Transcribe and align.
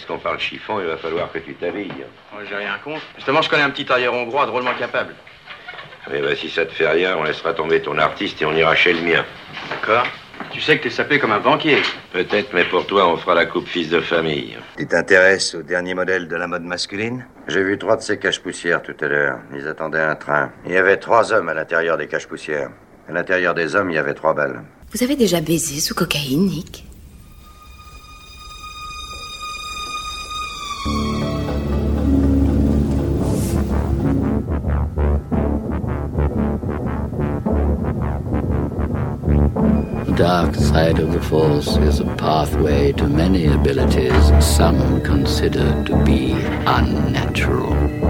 puisqu'on 0.00 0.18
parle 0.18 0.38
chiffon, 0.40 0.80
il 0.80 0.86
va 0.86 0.96
falloir 0.96 1.30
que 1.30 1.38
tu 1.38 1.54
t'habilles. 1.54 1.92
Moi, 2.32 2.42
j'ai 2.48 2.56
rien 2.56 2.78
contre. 2.82 3.02
Justement, 3.16 3.42
je 3.42 3.50
connais 3.50 3.62
un 3.62 3.70
petit 3.70 3.84
tailleur 3.84 4.14
hongrois 4.14 4.46
drôlement 4.46 4.72
capable. 4.78 5.14
Eh 6.10 6.20
ben, 6.22 6.34
si 6.34 6.48
ça 6.48 6.64
te 6.64 6.72
fait 6.72 6.88
rien, 6.88 7.16
on 7.18 7.22
laissera 7.22 7.52
tomber 7.52 7.82
ton 7.82 7.98
artiste 7.98 8.40
et 8.40 8.46
on 8.46 8.52
ira 8.54 8.74
chez 8.74 8.94
le 8.94 9.02
mien. 9.02 9.22
D'accord 9.68 10.06
Tu 10.52 10.60
sais 10.62 10.78
que 10.78 10.84
t'es 10.84 10.90
sapé 10.90 11.18
comme 11.18 11.32
un 11.32 11.38
banquier. 11.40 11.82
Peut-être, 12.12 12.54
mais 12.54 12.64
pour 12.64 12.86
toi, 12.86 13.08
on 13.08 13.18
fera 13.18 13.34
la 13.34 13.44
coupe 13.44 13.66
fils 13.68 13.90
de 13.90 14.00
famille. 14.00 14.56
Tu 14.78 14.86
t'intéresses 14.86 15.54
au 15.54 15.62
dernier 15.62 15.92
modèle 15.92 16.28
de 16.28 16.36
la 16.36 16.46
mode 16.46 16.64
masculine? 16.64 17.26
J'ai 17.48 17.62
vu 17.62 17.76
trois 17.76 17.96
de 17.96 18.02
ces 18.02 18.18
caches-poussières 18.18 18.82
tout 18.82 18.96
à 19.02 19.06
l'heure. 19.06 19.38
Ils 19.54 19.68
attendaient 19.68 20.00
un 20.00 20.16
train. 20.16 20.50
Il 20.64 20.72
y 20.72 20.78
avait 20.78 20.96
trois 20.96 21.30
hommes 21.34 21.50
à 21.50 21.54
l'intérieur 21.54 21.98
des 21.98 22.06
caches-poussières. 22.08 22.70
À 23.06 23.12
l'intérieur 23.12 23.52
des 23.52 23.76
hommes, 23.76 23.90
il 23.90 23.96
y 23.96 23.98
avait 23.98 24.14
trois 24.14 24.32
balles. 24.32 24.62
Vous 24.92 25.02
avez 25.02 25.16
déjà 25.16 25.42
baisé 25.42 25.78
sous 25.78 25.94
cocaïne, 25.94 26.46
Nick? 26.46 26.86
Dark 40.44 40.54
side 40.54 40.98
of 40.98 41.12
the 41.12 41.20
Force 41.20 41.76
is 41.76 42.00
a 42.00 42.04
pathway 42.16 42.92
to 42.92 43.06
many 43.06 43.44
abilities 43.44 44.24
some 44.42 45.02
consider 45.02 45.84
to 45.84 46.02
be 46.04 46.32
unnatural. 46.66 48.09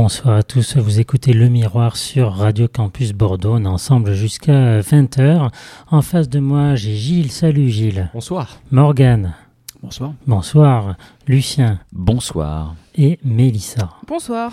Bonsoir 0.00 0.36
à 0.36 0.42
tous, 0.44 0.76
vous 0.76 1.00
écoutez 1.00 1.32
Le 1.32 1.48
Miroir 1.48 1.96
sur 1.96 2.32
Radio 2.32 2.68
Campus 2.68 3.12
Bordeaux. 3.12 3.54
On 3.54 3.64
est 3.64 3.66
ensemble 3.66 4.12
jusqu'à 4.14 4.78
20h. 4.78 5.50
En 5.90 6.02
face 6.02 6.28
de 6.28 6.38
moi, 6.38 6.76
j'ai 6.76 6.94
Gilles. 6.94 7.32
Salut 7.32 7.68
Gilles. 7.68 8.08
Bonsoir. 8.14 8.60
Morgane. 8.70 9.34
Bonsoir. 9.82 10.12
Bonsoir. 10.24 10.94
Lucien. 11.26 11.80
Bonsoir. 11.90 12.76
Et 12.94 13.18
Mélissa. 13.24 13.90
Bonsoir. 14.06 14.52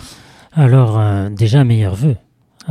Alors, 0.52 0.98
euh, 0.98 1.28
déjà, 1.30 1.62
meilleurs 1.62 1.94
vœux. 1.94 2.16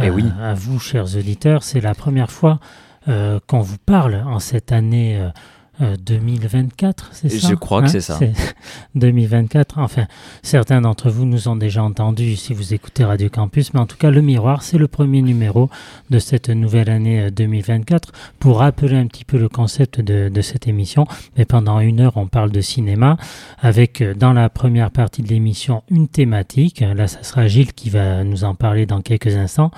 Eh 0.02 0.08
à, 0.08 0.12
oui. 0.12 0.26
À 0.42 0.54
vous, 0.54 0.78
chers 0.78 1.16
auditeurs. 1.16 1.64
C'est 1.64 1.80
la 1.80 1.96
première 1.96 2.30
fois 2.30 2.60
euh, 3.08 3.40
qu'on 3.48 3.62
vous 3.62 3.78
parle 3.78 4.16
en 4.28 4.40
cette 4.40 4.74
année. 4.74 5.18
euh, 5.18 5.30
euh, 5.82 5.96
2024, 5.98 7.10
c'est 7.14 7.30
ça 7.30 7.50
Je 7.50 7.56
crois 7.56 7.82
que 7.82 7.88
c'est 7.88 8.02
ça. 8.02 8.20
2024, 8.96 9.80
enfin, 9.80 10.06
certains 10.44 10.82
d'entre 10.82 11.10
vous 11.10 11.26
nous 11.26 11.48
ont 11.48 11.56
déjà 11.56 11.84
entendus 11.84 12.36
si 12.36 12.54
vous 12.54 12.74
écoutez 12.74 13.04
Radio 13.04 13.30
Campus, 13.30 13.74
mais 13.74 13.80
en 13.80 13.86
tout 13.86 13.98
cas, 13.98 14.12
Le 14.12 14.22
Miroir, 14.22 14.62
c'est 14.64 14.78
le 14.78 14.88
premier 14.88 15.22
numéro 15.22 15.70
de 16.10 16.20
cette 16.20 16.50
nouvelle 16.50 16.90
année 16.90 17.22
euh, 17.22 17.30
2024. 17.32 18.12
Pour 18.40 18.60
rappeler 18.60 18.98
un 18.98 19.08
petit 19.08 19.26
peu 19.26 19.38
le 19.38 19.50
concept 19.50 20.02
de, 20.02 20.30
de 20.30 20.42
cette 20.42 20.68
émission, 20.68 21.06
mais 21.38 21.46
pendant 21.46 21.80
une 21.80 22.00
heure, 22.00 22.18
on 22.18 22.28
parle 22.28 22.52
de 22.52 22.62
cinéma, 22.62 23.18
avec 23.60 24.02
euh, 24.02 24.14
dans 24.14 24.34
la 24.34 24.50
première 24.50 24.92
partie 24.92 25.22
de 25.22 25.28
l'émission 25.28 25.84
une 25.90 26.08
thématique. 26.08 26.82
Là, 26.82 27.08
ça 27.08 27.24
sera 27.24 27.48
Gilles 27.48 27.74
qui 27.74 27.90
va 27.90 28.24
nous 28.24 28.44
en 28.44 28.56
parler 28.56 28.86
dans 28.86 29.02
quelques 29.02 29.36
instants, 29.36 29.72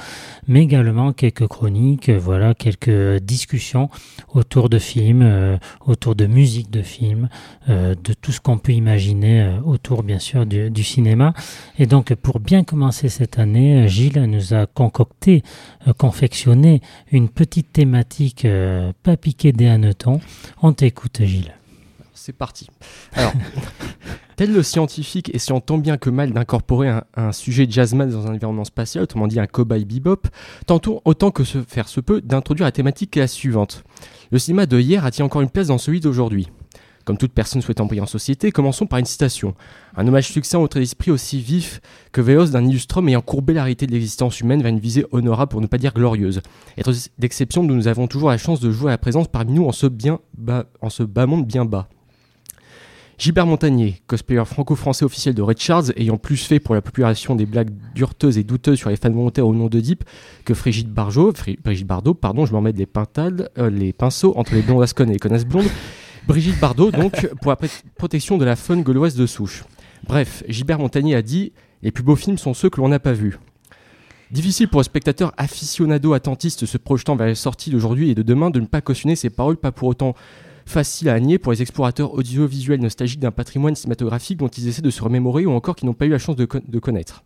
mais 0.48 0.62
également 0.62 1.14
quelques 1.14 1.48
chroniques, 1.48 2.10
euh, 2.10 2.20
voilà, 2.20 2.54
quelques 2.54 3.22
discussions 3.22 3.90
autour 4.34 4.70
de 4.70 4.80
films, 4.80 5.22
euh, 5.24 5.58
autour 5.88 6.16
de 6.16 6.28
musique 6.28 6.70
de 6.70 6.82
films, 6.82 7.30
euh, 7.70 7.96
de 7.96 8.14
tout 8.14 8.32
ce 8.32 8.40
qu'on 8.40 8.58
peut 8.58 8.74
imaginer 8.74 9.42
euh, 9.42 9.60
autour, 9.62 10.04
bien 10.04 10.20
sûr, 10.20 10.46
du, 10.46 10.84
cinéma. 10.84 11.34
Et 11.80 11.86
donc, 11.86 12.14
pour 12.16 12.40
bien 12.40 12.64
commencer 12.64 13.10
cette 13.10 13.40
année, 13.40 13.86
euh, 13.86 13.88
Gilles 13.88 14.24
nous 14.26 14.54
a 14.54 14.66
concocté, 14.66 15.44
confectionné 15.98 16.82
une 17.12 17.30
petite 17.30 17.72
thématique 17.72 18.46
pas 19.04 19.18
piquée 19.18 19.54
des 19.54 19.68
hannetons. 19.68 20.20
On 20.62 20.74
t'écoute, 20.74 21.22
Gilles. 21.24 21.54
C'est 22.14 22.34
parti. 22.34 22.68
Alors, 23.14 23.32
tel 24.36 24.52
le 24.52 24.64
scientifique 24.64 25.34
essayant 25.34 25.62
tant 25.62 25.78
bien 25.78 25.98
que 25.98 26.10
mal 26.10 26.34
d'incorporer 26.34 26.90
un, 26.90 27.04
un 27.16 27.32
sujet 27.32 27.68
jazzman 27.70 28.10
dans 28.10 28.28
un 28.28 28.34
environnement 28.34 28.66
spatial, 28.66 29.04
autrement 29.04 29.28
dit 29.28 29.40
un 29.40 29.48
cobaye 29.48 29.86
bebop, 29.86 30.28
tantôt 30.66 31.02
autant 31.06 31.32
que 31.32 31.46
se 31.46 31.62
faire 31.62 31.88
se 31.88 32.02
peut 32.02 32.22
d'introduire 32.22 32.66
la 32.66 32.72
thématique 32.72 33.12
qui 33.12 33.20
est 33.20 33.24
la 33.24 33.28
suivante. 33.28 33.84
Le 34.30 34.40
cinéma 34.40 34.66
de 34.66 34.78
hier 34.78 35.06
a-t-il 35.06 35.24
encore 35.24 35.42
une 35.42 35.50
place 35.50 35.68
dans 35.68 35.78
celui 35.78 36.02
d'aujourd'hui 36.02 36.48
Comme 37.06 37.18
toute 37.18 37.32
personne 37.32 37.62
souhaitant 37.62 37.86
briller 37.86 38.02
en 38.02 38.08
société, 38.08 38.52
commençons 38.52 38.86
par 38.86 39.00
une 39.00 39.06
citation. 39.06 39.56
Un 39.96 40.06
hommage 40.06 40.28
succinct 40.28 40.60
au 40.60 40.68
trait 40.68 40.82
d'esprit 40.82 41.12
aussi 41.12 41.40
vif 41.40 41.80
que 42.12 42.20
véloce 42.20 42.52
d'un 42.52 42.66
illustrum 42.66 43.08
ayant 43.08 43.22
courbé 43.22 43.54
la 43.54 43.64
réalité 43.64 43.88
de 43.88 43.94
l'existence 43.94 44.42
humaine 44.42 44.62
vers 44.62 44.72
une 44.72 44.80
visée 44.80 45.06
honorable 45.12 45.50
pour 45.50 45.62
ne 45.62 45.68
pas 45.68 45.78
dire 45.78 45.94
glorieuse. 45.94 46.42
Être 46.78 46.92
d'exception, 47.18 47.64
nous 47.64 47.88
avons 47.88 48.08
toujours 48.08 48.30
la 48.30 48.38
chance 48.38 48.60
de 48.60 48.70
jouer 48.70 48.90
à 48.90 48.96
la 48.96 48.98
présence 48.98 49.30
parmi 49.30 49.54
nous 49.54 49.66
en 49.66 49.72
ce, 49.72 49.88
bien 49.88 50.20
en 50.82 50.90
ce 50.90 51.04
bas 51.04 51.26
monde 51.26 51.46
bien 51.46 51.64
bas. 51.64 51.88
Gilbert 53.18 53.48
Montagnier, 53.48 53.96
cosplayer 54.06 54.46
franco-français 54.46 55.04
officiel 55.04 55.34
de 55.34 55.42
Richards, 55.42 55.86
ayant 55.96 56.18
plus 56.18 56.38
fait 56.38 56.60
pour 56.60 56.76
la 56.76 56.82
population 56.82 57.36
des 57.36 57.48
blagues 57.48 57.72
dureteuses 57.96 58.38
et 58.38 58.44
douteuses 58.44 58.78
sur 58.78 58.92
les 58.92 58.96
fans 58.96 59.10
volontaires 59.10 59.48
au 59.48 59.56
nom 59.56 59.68
de 59.68 59.80
Deep 59.80 60.04
que 60.46 60.54
Frigide 60.54 60.94
Brigitte 60.94 61.88
Bardot, 61.88 62.14
pardon, 62.14 62.46
je 62.46 62.54
m'en 62.54 62.62
mets 62.62 62.74
pintades, 62.86 63.50
euh, 63.58 63.72
les 63.72 63.92
pinceaux 63.92 64.34
entre 64.38 64.54
les 64.54 64.62
blondes 64.62 64.84
asconnes 64.84 65.10
et 65.10 65.14
les 65.14 65.20
connasses 65.20 65.46
blondes. 65.46 65.66
Brigitte 66.28 66.60
Bardot, 66.60 66.92
donc, 66.92 67.28
pour 67.42 67.50
la 67.50 67.58
protection 67.98 68.38
de 68.38 68.46
la 68.46 68.56
faune 68.56 68.84
gauloise 68.84 69.16
de 69.16 69.26
souche. 69.26 69.64
Bref, 70.06 70.44
Gilbert 70.48 70.78
Montagnier 70.78 71.16
a 71.16 71.24
dit 71.24 71.54
Les 71.82 71.90
plus 71.90 72.04
beaux 72.04 72.16
films 72.16 72.38
sont 72.38 72.54
ceux 72.54 72.70
que 72.70 72.80
l'on 72.80 72.90
n'a 72.90 73.00
pas 73.00 73.14
vus. 73.14 73.40
Difficile 74.30 74.68
pour 74.68 74.82
le 74.82 74.86
spectateur 74.86 75.34
aficionado 75.38 76.14
attentiste 76.14 76.68
se 76.68 76.78
projetant 76.78 77.16
vers 77.16 77.28
les 77.28 77.36
sorties 77.36 77.72
d'aujourd'hui 77.72 78.12
et 78.12 78.16
de 78.16 78.22
demain 78.22 78.52
de 78.52 78.60
ne 78.60 78.68
pas 78.68 78.82
cautionner 78.82 79.16
ces 79.16 79.32
paroles, 79.32 79.58
pas 79.58 79.72
pour 79.72 79.88
autant 79.88 80.14
facile 80.68 81.10
à 81.10 81.20
nier 81.20 81.40
pour 81.40 81.52
les 81.52 81.62
explorateurs 81.62 82.14
audiovisuels 82.14 82.82
nostalgiques 82.82 83.20
d'un 83.20 83.32
patrimoine 83.32 83.76
cinématographique 83.76 84.38
dont 84.38 84.48
ils 84.48 84.68
essaient 84.68 84.82
de 84.82 84.90
se 84.90 85.02
remémorer 85.02 85.46
ou 85.46 85.52
encore 85.52 85.76
qui 85.76 85.86
n'ont 85.86 85.94
pas 85.94 86.06
eu 86.06 86.10
la 86.10 86.20
chance 86.20 86.36
de, 86.36 86.46
con- 86.46 86.62
de 86.68 86.80
connaître. 86.80 87.24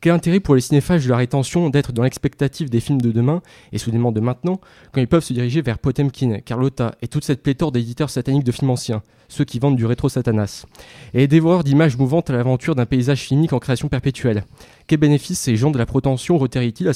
Quel 0.00 0.12
intérêt 0.12 0.40
pour 0.40 0.54
les 0.54 0.62
cinéphages 0.62 1.04
de 1.04 1.10
la 1.10 1.18
rétention 1.18 1.68
d'être 1.68 1.92
dans 1.92 2.04
l'expectative 2.04 2.70
des 2.70 2.80
films 2.80 3.02
de 3.02 3.12
demain, 3.12 3.42
et 3.70 3.76
soudainement 3.76 4.12
de 4.12 4.20
maintenant, 4.20 4.58
quand 4.92 5.00
ils 5.02 5.06
peuvent 5.06 5.22
se 5.22 5.34
diriger 5.34 5.60
vers 5.60 5.78
Potemkin, 5.78 6.38
Carlotta 6.38 6.94
et 7.02 7.08
toute 7.08 7.22
cette 7.22 7.42
pléthore 7.42 7.70
d'éditeurs 7.70 8.08
sataniques 8.08 8.44
de 8.44 8.52
films 8.52 8.70
anciens, 8.70 9.02
ceux 9.28 9.44
qui 9.44 9.58
vendent 9.58 9.76
du 9.76 9.84
rétro-satanas, 9.84 10.64
et 11.12 11.18
les 11.18 11.28
dévoreurs 11.28 11.64
d'images 11.64 11.98
mouvantes 11.98 12.30
à 12.30 12.32
l'aventure 12.32 12.74
d'un 12.74 12.86
paysage 12.86 13.20
filmique 13.20 13.52
en 13.52 13.58
création 13.58 13.88
perpétuelle 13.88 14.44
Quel 14.86 15.00
bénéfice 15.00 15.38
ces 15.38 15.56
gens 15.56 15.70
de 15.70 15.76
la 15.76 15.84
prétention 15.84 16.38
retireraient-ils 16.38 16.88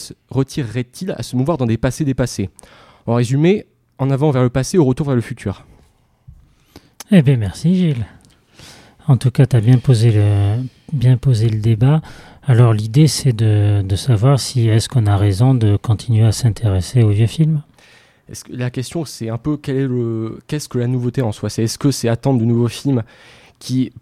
à, 1.10 1.14
à 1.14 1.22
se 1.22 1.36
mouvoir 1.36 1.58
dans 1.58 1.66
des 1.66 1.76
passés 1.76 2.06
dépassés? 2.06 2.48
En 3.04 3.16
résumé, 3.16 3.66
en 3.98 4.10
avant 4.10 4.30
vers 4.30 4.42
le 4.42 4.50
passé, 4.50 4.78
au 4.78 4.84
retour 4.84 5.06
vers 5.06 5.16
le 5.16 5.22
futur. 5.22 5.66
Eh 7.10 7.22
bien, 7.22 7.36
merci, 7.36 7.74
Gilles. 7.74 8.06
En 9.06 9.16
tout 9.16 9.30
cas, 9.30 9.46
tu 9.46 9.56
as 9.56 9.60
bien 9.60 9.78
posé 9.78 10.10
le, 10.10 10.56
bien 10.92 11.16
posé 11.16 11.48
le 11.48 11.58
débat. 11.58 12.00
Alors, 12.46 12.72
l'idée, 12.72 13.06
c'est 13.06 13.34
de, 13.34 13.82
de 13.82 13.96
savoir 13.96 14.40
si 14.40 14.68
est-ce 14.68 14.88
qu'on 14.88 15.06
a 15.06 15.16
raison 15.16 15.54
de 15.54 15.76
continuer 15.76 16.24
à 16.24 16.32
s'intéresser 16.32 17.02
aux 17.02 17.10
vieux 17.10 17.26
films? 17.26 17.62
Est-ce 18.30 18.44
que 18.44 18.52
la 18.54 18.70
question, 18.70 19.04
c'est 19.04 19.28
un 19.28 19.36
peu 19.36 19.58
quel 19.58 19.76
est 19.76 19.86
le, 19.86 20.38
qu'est-ce 20.46 20.68
que 20.68 20.78
la 20.78 20.86
nouveauté 20.86 21.20
en 21.20 21.32
soi? 21.32 21.50
C'est 21.50 21.64
est-ce 21.64 21.78
que 21.78 21.90
c'est 21.90 22.08
attendre 22.08 22.40
de 22.40 22.46
nouveaux 22.46 22.68
films 22.68 23.02
qui, 23.58 23.92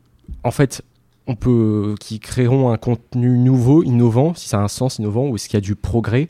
en 0.44 0.52
fait, 0.52 0.82
on 1.26 1.34
peut, 1.34 1.96
qui 1.98 2.20
créeront 2.20 2.70
un 2.70 2.76
contenu 2.76 3.38
nouveau, 3.38 3.82
innovant, 3.82 4.34
si 4.34 4.48
ça 4.48 4.60
a 4.60 4.62
un 4.62 4.68
sens 4.68 4.98
innovant, 4.98 5.26
ou 5.26 5.34
est-ce 5.34 5.48
qu'il 5.48 5.56
y 5.56 5.58
a 5.58 5.60
du 5.60 5.74
progrès? 5.74 6.28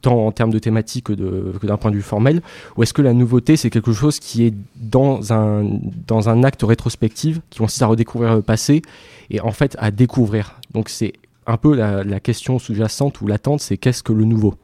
Tant 0.00 0.26
en 0.26 0.32
termes 0.32 0.50
de 0.50 0.58
thématique 0.58 1.04
que 1.04 1.12
d'un 1.66 1.76
point 1.76 1.90
de 1.90 1.96
vue 1.96 2.02
formel 2.02 2.42
Ou 2.76 2.82
est-ce 2.82 2.92
que 2.92 3.02
la 3.02 3.12
nouveauté, 3.12 3.56
c'est 3.56 3.70
quelque 3.70 3.92
chose 3.92 4.18
qui 4.18 4.44
est 4.44 4.54
dans 4.76 5.32
un, 5.32 5.64
dans 6.06 6.28
un 6.28 6.42
acte 6.44 6.62
rétrospectif 6.62 7.40
qui 7.50 7.58
consiste 7.58 7.82
à 7.82 7.86
redécouvrir 7.86 8.34
le 8.34 8.42
passé 8.42 8.82
et 9.30 9.40
en 9.40 9.52
fait 9.52 9.76
à 9.78 9.90
découvrir? 9.90 10.58
Donc 10.72 10.88
c'est 10.88 11.12
un 11.46 11.56
peu 11.56 11.74
la, 11.76 12.02
la 12.04 12.20
question 12.20 12.58
sous-jacente 12.58 13.20
ou 13.20 13.26
latente, 13.26 13.60
c'est 13.60 13.76
qu'est-ce 13.76 14.02
que 14.02 14.12
le 14.12 14.24
nouveau? 14.24 14.54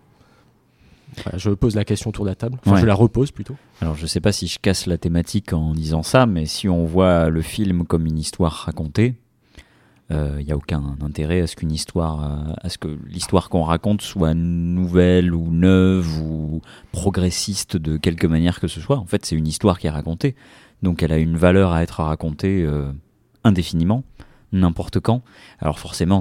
Voilà, 1.24 1.38
Je 1.38 1.50
pose 1.50 1.74
la 1.76 1.84
question 1.84 2.08
autour 2.10 2.24
de 2.24 2.30
la 2.30 2.34
table, 2.34 2.56
enfin 2.64 2.76
Ouais. 2.76 2.80
je 2.80 2.86
la 2.86 2.94
repose 2.94 3.30
plutôt. 3.30 3.54
Alors 3.80 3.94
je 3.96 4.06
sais 4.06 4.20
pas 4.20 4.32
si 4.32 4.46
je 4.46 4.58
casse 4.58 4.86
la 4.86 4.96
thématique 4.98 5.52
en 5.52 5.74
disant 5.74 6.02
ça, 6.02 6.24
mais 6.26 6.46
si 6.46 6.68
on 6.68 6.84
voit 6.86 7.28
le 7.28 7.42
film 7.42 7.84
comme 7.84 8.06
une 8.06 8.18
histoire 8.18 8.52
racontée, 8.52 9.14
il 10.38 10.46
n'y 10.46 10.52
a 10.52 10.56
aucun 10.56 10.96
intérêt 11.02 11.40
à 11.40 11.46
ce 11.46 11.56
qu'une 11.56 11.72
histoire, 11.72 12.22
euh, 12.22 12.52
à 12.62 12.68
ce 12.68 12.78
que 12.78 12.88
l'histoire 13.06 13.48
qu'on 13.48 13.62
raconte 13.62 14.02
soit 14.02 14.34
nouvelle 14.34 15.34
ou 15.34 15.50
neuve 15.50 16.20
ou 16.20 16.60
progressiste 16.92 17.76
de 17.76 17.96
quelque 17.96 18.26
manière 18.26 18.60
que 18.60 18.68
ce 18.68 18.80
soit. 18.80 18.98
En 18.98 19.06
fait, 19.06 19.24
c'est 19.24 19.36
une 19.36 19.46
histoire 19.46 19.78
qui 19.78 19.86
est 19.86 19.90
racontée, 19.90 20.34
donc 20.82 21.02
elle 21.02 21.12
a 21.12 21.18
une 21.18 21.36
valeur 21.36 21.72
à 21.72 21.82
être 21.82 22.02
racontée 22.02 22.62
euh, 22.62 22.90
indéfiniment, 23.44 24.04
n'importe 24.52 25.00
quand. 25.00 25.22
Alors 25.60 25.78
forcément, 25.78 26.20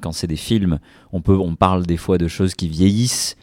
quand 0.00 0.12
c'est 0.12 0.26
des 0.26 0.36
films, 0.36 0.78
on 1.12 1.20
peut, 1.20 1.36
on 1.36 1.54
parle 1.54 1.86
des 1.86 1.96
fois 1.96 2.18
de 2.18 2.28
choses 2.28 2.54
qui 2.54 2.68
vieillissent 2.68 3.36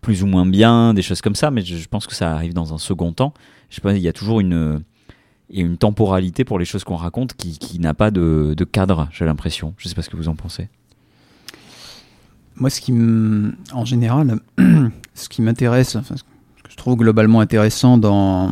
plus 0.00 0.22
ou 0.22 0.26
moins 0.26 0.46
bien, 0.46 0.94
des 0.94 1.02
choses 1.02 1.20
comme 1.20 1.34
ça, 1.34 1.50
mais 1.50 1.62
je, 1.62 1.76
je 1.76 1.88
pense 1.88 2.06
que 2.06 2.14
ça 2.14 2.32
arrive 2.32 2.54
dans 2.54 2.72
un 2.72 2.78
second 2.78 3.12
temps. 3.12 3.34
Je 3.68 3.76
sais 3.76 3.80
pas, 3.80 3.92
il 3.92 4.02
y 4.02 4.08
a 4.08 4.12
toujours 4.12 4.40
une, 4.40 4.82
a 5.58 5.60
une 5.62 5.76
temporalité 5.76 6.44
pour 6.44 6.58
les 6.58 6.64
choses 6.64 6.84
qu'on 6.84 6.96
raconte 6.96 7.34
qui, 7.34 7.58
qui 7.58 7.78
n'a 7.80 7.94
pas 7.94 8.10
de, 8.10 8.54
de 8.56 8.64
cadre, 8.64 9.08
j'ai 9.12 9.24
l'impression. 9.24 9.74
Je 9.78 9.88
sais 9.88 9.94
pas 9.94 10.02
ce 10.02 10.10
que 10.10 10.16
vous 10.16 10.28
en 10.28 10.36
pensez. 10.36 10.68
Moi, 12.56 12.70
ce 12.70 12.80
qui 12.80 12.92
en 13.72 13.84
général, 13.84 14.38
ce 15.14 15.28
qui 15.28 15.42
m'intéresse, 15.42 15.96
enfin, 15.96 16.16
ce 16.16 16.22
que 16.22 16.70
je 16.70 16.76
trouve 16.76 16.96
globalement 16.96 17.40
intéressant 17.40 17.98
dans, 17.98 18.50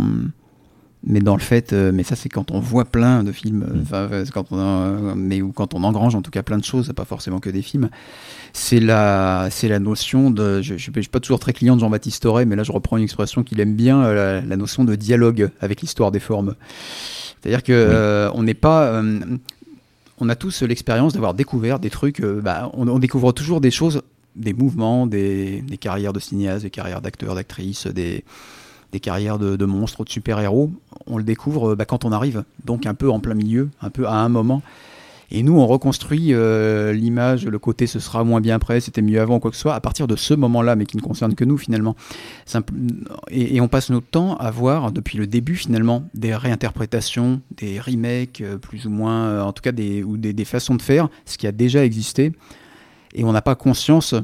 mais 1.08 1.20
dans 1.20 1.34
le 1.34 1.40
fait, 1.40 1.72
euh, 1.72 1.90
mais 1.92 2.02
ça 2.02 2.14
c'est 2.14 2.28
quand 2.28 2.50
on 2.50 2.60
voit 2.60 2.84
plein 2.84 3.24
de 3.24 3.32
films, 3.32 3.64
euh, 3.68 3.82
enfin, 3.82 4.08
euh, 4.12 4.24
quand 4.32 4.52
on, 4.52 4.58
euh, 4.58 5.14
mais 5.16 5.40
ou 5.40 5.52
quand 5.52 5.72
on 5.72 5.82
engrange 5.82 6.14
en 6.14 6.20
tout 6.22 6.30
cas 6.30 6.42
plein 6.42 6.58
de 6.58 6.64
choses, 6.64 6.92
pas 6.94 7.06
forcément 7.06 7.40
que 7.40 7.48
des 7.48 7.62
films, 7.62 7.88
c'est 8.52 8.78
la, 8.78 9.48
c'est 9.50 9.68
la 9.68 9.78
notion 9.78 10.30
de, 10.30 10.60
je, 10.60 10.76
je, 10.76 10.90
je 10.94 11.00
suis 11.00 11.08
pas 11.08 11.18
toujours 11.18 11.40
très 11.40 11.54
client 11.54 11.76
de 11.76 11.80
Jean-Baptiste 11.80 12.26
Auré, 12.26 12.44
mais 12.44 12.56
là 12.56 12.62
je 12.62 12.72
reprends 12.72 12.98
une 12.98 13.04
expression 13.04 13.42
qu'il 13.42 13.58
aime 13.60 13.74
bien, 13.74 14.02
euh, 14.04 14.40
la, 14.40 14.46
la 14.46 14.56
notion 14.56 14.84
de 14.84 14.94
dialogue 14.94 15.50
avec 15.62 15.80
l'histoire 15.80 16.12
des 16.12 16.20
formes. 16.20 16.54
C'est-à-dire 17.40 17.62
que 17.62 18.28
on 18.34 18.42
n'est 18.42 18.54
pas 18.54 19.02
on 20.20 20.28
a 20.28 20.34
tous 20.34 20.62
l'expérience 20.62 21.14
d'avoir 21.14 21.32
découvert 21.32 21.78
des 21.78 21.90
trucs. 21.90 22.20
bah, 22.20 22.70
on, 22.74 22.88
on 22.88 22.98
découvre 22.98 23.30
toujours 23.32 23.60
des 23.60 23.70
choses, 23.70 24.02
des 24.34 24.52
mouvements, 24.52 25.06
des, 25.06 25.62
des 25.62 25.78
carrières 25.78 26.12
de 26.12 26.18
cinéastes, 26.18 26.64
des 26.64 26.70
carrières 26.70 27.00
d'acteurs, 27.00 27.36
d'actrices, 27.36 27.86
des, 27.86 28.24
des 28.92 29.00
carrières 29.00 29.38
de, 29.38 29.56
de 29.56 29.64
monstres, 29.64 30.04
de 30.04 30.08
super-héros. 30.08 30.70
On 31.06 31.18
le 31.18 31.24
découvre 31.24 31.72
euh, 31.72 31.76
bah, 31.76 31.84
quand 31.84 32.04
on 32.04 32.12
arrive, 32.12 32.44
donc 32.64 32.86
un 32.86 32.94
peu 32.94 33.10
en 33.10 33.20
plein 33.20 33.34
milieu, 33.34 33.68
un 33.82 33.90
peu 33.90 34.06
à 34.06 34.14
un 34.14 34.28
moment. 34.28 34.62
Et 35.30 35.42
nous, 35.42 35.58
on 35.58 35.66
reconstruit 35.66 36.32
euh, 36.32 36.94
l'image, 36.94 37.44
le 37.44 37.58
côté 37.58 37.86
ce 37.86 38.00
sera 38.00 38.24
moins 38.24 38.40
bien 38.40 38.56
après, 38.56 38.80
c'était 38.80 39.02
mieux 39.02 39.20
avant, 39.20 39.40
quoi 39.40 39.50
que 39.50 39.56
ce 39.58 39.62
soit, 39.62 39.74
à 39.74 39.80
partir 39.80 40.06
de 40.06 40.16
ce 40.16 40.32
moment-là, 40.32 40.74
mais 40.74 40.86
qui 40.86 40.96
ne 40.96 41.02
concerne 41.02 41.34
que 41.34 41.44
nous 41.44 41.58
finalement. 41.58 41.96
Et, 43.30 43.56
et 43.56 43.60
on 43.60 43.68
passe 43.68 43.90
notre 43.90 44.06
temps 44.06 44.36
à 44.36 44.50
voir, 44.50 44.90
depuis 44.90 45.18
le 45.18 45.26
début 45.26 45.56
finalement, 45.56 46.04
des 46.14 46.34
réinterprétations, 46.34 47.42
des 47.58 47.78
remakes, 47.78 48.40
euh, 48.40 48.56
plus 48.56 48.86
ou 48.86 48.90
moins, 48.90 49.42
en 49.42 49.52
tout 49.52 49.60
cas, 49.60 49.72
des, 49.72 50.02
ou 50.02 50.16
des, 50.16 50.32
des 50.32 50.46
façons 50.46 50.76
de 50.76 50.82
faire, 50.82 51.10
ce 51.26 51.36
qui 51.36 51.46
a 51.46 51.52
déjà 51.52 51.84
existé. 51.84 52.32
Et 53.14 53.22
on 53.22 53.32
n'a 53.32 53.42
pas 53.42 53.54
conscience 53.54 54.14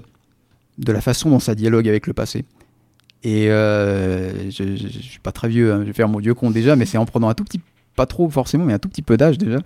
de 0.79 0.93
la 0.93 1.03
façon 1.03 1.29
dont 1.29 1.39
ça 1.39 1.55
dialogue 1.55 1.87
avec 1.87 2.07
le 2.07 2.15
passé. 2.15 2.47
Et 3.25 3.51
euh, 3.51 4.51
je, 4.51 4.77
je 4.77 4.89
suis 4.89 5.19
pas 5.19 5.33
très 5.33 5.49
vieux, 5.49 5.73
hein, 5.73 5.81
je 5.81 5.87
vais 5.87 5.93
faire 5.95 6.09
mon 6.09 6.19
vieux 6.19 6.35
con 6.35 6.51
déjà, 6.51 6.77
mais 6.77 6.85
c'est 6.85 6.99
en 6.99 7.07
prenant 7.07 7.29
un 7.29 7.35
tout 7.35 7.45
petit 7.45 7.61
pas 7.97 8.07
trop 8.07 8.29
forcément, 8.29 8.65
mais 8.65 8.73
un 8.73 8.79
tout 8.79 8.89
petit 8.89 9.03
peu 9.03 9.17
d'âge 9.17 9.39
déjà, 9.39 9.59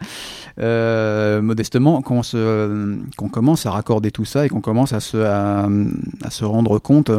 euh, 0.60 1.40
modestement, 1.40 2.02
qu'on 2.02 2.20
qu'on 3.16 3.28
commence 3.28 3.66
à 3.66 3.70
raccorder 3.70 4.10
tout 4.10 4.24
ça 4.24 4.46
et 4.46 4.48
qu'on 4.48 4.60
commence 4.60 4.92
à 4.92 5.00
se, 5.00 5.16
à 5.16 6.30
se 6.30 6.44
rendre 6.44 6.78
compte 6.78 7.10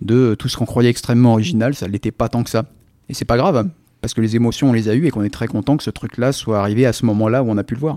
de 0.00 0.34
tout 0.38 0.48
ce 0.48 0.56
qu'on 0.56 0.66
croyait 0.66 0.90
extrêmement 0.90 1.32
original, 1.32 1.74
ça 1.74 1.86
ne 1.86 1.92
l'était 1.92 2.10
pas 2.10 2.28
tant 2.28 2.42
que 2.42 2.50
ça. 2.50 2.64
Et 3.08 3.14
c'est 3.14 3.24
pas 3.24 3.36
grave, 3.36 3.56
hein, 3.56 3.68
parce 4.00 4.14
que 4.14 4.20
les 4.20 4.36
émotions, 4.36 4.70
on 4.70 4.72
les 4.72 4.88
a 4.88 4.94
eues 4.94 5.06
et 5.06 5.10
qu'on 5.10 5.22
est 5.22 5.32
très 5.32 5.48
content 5.48 5.76
que 5.76 5.84
ce 5.84 5.90
truc-là 5.90 6.32
soit 6.32 6.60
arrivé 6.60 6.86
à 6.86 6.92
ce 6.92 7.06
moment-là 7.06 7.42
où 7.42 7.50
on 7.50 7.56
a 7.56 7.64
pu 7.64 7.74
le 7.74 7.80
voir. 7.80 7.96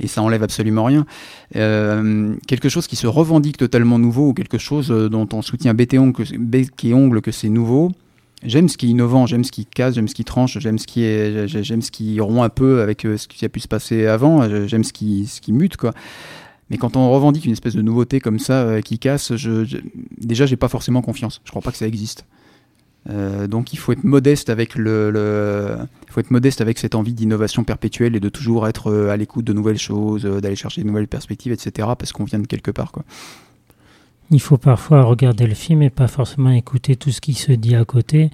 Et 0.00 0.06
ça 0.06 0.22
enlève 0.22 0.42
absolument 0.42 0.84
rien. 0.84 1.06
Euh, 1.56 2.34
quelque 2.46 2.68
chose 2.68 2.86
qui 2.86 2.96
se 2.96 3.06
revendique 3.06 3.56
totalement 3.56 3.98
nouveau 3.98 4.28
ou 4.28 4.34
quelque 4.34 4.58
chose 4.58 4.90
euh, 4.90 5.08
dont 5.08 5.28
on 5.32 5.42
soutient 5.42 5.74
bec 5.74 5.92
et 5.94 5.98
ongle 5.98 7.20
que, 7.20 7.30
c'est 7.32 7.48
nouveau, 7.48 7.90
J'aime 8.42 8.70
ce 8.70 8.78
qui 8.78 8.86
est 8.86 8.88
innovant, 8.88 9.26
j'aime 9.26 9.44
ce 9.44 9.52
qui 9.52 9.66
casse, 9.66 9.94
j'aime 9.96 10.08
ce 10.08 10.14
qui 10.14 10.24
tranche, 10.24 10.58
j'aime 10.58 10.78
ce 10.78 10.86
qui 10.86 11.02
est, 11.04 11.46
j'ai- 11.46 11.62
j'aime 11.62 11.82
ce 11.82 11.90
qui 11.90 12.18
rompt 12.20 12.42
un 12.42 12.48
peu 12.48 12.80
avec 12.80 13.04
euh, 13.04 13.18
ce 13.18 13.28
qui 13.28 13.44
a 13.44 13.50
pu 13.50 13.60
se 13.60 13.68
passer 13.68 14.06
avant, 14.06 14.48
j'aime 14.66 14.82
ce 14.82 14.94
qui, 14.94 15.26
ce 15.26 15.42
qui 15.42 15.52
mute 15.52 15.76
quoi. 15.76 15.92
Mais 16.70 16.78
quand 16.78 16.96
on 16.96 17.10
revendique 17.10 17.44
une 17.44 17.52
espèce 17.52 17.74
de 17.74 17.82
nouveauté 17.82 18.18
comme 18.18 18.38
ça 18.38 18.80
qui 18.80 18.98
casse, 18.98 19.36
je, 19.36 19.64
je, 19.66 19.76
déjà 20.18 20.46
j'ai 20.46 20.56
pas 20.56 20.68
forcément 20.68 21.02
confiance. 21.02 21.42
Je 21.44 21.50
crois 21.50 21.60
pas 21.60 21.70
que 21.70 21.76
ça 21.76 21.86
existe. 21.86 22.24
Euh, 23.08 23.46
donc 23.46 23.72
il 23.72 23.78
faut 23.78 23.92
être 23.92 24.04
modeste 24.04 24.50
avec 24.50 24.74
le, 24.74 25.78
faut 26.08 26.20
être 26.20 26.30
modeste 26.30 26.60
avec 26.60 26.78
cette 26.78 26.94
envie 26.94 27.14
d'innovation 27.14 27.64
perpétuelle 27.64 28.14
et 28.14 28.20
de 28.20 28.28
toujours 28.28 28.68
être 28.68 28.90
euh, 28.90 29.10
à 29.10 29.16
l'écoute 29.16 29.44
de 29.44 29.52
nouvelles 29.52 29.78
choses, 29.78 30.26
euh, 30.26 30.40
d'aller 30.40 30.56
chercher 30.56 30.82
de 30.82 30.86
nouvelles 30.86 31.08
perspectives, 31.08 31.52
etc. 31.52 31.88
Parce 31.98 32.12
qu'on 32.12 32.24
vient 32.24 32.38
de 32.38 32.46
quelque 32.46 32.70
part 32.70 32.92
quoi. 32.92 33.04
Il 34.30 34.40
faut 34.40 34.58
parfois 34.58 35.02
regarder 35.02 35.46
le 35.46 35.54
film 35.54 35.82
et 35.82 35.90
pas 35.90 36.06
forcément 36.06 36.50
écouter 36.50 36.94
tout 36.94 37.10
ce 37.10 37.20
qui 37.20 37.34
se 37.34 37.52
dit 37.52 37.74
à 37.74 37.84
côté 37.84 38.30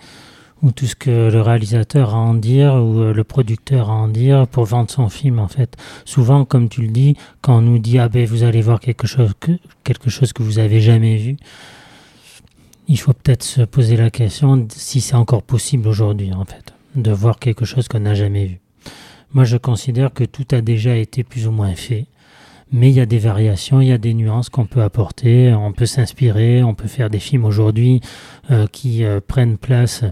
ou 0.62 0.70
tout 0.70 0.86
ce 0.86 0.94
que 0.94 1.30
le 1.30 1.40
réalisateur 1.40 2.14
a 2.14 2.18
à 2.18 2.20
en 2.20 2.34
dire 2.34 2.74
ou 2.74 3.12
le 3.12 3.24
producteur 3.24 3.88
a 3.88 3.92
à 3.92 3.96
en 3.96 4.08
dire 4.08 4.46
pour 4.46 4.64
vendre 4.64 4.90
son 4.90 5.08
film 5.08 5.38
en 5.38 5.48
fait. 5.48 5.76
Souvent, 6.04 6.44
comme 6.44 6.68
tu 6.68 6.82
le 6.82 6.88
dis, 6.88 7.16
quand 7.40 7.58
on 7.58 7.62
nous 7.62 7.78
dit 7.78 7.98
ah 7.98 8.10
ben 8.10 8.26
vous 8.26 8.42
allez 8.42 8.60
voir 8.60 8.80
quelque 8.80 9.06
chose 9.06 9.32
que 9.40 9.52
quelque 9.84 10.10
chose 10.10 10.34
que 10.34 10.42
vous 10.42 10.58
avez 10.58 10.80
jamais 10.80 11.16
vu, 11.16 11.36
il 12.88 12.98
faut 12.98 13.12
peut-être 13.12 13.42
se 13.42 13.62
poser 13.62 13.96
la 13.96 14.10
question 14.10 14.66
si 14.70 15.00
c'est 15.00 15.16
encore 15.16 15.42
possible 15.42 15.88
aujourd'hui 15.88 16.32
en 16.32 16.44
fait 16.44 16.72
de 16.94 17.10
voir 17.10 17.38
quelque 17.38 17.64
chose 17.64 17.88
qu'on 17.88 18.00
n'a 18.00 18.14
jamais 18.14 18.46
vu. 18.46 18.60
Moi, 19.32 19.44
je 19.44 19.58
considère 19.58 20.14
que 20.14 20.24
tout 20.24 20.46
a 20.52 20.62
déjà 20.62 20.96
été 20.96 21.24
plus 21.24 21.46
ou 21.46 21.50
moins 21.50 21.74
fait 21.74 22.06
mais 22.72 22.90
il 22.90 22.94
y 22.94 23.00
a 23.00 23.06
des 23.06 23.18
variations, 23.18 23.80
il 23.80 23.88
y 23.88 23.92
a 23.92 23.98
des 23.98 24.12
nuances 24.12 24.48
qu'on 24.48 24.66
peut 24.66 24.82
apporter, 24.82 25.54
on 25.54 25.72
peut 25.72 25.86
s'inspirer, 25.86 26.64
on 26.64 26.74
peut 26.74 26.88
faire 26.88 27.10
des 27.10 27.20
films 27.20 27.44
aujourd'hui 27.44 28.00
euh, 28.50 28.66
qui 28.66 29.04
euh, 29.04 29.20
prennent 29.24 29.56
place 29.56 30.02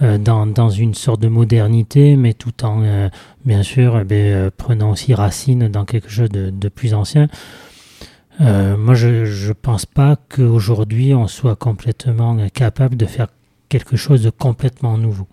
euh, 0.00 0.16
dans, 0.16 0.46
dans 0.46 0.70
une 0.70 0.94
sorte 0.94 1.20
de 1.20 1.28
modernité, 1.28 2.16
mais 2.16 2.32
tout 2.32 2.64
en, 2.64 2.82
euh, 2.82 3.08
bien 3.44 3.62
sûr, 3.62 3.98
eh 4.00 4.04
ben, 4.04 4.16
euh, 4.16 4.50
prenant 4.56 4.92
aussi 4.92 5.12
racine 5.12 5.68
dans 5.68 5.84
quelque 5.84 6.08
chose 6.08 6.30
de, 6.30 6.50
de 6.50 6.68
plus 6.68 6.94
ancien. 6.94 7.28
Euh, 8.40 8.76
moi, 8.76 8.94
je 8.94 9.48
ne 9.48 9.52
pense 9.52 9.86
pas 9.86 10.16
qu'aujourd'hui, 10.16 11.14
on 11.14 11.26
soit 11.26 11.56
complètement 11.56 12.36
capable 12.50 12.96
de 12.96 13.06
faire 13.06 13.28
quelque 13.68 13.96
chose 13.96 14.22
de 14.22 14.30
complètement 14.30 14.96
nouveau. 14.96 15.26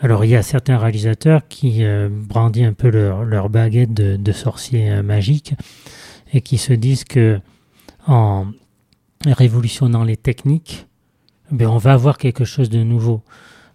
Alors, 0.00 0.24
il 0.24 0.30
y 0.30 0.36
a 0.36 0.42
certains 0.42 0.78
réalisateurs 0.78 1.42
qui 1.48 1.84
euh, 1.84 2.08
brandissent 2.10 2.66
un 2.66 2.72
peu 2.72 2.90
leur, 2.90 3.48
baguette 3.48 3.92
de, 3.92 4.32
sorcier 4.32 4.90
euh, 4.90 5.02
magique 5.02 5.54
et 6.32 6.40
qui 6.40 6.58
se 6.58 6.72
disent 6.72 7.04
que 7.04 7.40
en 8.06 8.46
révolutionnant 9.24 10.02
les 10.02 10.16
techniques, 10.16 10.86
ben, 11.50 11.68
on 11.68 11.78
va 11.78 11.92
avoir 11.92 12.18
quelque 12.18 12.44
chose 12.44 12.70
de 12.70 12.82
nouveau. 12.82 13.22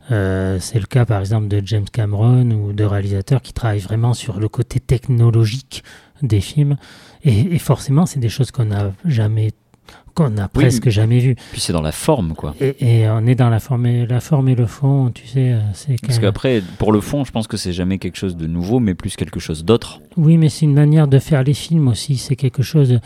C'est 0.09 0.79
le 0.79 0.85
cas 0.85 1.05
par 1.05 1.19
exemple 1.19 1.49
de 1.49 1.61
James 1.65 1.85
Cameron 1.91 2.51
ou 2.51 2.71
de 2.71 2.85
réalisateurs 2.85 3.41
qui 3.41 3.51
travaillent 3.51 3.79
vraiment 3.79 4.13
sur 4.13 4.39
le 4.39 4.47
côté 4.47 4.79
technologique 4.79 5.83
des 6.21 6.39
films 6.39 6.77
et, 7.23 7.55
et 7.55 7.59
forcément 7.59 8.05
c'est 8.05 8.19
des 8.19 8.29
choses 8.29 8.51
qu'on 8.51 8.65
n'a 8.65 8.91
jamais 9.05 9.51
qu'on 10.13 10.31
n'a 10.31 10.49
Oui, 10.55 10.63
presque 10.63 10.85
mais- 10.85 10.91
jamais 10.91 11.19
vu. 11.19 11.35
Puis 11.51 11.61
c'est 11.61 11.71
dans 11.73 11.81
la 11.81 11.91
forme, 11.91 12.33
quoi. 12.33 12.55
Et, 12.59 13.01
et 13.03 13.09
on 13.09 13.25
est 13.27 13.35
dans 13.35 13.49
la 13.49 13.59
forme, 13.59 13.85
et, 13.85 14.05
la 14.07 14.19
forme 14.19 14.49
et 14.49 14.55
le 14.55 14.65
fond, 14.65 15.11
tu 15.13 15.27
sais, 15.27 15.53
euh, 15.53 15.59
c'est 15.73 16.01
Parce 16.01 16.17
qu'après, 16.17 16.61
pour 16.79 16.91
le 16.91 17.01
fond, 17.01 17.23
je 17.23 17.31
pense 17.31 17.45
que 17.47 17.55
c'est 17.55 17.71
jamais 17.71 17.99
quelque 17.99 18.17
chose 18.17 18.35
de 18.35 18.47
nouveau, 18.47 18.79
mais 18.79 18.95
plus 18.95 19.15
quelque 19.15 19.39
chose 19.39 19.63
d'autre. 19.63 20.01
Oui, 20.17 20.37
mais 20.37 20.49
c'est 20.49 20.65
une 20.65 20.73
manière 20.73 21.07
de 21.07 21.19
faire 21.19 21.43
les 21.43 21.53
films 21.53 21.87
aussi. 21.87 22.17
C'est 22.17 22.35
quelque 22.35 22.63
chose. 22.63 22.89
de- 22.89 22.99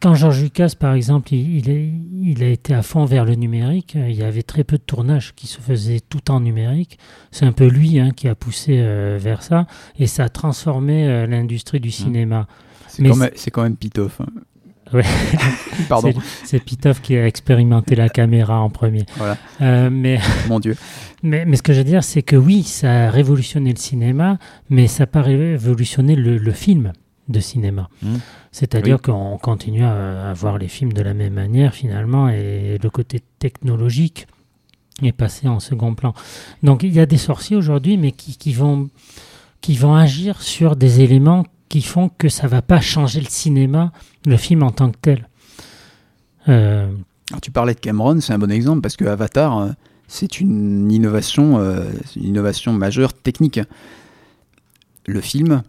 Quand 0.00 0.14
George 0.14 0.42
Lucas, 0.42 0.72
par 0.78 0.94
exemple, 0.94 1.32
il, 1.34 1.56
il, 1.58 1.70
est- 1.70 1.92
il 2.22 2.42
a 2.42 2.48
été 2.48 2.74
à 2.74 2.82
fond 2.82 3.04
vers 3.04 3.24
le 3.26 3.34
numérique, 3.34 3.96
euh, 3.96 4.08
il 4.08 4.16
y 4.16 4.22
avait 4.22 4.42
très 4.42 4.64
peu 4.64 4.76
de 4.78 4.82
tournages 4.82 5.34
qui 5.34 5.46
se 5.46 5.60
faisaient 5.60 6.00
tout 6.00 6.30
en 6.30 6.40
numérique. 6.40 6.98
C'est 7.30 7.44
un 7.46 7.52
peu 7.52 7.66
lui 7.66 7.98
hein, 7.98 8.10
qui 8.16 8.28
a 8.28 8.34
poussé 8.34 8.78
euh, 8.78 9.18
vers 9.20 9.42
ça, 9.42 9.66
et 9.98 10.06
ça 10.06 10.24
a 10.24 10.28
transformé 10.30 11.06
euh, 11.06 11.26
l'industrie 11.26 11.80
du 11.80 11.90
cinéma. 11.90 12.46
C'est 12.96 13.08
quand, 13.08 13.16
même- 13.16 13.30
c'est 13.36 13.50
quand 13.50 13.62
même 13.62 13.76
pitof. 13.76 14.20
hein. 14.20 14.26
Ouais. 14.92 15.02
Pardon. 15.88 16.12
C'est- 16.44 16.60
Pitoff 16.64 17.02
qui 17.02 17.16
a 17.16 17.26
expérimenté 17.26 17.96
la 17.96 18.08
caméra 18.08 18.60
en 18.60 18.70
premier. 18.70 19.04
Voilà. 19.16 19.36
Euh, 19.60 19.90
mais, 19.90 20.18
Mon 20.48 20.60
Dieu. 20.60 20.76
mais, 21.24 21.44
mais 21.44 21.56
ce 21.56 21.62
que 21.62 21.72
je 21.72 21.78
veux 21.78 21.84
dire, 21.84 22.04
c'est 22.04 22.22
que 22.22 22.36
oui, 22.36 22.62
ça 22.62 23.06
a 23.06 23.10
révolutionné 23.10 23.70
le 23.72 23.78
cinéma, 23.78 24.38
mais 24.70 24.86
ça 24.86 25.02
n'a 25.02 25.06
pas 25.08 25.22
révolutionné 25.22 26.14
le, 26.14 26.38
le 26.38 26.52
film. 26.52 26.92
de 27.28 27.40
cinéma. 27.40 27.88
Mmh. 28.02 28.14
C'est-à-dire 28.52 29.02
qu'on 29.02 29.36
continue 29.42 29.82
à, 29.84 30.30
à 30.30 30.32
voir 30.32 30.56
les 30.58 30.68
films 30.68 30.92
de 30.92 31.02
la 31.02 31.12
même 31.14 31.34
manière 31.34 31.74
finalement 31.74 32.28
et 32.28 32.78
le 32.80 32.88
côté 32.90 33.20
technologique 33.40 34.28
est 35.02 35.10
passé 35.10 35.48
en 35.48 35.58
second 35.58 35.96
plan. 35.96 36.14
Donc 36.62 36.84
il 36.84 36.92
y 36.94 37.00
a 37.00 37.06
des 37.06 37.16
sorciers 37.18 37.56
aujourd'hui 37.56 37.96
mais 37.96 38.12
qui, 38.12 38.36
qui 38.38 38.52
vont, 38.52 38.88
qui 39.60 39.74
vont 39.76 39.96
agir 39.96 40.40
sur 40.40 40.76
des 40.76 41.00
éléments 41.00 41.44
qui 41.68 41.82
font 41.82 42.08
que 42.08 42.28
ça 42.28 42.46
va 42.46 42.62
pas 42.62 42.80
changer 42.80 43.20
le 43.20 43.26
cinéma, 43.28 43.92
le 44.26 44.36
film 44.36 44.62
en 44.62 44.70
tant 44.70 44.90
que 44.90 44.96
tel. 45.00 45.28
Euh, 46.48 46.88
Alors, 47.30 47.40
tu 47.40 47.50
parlais 47.50 47.74
de 47.74 47.80
Cameron, 47.80 48.20
c'est 48.20 48.32
un 48.32 48.38
bon 48.38 48.50
exemple 48.50 48.80
parce 48.80 48.96
que 48.96 49.04
Avatar, 49.04 49.58
euh, 49.58 49.70
c'est 50.06 50.40
une 50.40 50.90
innovation, 50.92 51.58
euh, 51.58 51.84
une 52.14 52.24
innovation 52.24 52.72
majeure 52.72 53.12
technique. 53.12 53.60
Le 55.06 55.20
film, 55.20 55.62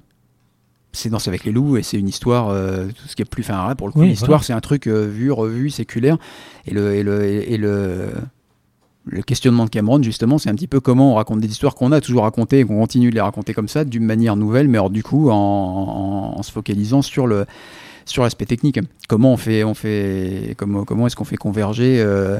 c'est 0.94 1.10
Danse 1.10 1.27
avec 1.27 1.44
les 1.46 1.51
loups 1.51 1.77
et 1.77 1.84
c'est 1.84 1.98
une 1.98 2.08
histoire, 2.08 2.50
euh, 2.50 2.88
tout 2.88 3.08
ce 3.08 3.16
qui 3.16 3.22
est 3.24 3.25
plus. 3.25 3.44
Enfin, 3.44 3.68
là, 3.68 3.75
pour 3.75 3.88
le 3.88 3.94
coup, 3.94 4.01
Oui, 4.01 4.10
l'histoire, 4.10 4.30
voilà. 4.39 4.44
c'est 4.44 4.54
un 4.54 4.62
truc 4.62 4.88
vu, 4.88 5.32
revu, 5.32 5.70
séculaire. 5.70 6.18
Et 6.66 6.72
le, 6.72 6.94
et 6.96 7.04
le, 7.04 7.24
et 7.24 7.58
le, 7.58 8.10
le 9.08 9.22
questionnement 9.22 9.66
de 9.66 9.70
Cameron, 9.70 10.02
justement, 10.02 10.38
c'est 10.38 10.50
un 10.50 10.56
petit 10.56 10.68
peu 10.68 10.80
comment 10.80 11.14
on 11.14 11.16
raconte 11.16 11.40
des 11.40 11.48
histoires 11.48 11.76
qu'on 11.76 11.92
a 11.92 12.02
toujours 12.02 12.24
racontées 12.24 12.60
et 12.60 12.66
qu'on 12.66 12.78
continue 12.78 13.10
de 13.10 13.16
les 13.16 13.22
raconter 13.22 13.54
comme 13.54 13.68
ça, 13.68 13.86
d'une 13.86 14.04
manière 14.04 14.36
nouvelle, 14.36 14.68
mais 14.68 14.78
alors, 14.78 14.90
du 14.90 15.04
coup, 15.04 15.30
en, 15.30 16.42
se 16.44 16.52
focalisant 16.52 17.02
sur 17.02 17.28
le 17.28 17.46
sur 18.06 18.24
l'aspect 18.24 18.46
technique. 18.46 18.80
Comment 19.10 19.34
on 19.34 19.38
fait, 19.38 19.66
comment, 20.56 21.08
est-ce 21.08 21.16
qu'on 21.18 21.26
fait 21.26 21.36
converger 21.36 22.00
euh, 22.00 22.40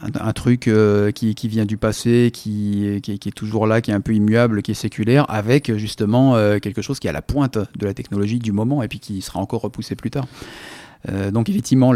un, 0.00 0.32
truc 0.32 0.68
euh, 0.68 1.10
qui, 1.10 1.34
vient 1.48 1.66
du 1.66 1.76
passé, 1.76 2.30
qui 2.32 2.86
est 2.86 3.34
toujours 3.34 3.66
là, 3.66 3.82
qui 3.82 3.90
est 3.90 3.94
un 3.94 4.00
peu 4.00 4.14
immuable, 4.14 4.62
qui 4.62 4.70
est 4.70 4.74
séculaire, 4.74 5.26
avec 5.28 5.74
justement 5.76 6.34
euh, 6.36 6.58
quelque 6.58 6.80
chose 6.80 6.98
qui 6.98 7.08
est 7.08 7.10
à 7.10 7.12
la 7.12 7.20
pointe 7.20 7.58
de 7.58 7.86
la 7.86 7.92
technologie 7.92 8.38
du 8.38 8.52
moment 8.52 8.82
et 8.82 8.88
puis 8.88 9.00
qui 9.00 9.20
sera 9.20 9.38
encore 9.38 9.60
repoussé 9.60 9.96
plus 9.96 10.10
tard. 10.10 10.26
Euh, 11.08 11.30
donc 11.30 11.48
effectivement, 11.48 11.92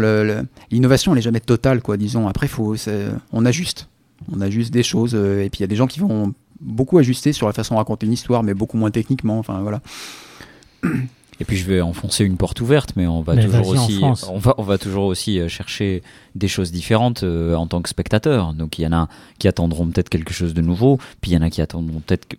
l'innovation, 0.71 1.11
elle 1.11 1.17
n'est 1.17 1.21
jamais 1.21 1.39
totale, 1.39 1.81
quoi, 1.81 1.97
disons. 1.97 2.27
Après, 2.27 2.47
faut, 2.47 2.75
on 3.31 3.45
ajuste. 3.45 3.87
On 4.31 4.41
ajuste 4.41 4.71
des 4.71 4.83
choses. 4.83 5.15
euh, 5.15 5.43
et 5.43 5.49
puis 5.49 5.59
il 5.59 5.61
y 5.61 5.63
a 5.63 5.67
des 5.67 5.75
gens 5.75 5.87
qui 5.87 5.99
vont 5.99 6.33
beaucoup 6.59 6.97
ajuster 6.97 7.33
sur 7.33 7.47
la 7.47 7.53
façon 7.53 7.73
de 7.73 7.79
raconter 7.79 8.05
une 8.05 8.13
histoire, 8.13 8.43
mais 8.43 8.53
beaucoup 8.53 8.77
moins 8.77 8.91
techniquement. 8.91 9.39
Enfin 9.39 9.59
voilà. 9.61 9.81
Et 11.41 11.43
puis 11.43 11.57
je 11.57 11.65
vais 11.65 11.81
enfoncer 11.81 12.23
une 12.23 12.37
porte 12.37 12.61
ouverte, 12.61 12.93
mais 12.95 13.07
on 13.07 13.21
va 13.21 13.33
Mais 13.33 13.45
toujours 13.45 13.67
aussi, 13.69 13.99
on 14.29 14.37
va, 14.37 14.53
on 14.59 14.63
va 14.63 14.77
toujours 14.77 15.05
aussi 15.05 15.39
euh, 15.39 15.47
chercher 15.47 16.03
des 16.35 16.47
choses 16.47 16.71
différentes 16.71 17.23
euh, 17.23 17.55
en 17.55 17.67
tant 17.67 17.81
que 17.81 17.89
spectateur. 17.89 18.53
Donc 18.53 18.79
il 18.79 18.83
y 18.83 18.87
en 18.87 18.93
a 18.93 19.07
qui 19.39 19.47
attendront 19.47 19.85
peut-être 19.87 20.09
quelque 20.09 20.33
chose 20.33 20.53
de 20.53 20.61
nouveau, 20.61 20.97
puis 21.21 21.31
il 21.31 21.33
y 21.33 21.37
en 21.37 21.41
a 21.41 21.49
qui 21.49 21.61
attendront 21.61 21.99
peut-être 22.05 22.27
que- 22.27 22.37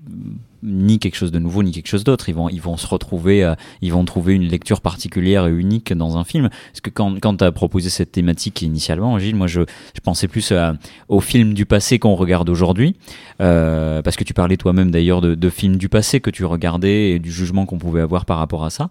ni 0.65 1.01
quelque 1.01 1.17
chose 1.17 1.33
de 1.33 1.41
nouveau 1.41 1.65
ni 1.65 1.73
quelque 1.73 1.89
chose 1.89 2.05
d'autre. 2.05 2.29
Ils 2.29 2.37
vont, 2.37 2.49
ils 2.49 2.61
vont 2.61 2.77
se 2.77 2.87
retrouver, 2.87 3.43
euh, 3.43 3.55
ils 3.81 3.93
vont 3.93 4.05
trouver 4.05 4.35
une 4.35 4.45
lecture 4.45 4.81
particulière 4.81 5.47
et 5.49 5.51
unique 5.51 5.93
dans 5.93 6.17
un 6.17 6.23
film. 6.23 6.51
Parce 6.51 6.81
que 6.81 6.89
quand, 6.89 7.19
quand 7.21 7.39
tu 7.39 7.45
as 7.45 7.51
proposé 7.51 7.91
cette 7.91 8.13
thématique 8.13 8.63
initialement, 8.63 9.19
Gilles, 9.19 9.35
moi 9.35 9.49
je, 9.49 9.63
je 9.63 10.01
pensais 10.01 10.29
plus 10.29 10.53
à- 10.53 10.75
aux 11.09 11.19
films 11.19 11.53
du 11.53 11.67
passé 11.67 11.99
qu'on 11.99 12.15
regarde 12.15 12.49
aujourd'hui. 12.49 12.95
Euh, 13.41 14.03
parce 14.03 14.15
que 14.15 14.23
tu 14.23 14.35
parlais 14.35 14.57
toi-même 14.57 14.93
d'ailleurs 14.93 15.21
de, 15.21 15.51
films 15.51 15.77
du 15.79 15.89
passé 15.89 16.21
que 16.21 16.31
tu 16.31 16.45
regardais 16.45 17.11
et 17.11 17.19
du 17.19 17.33
jugement 17.33 17.67
qu'on 17.67 17.79
pouvait 17.79 18.01
avoir 18.01 18.25
par 18.25 18.39
rapport 18.39 18.65
à 18.65 18.71
ça. 18.71 18.89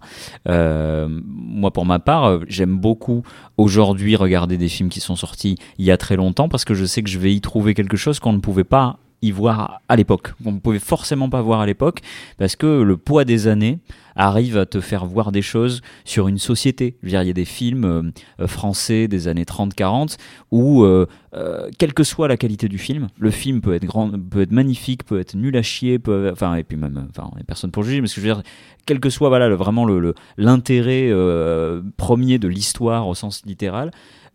Euh, 0.48 1.08
moi, 1.24 1.70
pour 1.70 1.86
ma 1.86 1.98
part, 1.98 2.24
euh, 2.26 2.38
j'aime 2.48 2.76
beaucoup 2.76 3.22
aujourd'hui 3.56 4.14
regarder 4.14 4.58
des 4.58 4.68
films 4.68 4.90
qui 4.92 5.00
sont 5.00 5.16
sortis 5.16 5.56
il 5.78 5.84
y 5.84 5.90
a 5.90 5.96
très 5.96 6.16
longtemps 6.16 6.48
parce 6.48 6.64
que 6.64 6.74
je 6.74 6.84
sais 6.84 7.02
que 7.02 7.10
je 7.10 7.18
vais 7.18 7.34
y 7.34 7.40
trouver 7.40 7.74
quelque 7.74 7.96
chose 7.96 8.20
qu'on 8.20 8.32
ne 8.32 8.38
pouvait 8.38 8.64
pas 8.64 8.98
y 9.22 9.30
voir 9.30 9.80
à 9.88 9.96
l'époque, 9.96 10.34
qu'on 10.42 10.52
ne 10.52 10.58
pouvait 10.58 10.80
forcément 10.80 11.30
pas 11.30 11.40
voir 11.40 11.60
à 11.60 11.66
l'époque, 11.66 12.00
parce 12.38 12.56
que 12.56 12.82
le 12.82 12.96
poids 12.96 13.24
des 13.24 13.46
années 13.46 13.78
arrive 14.16 14.58
à 14.58 14.66
te 14.66 14.80
faire 14.80 15.06
voir 15.06 15.32
des 15.32 15.40
choses 15.40 15.80
sur 16.04 16.28
une 16.28 16.38
société. 16.38 16.96
Je 17.00 17.06
veux 17.06 17.10
dire, 17.12 17.22
il 17.22 17.28
y 17.28 17.30
a 17.30 17.34
des 17.34 17.46
films 17.46 18.12
euh, 18.40 18.46
français 18.46 19.08
des 19.08 19.28
années 19.28 19.44
30-40 19.44 20.16
où, 20.50 20.82
euh, 20.82 21.06
euh, 21.34 21.70
quelle 21.78 21.94
que 21.94 22.04
soit 22.04 22.28
la 22.28 22.36
qualité 22.36 22.68
du 22.68 22.78
film, 22.78 23.08
le 23.16 23.30
film 23.30 23.62
peut 23.62 23.74
être 23.74 23.86
grand, 23.86 24.10
peut 24.10 24.42
être 24.42 24.52
magnifique, 24.52 25.04
peut 25.04 25.20
être 25.20 25.34
nul 25.34 25.56
à 25.56 25.62
chier, 25.62 25.98
peut, 25.98 26.28
enfin, 26.30 26.56
et 26.56 26.64
puis 26.64 26.76
même, 26.76 27.08
il 27.16 27.22
n'y 27.36 27.40
a 27.40 27.44
personne 27.46 27.70
pour 27.70 27.84
juger, 27.84 28.00
mais 28.00 28.08
que 28.08 28.14
je 28.14 28.20
veux 28.20 28.34
dire, 28.34 28.42
quel 28.84 29.00
que 29.00 29.08
soit 29.08 29.28
voilà 29.28 29.48
vraiment 29.54 29.86
l'intérêt 30.36 31.10
premier 31.96 32.38
de 32.38 32.48
l'histoire 32.48 33.06
au 33.06 33.14
sens 33.14 33.42
littéral 33.46 33.92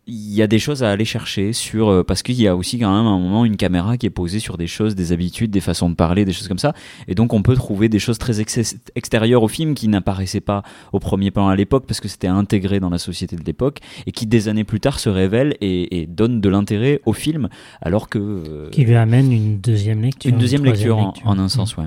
il 0.10 0.34
y 0.34 0.42
a 0.42 0.48
des 0.48 0.58
choses 0.60 0.84
à 0.84 0.90
aller 0.92 1.04
chercher 1.06 1.52
sur 1.52 1.90
euh, 1.90 2.04
parce 2.04 2.24
qu'il 2.24 2.40
y 2.40 2.48
a 2.48 2.56
aussi 2.56 2.80
quand 2.80 2.96
même 2.96 3.06
un 3.08 3.20
moment 3.20 3.44
une 3.44 3.58
caméra 3.58 3.98
qui 3.98 4.06
est 4.06 4.10
posée 4.10 4.40
sur 4.40 4.58
des 4.58 4.66
choses 4.68 4.96
des 4.96 5.12
habitudes 5.12 5.52
des 5.52 5.60
façons 5.60 5.90
de 5.90 5.96
parler 5.96 6.24
des 6.24 6.32
choses 6.32 6.48
comme 6.48 6.60
ça 6.60 6.74
et 7.10 7.14
donc 7.16 7.34
on 7.34 7.42
peut 7.42 7.56
trouver 7.56 7.90
des 7.90 8.00
choses 8.00 8.18
très 8.18 8.40
ex- 8.40 8.78
extérieures 8.96 9.44
au 9.44 9.48
film 9.50 9.76
qui 9.76 9.88
n'apparaissaient 9.90 10.40
pas 10.40 10.64
au 10.94 11.00
premier 11.00 11.30
plan 11.32 11.50
à 11.50 11.56
l'époque 11.58 11.86
parce 11.88 12.00
que 12.00 12.08
c'était 12.08 12.28
intégré 12.28 12.80
dans 12.80 12.90
la 12.90 12.98
société 13.00 13.36
de 13.36 13.44
l'époque 13.44 13.80
et 14.06 14.12
qui 14.14 14.26
des 14.28 14.48
années 14.48 14.64
plus 14.64 14.80
tard 14.80 15.00
se 15.00 15.10
révèlent 15.10 15.56
et, 15.62 16.00
et 16.02 16.06
donnent 16.08 16.40
de 16.40 16.50
l'intérêt 16.50 17.02
au 17.06 17.12
film 17.14 17.50
alors 17.82 18.08
que 18.08 18.18
euh, 18.20 18.70
qui 18.70 18.86
lui 18.86 18.96
amène 18.96 19.32
une 19.34 19.60
deuxième 19.60 20.02
lecture. 20.02 20.32
une 20.32 20.38
deuxième 20.38 20.64
lecture, 20.64 20.98
en- 20.98 21.14
en, 21.26 21.38
un 21.38 21.50
sens 21.50 21.76
ouais 21.76 21.86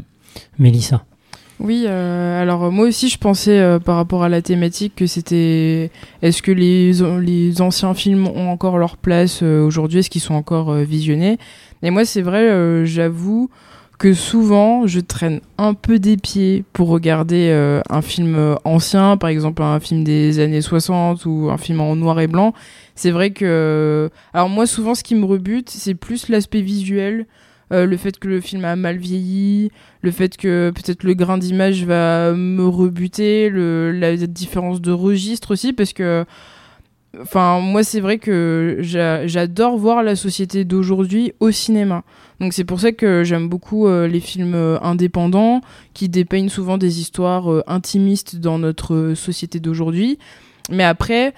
Mélissa. 0.59 1.05
Oui, 1.63 1.85
euh, 1.87 2.41
alors 2.41 2.65
euh, 2.65 2.71
moi 2.71 2.87
aussi 2.87 3.11
je 3.11 3.19
pensais 3.19 3.59
euh, 3.61 3.79
par 3.79 3.97
rapport 3.97 4.23
à 4.23 4.31
la 4.31 4.41
thématique 4.41 4.95
que 4.97 5.07
c'était 5.07 5.91
est-ce 6.23 6.41
que 6.41 6.53
les, 6.53 6.93
les 7.21 7.61
anciens 7.61 7.93
films 7.93 8.29
ont 8.29 8.49
encore 8.49 8.79
leur 8.79 8.97
place 8.97 9.41
euh, 9.43 9.63
aujourd'hui, 9.63 9.99
est-ce 9.99 10.09
qu'ils 10.09 10.23
sont 10.23 10.33
encore 10.33 10.71
euh, 10.71 10.85
visionnés? 10.85 11.39
Et 11.83 11.91
moi 11.91 12.07
c'est 12.07 12.23
vrai, 12.23 12.49
euh, 12.49 12.87
j'avoue 12.87 13.51
que 13.99 14.15
souvent 14.15 14.87
je 14.87 15.01
traîne 15.01 15.43
un 15.59 15.75
peu 15.75 15.99
des 15.99 16.17
pieds 16.17 16.65
pour 16.73 16.89
regarder 16.89 17.53
un 17.91 18.01
film 18.01 18.57
ancien, 18.65 19.19
par 19.19 19.29
exemple 19.29 19.63
un 19.63 19.79
film 19.79 20.05
des 20.05 20.39
années 20.39 20.63
60 20.63 21.27
ou 21.27 21.51
un 21.51 21.59
film 21.59 21.83
en 21.83 21.95
noir 21.97 22.19
et 22.21 22.27
blanc. 22.27 22.55
C'est 22.95 23.11
vrai 23.11 23.33
que... 23.33 24.09
Alors 24.33 24.49
moi 24.49 24.65
souvent 24.65 24.95
ce 24.95 25.03
qui 25.05 25.15
me 25.15 25.27
rebute 25.27 25.69
c'est 25.69 25.95
plus 25.95 26.31
l'aspect 26.31 26.63
visuel. 26.63 27.27
Euh, 27.73 27.87
le 27.87 27.97
fait 27.97 28.19
que 28.19 28.29
le 28.29 28.41
film 28.41 28.65
a 28.65 28.77
mal 28.77 28.97
vieilli, 28.97 29.71
le 30.03 30.11
fait 30.11 30.37
que 30.37 30.73
peut-être 30.75 31.05
le 31.05 31.15
grain 31.15 31.39
d'image 31.39 31.85
va 31.85 32.33
me 32.33 32.67
rebuter, 32.67 33.51
la 33.51 34.17
différence 34.17 34.81
de 34.81 34.93
registre 34.93 35.53
aussi, 35.53 35.73
parce 35.73 35.93
que, 35.93 36.25
enfin, 37.21 37.61
moi 37.61 37.83
c'est 37.83 38.01
vrai 38.01 38.19
que 38.19 38.79
j'a- 38.81 39.27
j'adore 39.27 39.77
voir 39.77 40.03
la 40.03 40.17
société 40.17 40.65
d'aujourd'hui 40.65 41.33
au 41.41 41.51
cinéma. 41.51 42.03
Donc 42.41 42.55
c'est 42.55 42.65
pour 42.65 42.81
ça 42.81 42.93
que 42.93 43.23
j'aime 43.25 43.49
beaucoup 43.49 43.87
euh, 43.87 44.07
les 44.09 44.21
films 44.21 44.55
euh, 44.55 44.79
indépendants 44.81 45.61
qui 45.95 46.09
dépeignent 46.09 46.49
souvent 46.49 46.79
des 46.79 47.01
histoires 47.01 47.63
intimistes 47.67 48.37
dans 48.37 48.59
notre 48.59 49.13
société 49.15 49.61
d'aujourd'hui. 49.61 50.19
Mais 50.71 50.85
après, 50.85 51.35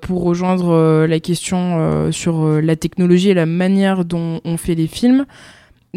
pour 0.00 0.22
rejoindre 0.22 0.70
euh, 0.70 1.06
la 1.06 1.20
question 1.20 1.78
euh, 1.78 2.12
sur 2.12 2.44
euh, 2.44 2.60
la 2.60 2.76
technologie 2.76 3.30
et 3.30 3.34
la 3.34 3.46
manière 3.46 4.04
dont 4.04 4.40
on 4.44 4.56
fait 4.56 4.74
les 4.74 4.86
films, 4.86 5.26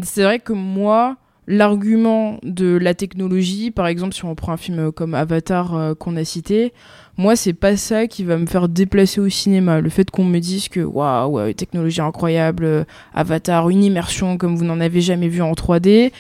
c'est 0.02 0.24
vrai 0.24 0.40
que 0.40 0.54
moi, 0.54 1.18
l'argument 1.50 2.38
de 2.44 2.78
la 2.78 2.94
technologie, 2.94 3.72
par 3.72 3.88
exemple, 3.88 4.14
si 4.14 4.24
on 4.24 4.36
prend 4.36 4.54
un 4.54 4.58
film 4.58 4.92
comme 4.92 5.16
Avatar 5.16 5.76
euh, 5.76 5.96
qu'on 5.96 6.16
a 6.16 6.24
cité, 6.24 6.72
moi, 7.18 7.36
c'est 7.36 7.54
pas 7.54 7.76
ça 7.76 8.08
qui 8.08 8.24
va 8.24 8.38
me 8.38 8.46
faire 8.46 8.70
déplacer 8.70 9.20
au 9.20 9.28
cinéma. 9.28 9.82
Le 9.82 9.90
fait 9.90 10.10
qu'on 10.10 10.24
me 10.24 10.40
dise 10.40 10.70
que 10.70 10.80
waouh, 10.80 11.32
ouais, 11.32 11.54
technologie 11.56 12.02
incroyable, 12.02 12.64
euh, 12.64 12.84
Avatar, 13.14 13.70
une 13.70 13.84
immersion 13.84 14.38
comme 14.38 14.56
vous 14.56 14.64
n'en 14.64 14.80
avez 14.80 15.02
jamais 15.02 15.28
vu 15.28 15.42
en 15.42 15.54
3D. 15.54 16.12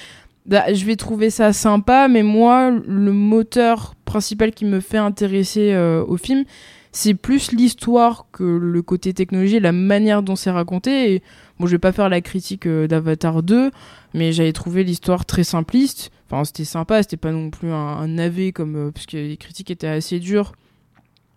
bah, 0.48 0.74
je 0.74 0.84
vais 0.84 0.96
trouver 0.96 1.30
ça 1.30 1.54
sympa, 1.54 2.08
mais 2.08 2.24
moi, 2.24 2.72
le 2.72 3.12
moteur 3.12 3.94
principal 4.06 4.52
qui 4.52 4.66
me 4.66 4.80
fait 4.80 4.98
intéresser 4.98 5.74
euh, 5.74 6.04
au 6.06 6.18
film, 6.18 6.44
c'est 6.92 7.14
plus 7.14 7.52
l'histoire 7.52 8.26
que 8.32 8.44
le 8.44 8.82
côté 8.82 9.14
technologie, 9.14 9.60
la 9.60 9.72
manière 9.72 10.24
dont 10.24 10.36
c'est 10.36 10.52
raconté. 10.52 11.22
Bon, 11.60 11.68
je 11.68 11.72
vais 11.72 11.80
pas 11.80 11.92
faire 11.92 12.10
la 12.10 12.22
critique 12.22 12.66
euh, 12.66 12.88
d'Avatar 12.88 13.44
2, 13.44 13.72
mais 14.14 14.32
j'avais 14.32 14.54
trouvé 14.54 14.84
l'histoire 14.84 15.26
très 15.26 15.44
simpliste. 15.44 16.12
Enfin, 16.26 16.44
c'était 16.46 16.66
sympa, 16.66 17.04
c'était 17.04 17.18
pas 17.18 17.32
non 17.32 17.50
plus 17.50 17.72
un, 17.72 17.76
un 17.76 18.08
navet 18.08 18.52
comme 18.52 18.76
euh, 18.76 18.92
parce 18.92 19.06
que 19.06 19.18
les 19.18 19.38
critiques 19.38 19.72
étaient 19.72 19.88
assez 19.88 20.20
dures. 20.20 20.54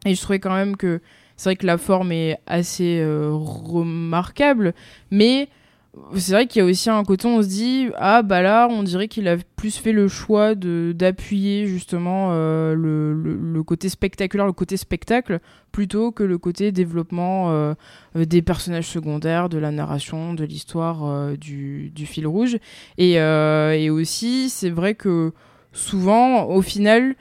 Et 0.06 0.14
je 0.14 0.20
trouvais 0.20 0.40
quand 0.40 0.54
même 0.54 0.76
que 0.76 1.00
c'est 1.36 1.50
vrai 1.50 1.56
que 1.56 1.66
la 1.66 1.78
forme 1.78 2.12
est 2.12 2.38
assez 2.46 3.00
euh, 3.00 3.30
remarquable, 3.32 4.74
mais 5.10 5.48
c'est 6.16 6.32
vrai 6.32 6.46
qu'il 6.46 6.60
y 6.60 6.62
a 6.62 6.64
aussi 6.64 6.88
un 6.88 7.04
côté, 7.04 7.26
on 7.26 7.42
se 7.42 7.48
dit, 7.48 7.88
ah 7.96 8.22
bah 8.22 8.40
là, 8.40 8.66
on 8.70 8.82
dirait 8.82 9.08
qu'il 9.08 9.28
a 9.28 9.36
plus 9.56 9.76
fait 9.76 9.92
le 9.92 10.08
choix 10.08 10.54
d'appuyer 10.54 11.66
justement 11.66 12.30
euh, 12.32 12.74
le, 12.74 13.12
le, 13.12 13.62
côté 13.62 13.90
spectaculaire, 13.90 14.46
le 14.46 14.54
côté 14.54 14.78
spectacle, 14.78 15.40
plutôt 15.70 16.10
que 16.10 16.22
le 16.22 16.38
côté 16.38 16.72
développement 16.72 17.50
euh, 17.50 17.74
euh, 18.16 18.24
des 18.24 18.40
personnages 18.40 18.88
secondaires, 18.88 19.50
de 19.50 19.58
la 19.58 19.70
narration, 19.70 20.32
de 20.32 20.44
l'histoire, 20.44 21.36
du, 21.36 21.90
du 21.90 22.06
fil 22.06 22.26
rouge. 22.26 22.56
Et, 22.96 23.12
et 23.12 23.90
aussi, 23.90 24.48
c'est 24.48 24.70
vrai 24.70 24.94
que 24.94 25.32
souvent, 25.72 26.46
au 26.46 26.62
final, 26.62 27.16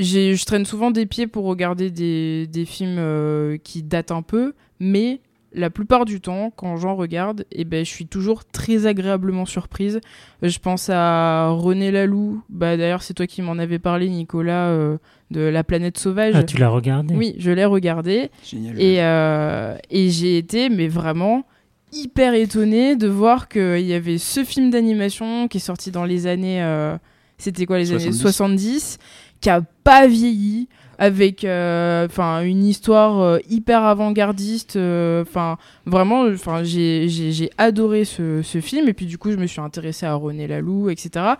je 0.00 0.44
traîne 0.44 0.64
souvent 0.64 0.90
des 0.90 1.06
pieds 1.06 1.28
pour 1.28 1.44
regarder 1.44 1.90
des, 1.90 2.48
des 2.48 2.64
films 2.64 3.58
qui 3.62 3.84
datent 3.84 4.10
un 4.10 4.22
peu, 4.22 4.54
mais 4.80 5.20
la 5.56 5.70
plupart 5.70 6.04
du 6.04 6.20
temps, 6.20 6.52
quand 6.54 6.76
j'en 6.76 6.94
regarde, 6.94 7.46
eh 7.50 7.64
ben, 7.64 7.84
je 7.84 7.90
suis 7.90 8.06
toujours 8.06 8.44
très 8.44 8.86
agréablement 8.86 9.46
surprise. 9.46 10.00
Je 10.42 10.58
pense 10.58 10.90
à 10.92 11.48
René 11.48 11.90
Laloux. 11.90 12.42
Bah, 12.50 12.76
D'ailleurs, 12.76 13.02
c'est 13.02 13.14
toi 13.14 13.26
qui 13.26 13.42
m'en 13.42 13.52
avais 13.58 13.78
parlé, 13.78 14.08
Nicolas, 14.08 14.68
euh, 14.68 14.98
de 15.30 15.40
La 15.40 15.64
planète 15.64 15.98
sauvage. 15.98 16.34
Ah, 16.36 16.42
tu 16.44 16.58
l'as 16.58 16.68
regardé? 16.68 17.14
Oui, 17.16 17.34
je 17.38 17.50
l'ai 17.50 17.64
regardé. 17.64 18.30
Génial. 18.44 18.80
Et, 18.80 18.96
euh, 19.00 19.76
et 19.90 20.10
j'ai 20.10 20.38
été, 20.38 20.68
mais 20.68 20.86
vraiment, 20.88 21.44
hyper 21.92 22.34
étonnée 22.34 22.94
de 22.94 23.08
voir 23.08 23.48
qu'il 23.48 23.80
y 23.86 23.94
avait 23.94 24.18
ce 24.18 24.44
film 24.44 24.70
d'animation 24.70 25.48
qui 25.48 25.56
est 25.56 25.60
sorti 25.60 25.90
dans 25.90 26.04
les 26.04 26.26
années. 26.26 26.62
euh, 26.62 26.96
C'était 27.38 27.64
quoi, 27.66 27.78
les 27.78 27.90
années 27.92 28.12
70. 28.12 28.18
70 28.20 28.98
Qui 29.40 29.50
a 29.50 29.62
pas 29.82 30.06
vieilli 30.06 30.68
avec 30.98 31.44
euh, 31.44 32.06
enfin 32.06 32.42
une 32.42 32.64
histoire 32.64 33.20
euh, 33.20 33.38
hyper 33.48 33.82
avant-gardiste 33.82 34.76
euh, 34.76 35.22
enfin 35.22 35.58
vraiment 35.84 36.22
enfin 36.22 36.62
j'ai 36.64 37.50
adoré 37.58 38.04
ce, 38.04 38.42
ce 38.42 38.60
film. 38.60 38.88
Et 38.88 38.94
puis 38.94 39.06
du 39.06 39.18
coup 39.18 39.30
je 39.30 39.36
me 39.36 39.46
suis 39.46 39.60
intéressée 39.60 40.06
à 40.06 40.14
René 40.14 40.46
Laloux 40.46 40.90
etc 40.90 41.34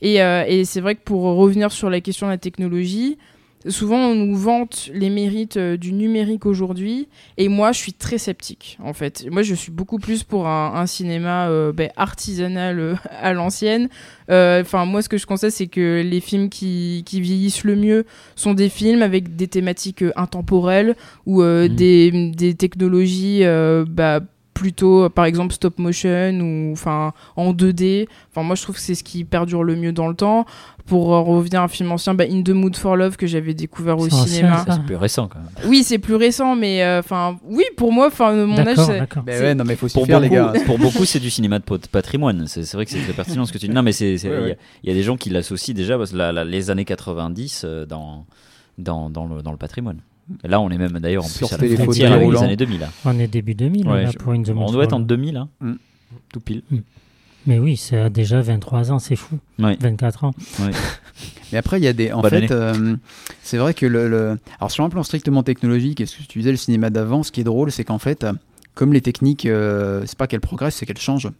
et, 0.00 0.16
et 0.16 0.64
c'est 0.64 0.80
vrai 0.80 0.94
que 0.94 1.02
pour 1.02 1.22
revenir 1.22 1.72
sur 1.72 1.90
la 1.90 2.00
question 2.00 2.26
de 2.26 2.32
la 2.32 2.38
technologie 2.38 3.18
souvent 3.66 3.98
on 3.98 4.14
nous 4.14 4.36
vante 4.36 4.90
les 4.94 5.10
mérites 5.10 5.56
euh, 5.56 5.76
du 5.76 5.92
numérique 5.92 6.46
aujourd'hui. 6.46 7.08
Et 7.36 7.48
moi 7.48 7.72
je 7.72 7.78
suis 7.78 7.92
très 7.92 8.18
sceptique 8.18 8.78
en 8.82 8.92
fait. 8.92 9.26
Moi 9.30 9.42
je 9.42 9.54
suis 9.54 9.72
beaucoup 9.72 9.98
plus 9.98 10.22
pour 10.22 10.46
un, 10.46 10.74
un 10.74 10.86
cinéma 10.86 11.48
euh, 11.48 11.72
ben, 11.72 11.90
artisanal 11.96 12.78
euh, 12.78 12.94
à 13.20 13.32
l'ancienne. 13.32 13.88
Euh, 14.30 14.62
enfin 14.62 14.84
moi 14.84 15.02
ce 15.02 15.08
que 15.08 15.18
je 15.18 15.26
constate 15.26 15.50
c'est 15.50 15.66
que 15.66 16.02
les 16.04 16.20
films 16.20 16.48
qui, 16.50 17.02
qui 17.06 17.20
vieillissent 17.20 17.64
le 17.64 17.76
mieux 17.76 18.04
sont 18.36 18.54
des 18.54 18.68
films 18.68 19.02
avec 19.02 19.36
des 19.36 19.48
thématiques 19.48 20.04
intemporelles 20.16 20.94
ou 21.26 21.42
Mhm. 21.42 21.68
des, 21.68 22.30
des 22.34 22.54
technologies 22.54 23.42
bah, 23.88 24.20
plutôt 24.58 25.04
euh, 25.04 25.08
par 25.08 25.24
exemple 25.24 25.54
stop 25.54 25.78
motion 25.78 26.30
ou 26.40 26.72
enfin 26.72 27.12
en 27.36 27.52
2D 27.52 28.08
enfin 28.30 28.42
moi 28.42 28.56
je 28.56 28.62
trouve 28.62 28.74
que 28.74 28.80
c'est 28.80 28.94
ce 28.96 29.04
qui 29.04 29.24
perdure 29.24 29.62
le 29.62 29.76
mieux 29.76 29.92
dans 29.92 30.08
le 30.08 30.14
temps 30.14 30.46
pour 30.86 31.14
euh, 31.14 31.20
revenir 31.20 31.60
à 31.60 31.64
un 31.64 31.68
film 31.68 31.92
ancien 31.92 32.14
bah, 32.14 32.24
In 32.28 32.42
the 32.42 32.48
Mood 32.50 32.74
for 32.76 32.96
Love 32.96 33.16
que 33.16 33.26
j'avais 33.28 33.54
découvert 33.54 33.98
au 33.98 34.08
cinéma 34.08 34.64
C'est 34.68 34.82
plus 34.84 34.96
récent 34.96 35.28
quand 35.28 35.38
même. 35.38 35.70
oui 35.70 35.84
c'est 35.84 35.98
plus 35.98 36.16
récent 36.16 36.56
mais 36.56 36.82
euh, 36.82 36.98
enfin 36.98 37.38
oui 37.48 37.62
pour 37.76 37.92
moi 37.92 38.08
enfin 38.08 38.32
mon 38.46 38.58
âge 38.58 38.78
ouais, 39.26 39.54
non, 39.54 39.64
mais 39.64 39.76
faut 39.76 39.86
s'y 39.88 39.94
Pour 39.94 40.06
faire, 40.06 40.20
beaucoup, 40.20 40.34
les 40.34 40.36
gars. 40.36 40.52
pour 40.66 40.78
beaucoup, 40.78 41.04
c'est 41.04 41.20
du 41.20 41.30
cinéma 41.30 41.58
de 41.58 41.64
patrimoine. 41.90 42.46
C'est 42.46 42.70
vrai 42.72 42.84
que 42.84 42.90
c'est 42.90 43.02
très 43.02 43.12
pertinent 43.12 43.44
ce 43.46 43.52
que 43.52 43.58
tu 43.58 43.68
dis. 43.68 43.74
Non, 43.74 43.82
mais 43.82 43.92
c'est, 43.92 44.18
c'est- 44.18 44.28
il 44.28 44.30
Ouais, 44.32 44.36
y 44.36 44.42
a- 44.42 44.46
ouais. 44.46 44.58
il 44.84 44.88
y, 44.88 44.92
a 44.92 44.94
des 44.94 45.02
gens 45.02 45.16
qui 45.16 45.30
l'associent 45.30 45.74
déjà 45.74 45.96
parce 45.98 46.12
que 46.12 46.16
la- 46.16 46.32
la- 46.32 46.44
les 46.44 46.70
années 46.70 46.84
90 46.84 47.62
euh, 47.64 47.86
dans, 47.86 48.26
dans, 48.78 49.10
dans, 49.10 49.26
le, 49.26 49.42
dans 49.42 49.52
le 49.52 49.56
patrimoine. 49.58 49.98
Là, 50.44 50.60
on 50.60 50.70
est 50.70 50.78
même 50.78 50.98
d'ailleurs 51.00 51.24
en 51.24 51.28
plus 51.28 51.52
à 51.52 51.56
la 51.56 51.66
les 51.66 51.76
frontière 51.76 52.12
avec 52.12 52.28
les 52.30 52.36
années 52.38 52.56
2000. 52.56 52.80
Là. 52.80 52.88
On 53.04 53.18
est 53.18 53.28
début 53.28 53.54
2000 53.54 53.88
Ouais, 53.88 54.04
là, 54.04 54.10
je- 54.10 54.18
pour 54.18 54.32
In 54.32 54.42
the 54.42 54.50
on 54.56 54.70
doit 54.70 54.84
être 54.84 54.92
en 54.92 54.98
Love. 54.98 55.06
2000, 55.06 55.36
hein. 55.36 55.48
Mm. 55.60 55.72
tout 56.32 56.40
pile. 56.40 56.62
Mais 57.46 57.58
oui, 57.58 57.76
c'est 57.76 57.96
euh, 57.96 58.08
déjà 58.10 58.42
23 58.42 58.92
ans, 58.92 58.98
c'est 58.98 59.16
fou. 59.16 59.38
Ouais. 59.58 59.76
24 59.80 60.24
ans. 60.24 60.32
Ouais. 60.60 60.70
Mais 61.52 61.58
après, 61.58 61.78
il 61.80 61.84
y 61.84 61.88
a 61.88 61.92
des. 61.94 62.12
En 62.12 62.20
Bonne 62.20 62.30
fait, 62.30 62.50
euh, 62.50 62.96
c'est 63.42 63.56
vrai 63.56 63.72
que 63.72 63.86
le, 63.86 64.08
le- 64.08 64.38
Alors, 64.60 64.70
sur 64.70 64.84
un 64.84 64.90
plan 64.90 65.02
strictement 65.02 65.42
technologique, 65.42 66.00
et 66.00 66.06
ce 66.06 66.18
que 66.18 66.22
tu 66.24 66.38
disais, 66.40 66.50
le 66.50 66.56
cinéma 66.58 66.90
d'avant, 66.90 67.22
ce 67.22 67.32
qui 67.32 67.40
est 67.40 67.44
drôle, 67.44 67.72
c'est 67.72 67.84
qu'en 67.84 67.98
fait, 67.98 68.24
euh, 68.24 68.32
comme 68.74 68.92
les 68.92 69.00
techniques, 69.00 69.46
euh, 69.46 70.02
c'est 70.04 70.18
pas 70.18 70.26
qu'elles 70.26 70.40
progressent, 70.42 70.74
c'est 70.76 70.84
qu'elles 70.84 70.98
changent. 70.98 71.30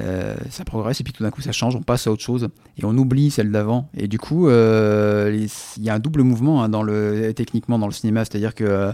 Euh, 0.00 0.34
ça 0.50 0.64
progresse 0.64 1.00
et 1.00 1.04
puis 1.04 1.12
tout 1.12 1.22
d'un 1.22 1.30
coup 1.30 1.40
ça 1.40 1.52
change, 1.52 1.76
on 1.76 1.82
passe 1.82 2.06
à 2.06 2.12
autre 2.12 2.22
chose 2.22 2.48
et 2.76 2.84
on 2.84 2.96
oublie 2.96 3.30
celle 3.30 3.50
d'avant. 3.50 3.88
Et 3.96 4.08
du 4.08 4.18
coup, 4.18 4.48
euh, 4.48 5.46
il 5.76 5.82
y 5.82 5.90
a 5.90 5.94
un 5.94 5.98
double 5.98 6.22
mouvement 6.22 6.62
hein, 6.62 6.68
dans 6.68 6.82
le, 6.82 7.32
techniquement 7.34 7.78
dans 7.78 7.86
le 7.86 7.92
cinéma, 7.92 8.24
c'est-à-dire 8.24 8.54
que 8.54 8.64
euh, 8.64 8.92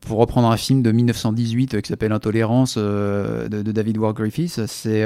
pour 0.00 0.18
reprendre 0.18 0.48
un 0.48 0.56
film 0.56 0.82
de 0.82 0.92
1918 0.92 1.74
euh, 1.74 1.80
qui 1.80 1.88
s'appelle 1.88 2.12
Intolérance 2.12 2.78
de, 2.78 3.48
de 3.48 3.72
David 3.72 3.98
Ward 3.98 4.16
Griffiths, 4.16 4.66
c'est 4.66 5.04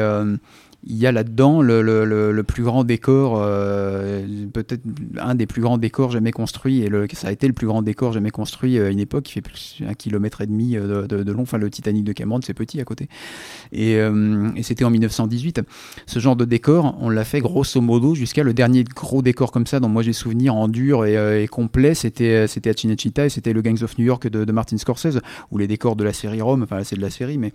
il 0.85 0.97
y 0.97 1.07
a 1.07 1.13
là-dedans 1.13 1.63
le, 1.63 2.43
plus 2.43 2.65
grand 2.65 2.83
décor, 2.83 3.41
euh, 3.41 4.27
peut-être 4.53 4.83
un 5.19 5.35
des 5.35 5.47
plus 5.47 5.63
grands 5.63 5.79
décors 5.79 6.11
jamais 6.11 6.33
construits, 6.33 6.83
et 6.83 6.91
ça 7.15 7.29
a 7.29 7.33
été 7.33 7.47
le 7.47 7.53
plus 7.53 7.69
grand 7.69 7.83
décor 7.83 8.13
jamais 8.13 8.31
construit 8.31 8.79
euh, 8.79 8.89
à 8.89 8.91
une 8.91 8.99
époque, 8.99 9.25
qui 9.25 9.33
fait 9.33 9.43
plus 9.43 9.81
un 9.87 9.95
kilomètre 9.95 10.41
et 10.41 10.47
demi 10.47 10.77
euh, 10.77 11.07
de, 11.07 11.33
long, 11.33 11.43
enfin 11.43 11.59
le 11.59 11.71
Titanic 11.71 12.05
de 12.05 12.13
Cameron, 12.13 12.41
c'est 12.43 12.55
petit 12.55 12.81
à 12.81 12.85
côté. 12.85 13.09
Et, 13.71 14.01
c'était 14.63 14.85
en 14.85 14.91
1918. 14.91 15.63
Ce 16.07 16.19
genre 16.19 16.37
de 16.37 16.45
décor, 16.45 16.97
on 17.01 17.11
l'a 17.11 17.25
fait 17.25 17.41
grosso 17.41 17.81
modo 17.81 18.15
jusqu'à 18.15 18.43
le 18.43 18.55
dernier 18.55 18.85
gros 18.85 19.23
décor 19.23 19.53
comme 19.53 19.67
ça, 19.67 19.81
dont 19.81 19.89
moi 19.89 20.03
j'ai 20.03 20.13
souvenir 20.13 20.55
en 20.55 20.69
dur 20.69 21.05
et, 21.05 21.43
et 21.43 21.49
complet, 21.49 21.95
c'était 21.95 22.37
à 22.37 22.47
Cinecittà 22.49 23.27
et 23.27 23.29
c'était 23.29 23.53
le 23.53 23.63
Gangs 23.63 23.83
of 23.83 23.99
New 23.99 24.05
York 24.05 24.29
de, 24.29 24.45
de 24.45 24.53
Martin 24.53 24.79
Scorsese, 24.79 25.21
ou 25.51 25.59
les 25.59 25.67
décors 25.67 25.97
de 25.97 26.05
la 26.05 26.13
série 26.13 26.41
Rome, 26.41 26.63
enfin 26.63 26.83
c'est 26.85 26.97
de 26.97 27.03
la 27.03 27.11
série, 27.11 27.39
mais... 27.39 27.53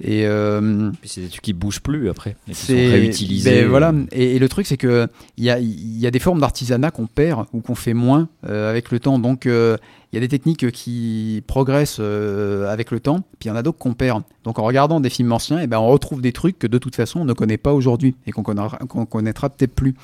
Et, 0.00 0.26
euh, 0.26 0.90
c'est 1.02 1.22
des 1.22 1.28
trucs 1.28 1.42
qui 1.42 1.52
bougent 1.52 1.80
plus 1.80 2.08
après, 2.08 2.36
et 2.48 2.52
qui 2.52 2.66
sont 2.66 2.72
réutilisés. 2.74 3.62
ben 3.62 3.68
voilà. 3.68 3.92
Et, 4.12 4.36
et 4.36 4.38
le 4.38 4.48
truc, 4.48 4.66
c'est 4.66 4.76
que 4.76 5.08
il 5.36 5.44
y 5.44 5.50
a, 5.50 5.58
il 5.58 5.98
y 5.98 6.06
a 6.06 6.10
des 6.10 6.18
formes 6.18 6.40
d'artisanat 6.40 6.90
qu'on 6.90 7.06
perd 7.06 7.46
ou 7.52 7.60
qu'on 7.60 7.74
fait 7.74 7.94
moins 7.94 8.28
euh, 8.48 8.70
avec 8.70 8.90
le 8.90 9.00
temps. 9.00 9.18
Donc, 9.18 9.46
euh, 9.46 9.76
il 10.12 10.16
y 10.16 10.18
a 10.18 10.20
des 10.20 10.28
techniques 10.28 10.70
qui 10.70 11.42
progressent 11.46 11.98
euh, 12.00 12.72
avec 12.72 12.90
le 12.90 13.00
temps, 13.00 13.20
puis 13.38 13.46
il 13.46 13.48
y 13.48 13.50
en 13.50 13.56
a 13.56 13.62
d'autres 13.62 13.78
qu'on 13.78 13.94
perd. 13.94 14.22
Donc, 14.44 14.58
en 14.58 14.64
regardant 14.64 15.00
des 15.00 15.10
films 15.10 15.32
anciens, 15.32 15.60
eh 15.60 15.66
ben, 15.66 15.78
on 15.78 15.88
retrouve 15.88 16.22
des 16.22 16.32
trucs 16.32 16.58
que 16.58 16.66
de 16.66 16.78
toute 16.78 16.94
façon 16.94 17.20
on 17.20 17.24
ne 17.24 17.32
connaît 17.34 17.58
pas 17.58 17.72
aujourd'hui 17.72 18.14
et 18.26 18.32
qu'on 18.32 18.42
connaîtra, 18.42 18.78
qu'on 18.78 19.04
connaîtra 19.04 19.50
peut-être 19.50 19.74
plus. 19.74 19.94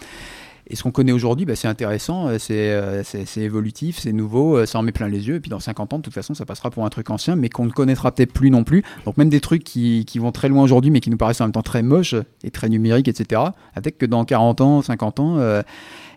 Et 0.69 0.77
ce 0.77 0.83
qu'on 0.83 0.91
connaît 0.91 1.13
aujourd'hui, 1.13 1.45
bah, 1.45 1.57
c'est 1.57 1.69
intéressant, 1.69 2.27
euh, 2.29 2.37
c'est 2.39 2.55
euh, 2.73 3.03
c'est- 3.05 3.27
c'est 3.27 3.43
évolutif, 3.43 3.99
c'est 3.99 4.13
nouveau, 4.13 4.57
euh, 4.57 4.67
ça 4.67 4.79
en 4.79 4.83
met 4.83 4.93
plein 4.93 5.09
les 5.09 5.29
yeux. 5.29 5.35
Et 5.37 5.41
puis 5.41 5.51
dans 5.51 5.61
50 5.61 5.93
ans, 5.93 5.99
de 5.99 6.03
toute 6.03 6.15
façon, 6.15 6.33
ça 6.35 6.47
passera 6.47 6.71
pour 6.71 6.85
un 6.87 6.89
truc 6.89 7.11
ancien, 7.11 7.37
mais 7.37 7.49
qu'on 7.51 7.67
ne 7.67 7.71
connaîtra 7.71 8.13
peut-être 8.13 8.33
plus 8.33 8.51
non 8.51 8.65
plus. 8.65 8.83
Donc 9.05 9.17
même 9.19 9.29
des 9.29 9.41
trucs 9.41 9.63
qui, 9.65 10.05
qui 10.07 10.19
vont 10.19 10.33
très 10.33 10.49
loin 10.49 10.63
aujourd'hui, 10.63 10.91
mais 10.91 11.01
qui 11.01 11.11
nous 11.11 11.17
paraissent 11.19 11.41
en 11.43 11.45
même 11.45 11.53
temps 11.53 11.63
très 11.63 11.83
moches 11.83 12.15
et 12.43 12.51
très 12.51 12.69
numériques, 12.71 13.09
etc. 13.09 13.43
Peut-être 13.75 13.99
que 13.99 14.07
dans 14.07 14.25
40 14.25 14.61
ans, 14.63 14.81
50 14.83 15.21
ans, 15.21 15.37
euh, 15.39 15.63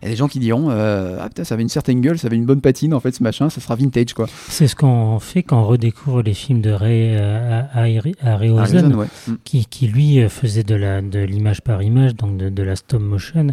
il 0.02 0.06
y 0.06 0.08
a 0.10 0.12
des 0.12 0.16
gens 0.18 0.28
qui 0.28 0.38
diront 0.40 0.68
euh, 0.70 1.18
Ah 1.20 1.28
putain, 1.28 1.44
ça 1.44 1.56
avait 1.56 1.64
une 1.64 1.70
certaine 1.70 2.02
gueule, 2.02 2.18
ça 2.20 2.28
avait 2.28 2.36
une 2.36 2.46
bonne 2.46 2.62
patine, 2.62 2.94
en 2.94 3.00
fait, 3.00 3.14
ce 3.16 3.24
machin, 3.24 3.50
ça 3.50 3.60
sera 3.62 3.76
vintage, 3.76 4.14
quoi. 4.14 4.28
C'est 4.48 4.68
ce 4.68 4.76
qu'on 4.76 5.20
fait 5.20 5.42
quand 5.44 5.60
on 5.60 5.66
redécouvre 5.66 6.22
les 6.22 6.36
films 6.36 6.62
de 6.62 6.70
Ray 6.70 7.16
euh, 7.16 7.64
Harryhausen, 7.74 8.94
ouais. 8.96 9.08
Qui, 9.44 9.66
qui 9.66 9.88
lui 9.88 10.28
faisait 10.30 10.64
de 10.64 10.76
la 10.76 11.02
de 11.02 11.20
l'image 11.20 11.62
par 11.62 11.82
image, 11.82 12.16
donc 12.16 12.38
de, 12.38 12.50
de 12.50 12.64
la 12.64 12.76
stop 12.76 13.02
motion, 13.02 13.48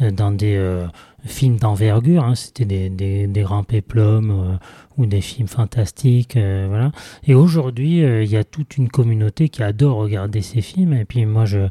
dans 0.00 0.30
des 0.30 0.56
euh, 0.56 0.86
films 1.24 1.56
d'envergure. 1.56 2.24
hein. 2.24 2.34
C'était 2.34 2.64
des, 2.64 2.90
des, 2.90 3.26
des 3.26 3.42
grands 3.42 3.64
péplums 3.64 4.30
euh, 4.30 4.56
ou 4.96 5.06
des 5.06 5.20
films 5.20 5.48
fantastiques, 5.48 6.36
euh, 6.36 6.66
voilà. 6.68 6.92
Et 7.26 7.34
aujourd'hui, 7.34 8.04
euh, 8.04 8.22
il 8.22 8.30
y 8.30 8.36
a 8.36 8.44
toute 8.44 8.76
une 8.76 8.88
communauté 8.88 9.48
qui 9.48 9.62
adore 9.62 9.96
regarder 9.96 10.42
ces 10.42 10.60
films. 10.60 10.92
Et 10.92 11.04
puis 11.04 11.26
moi, 11.26 11.44
je 11.44 11.66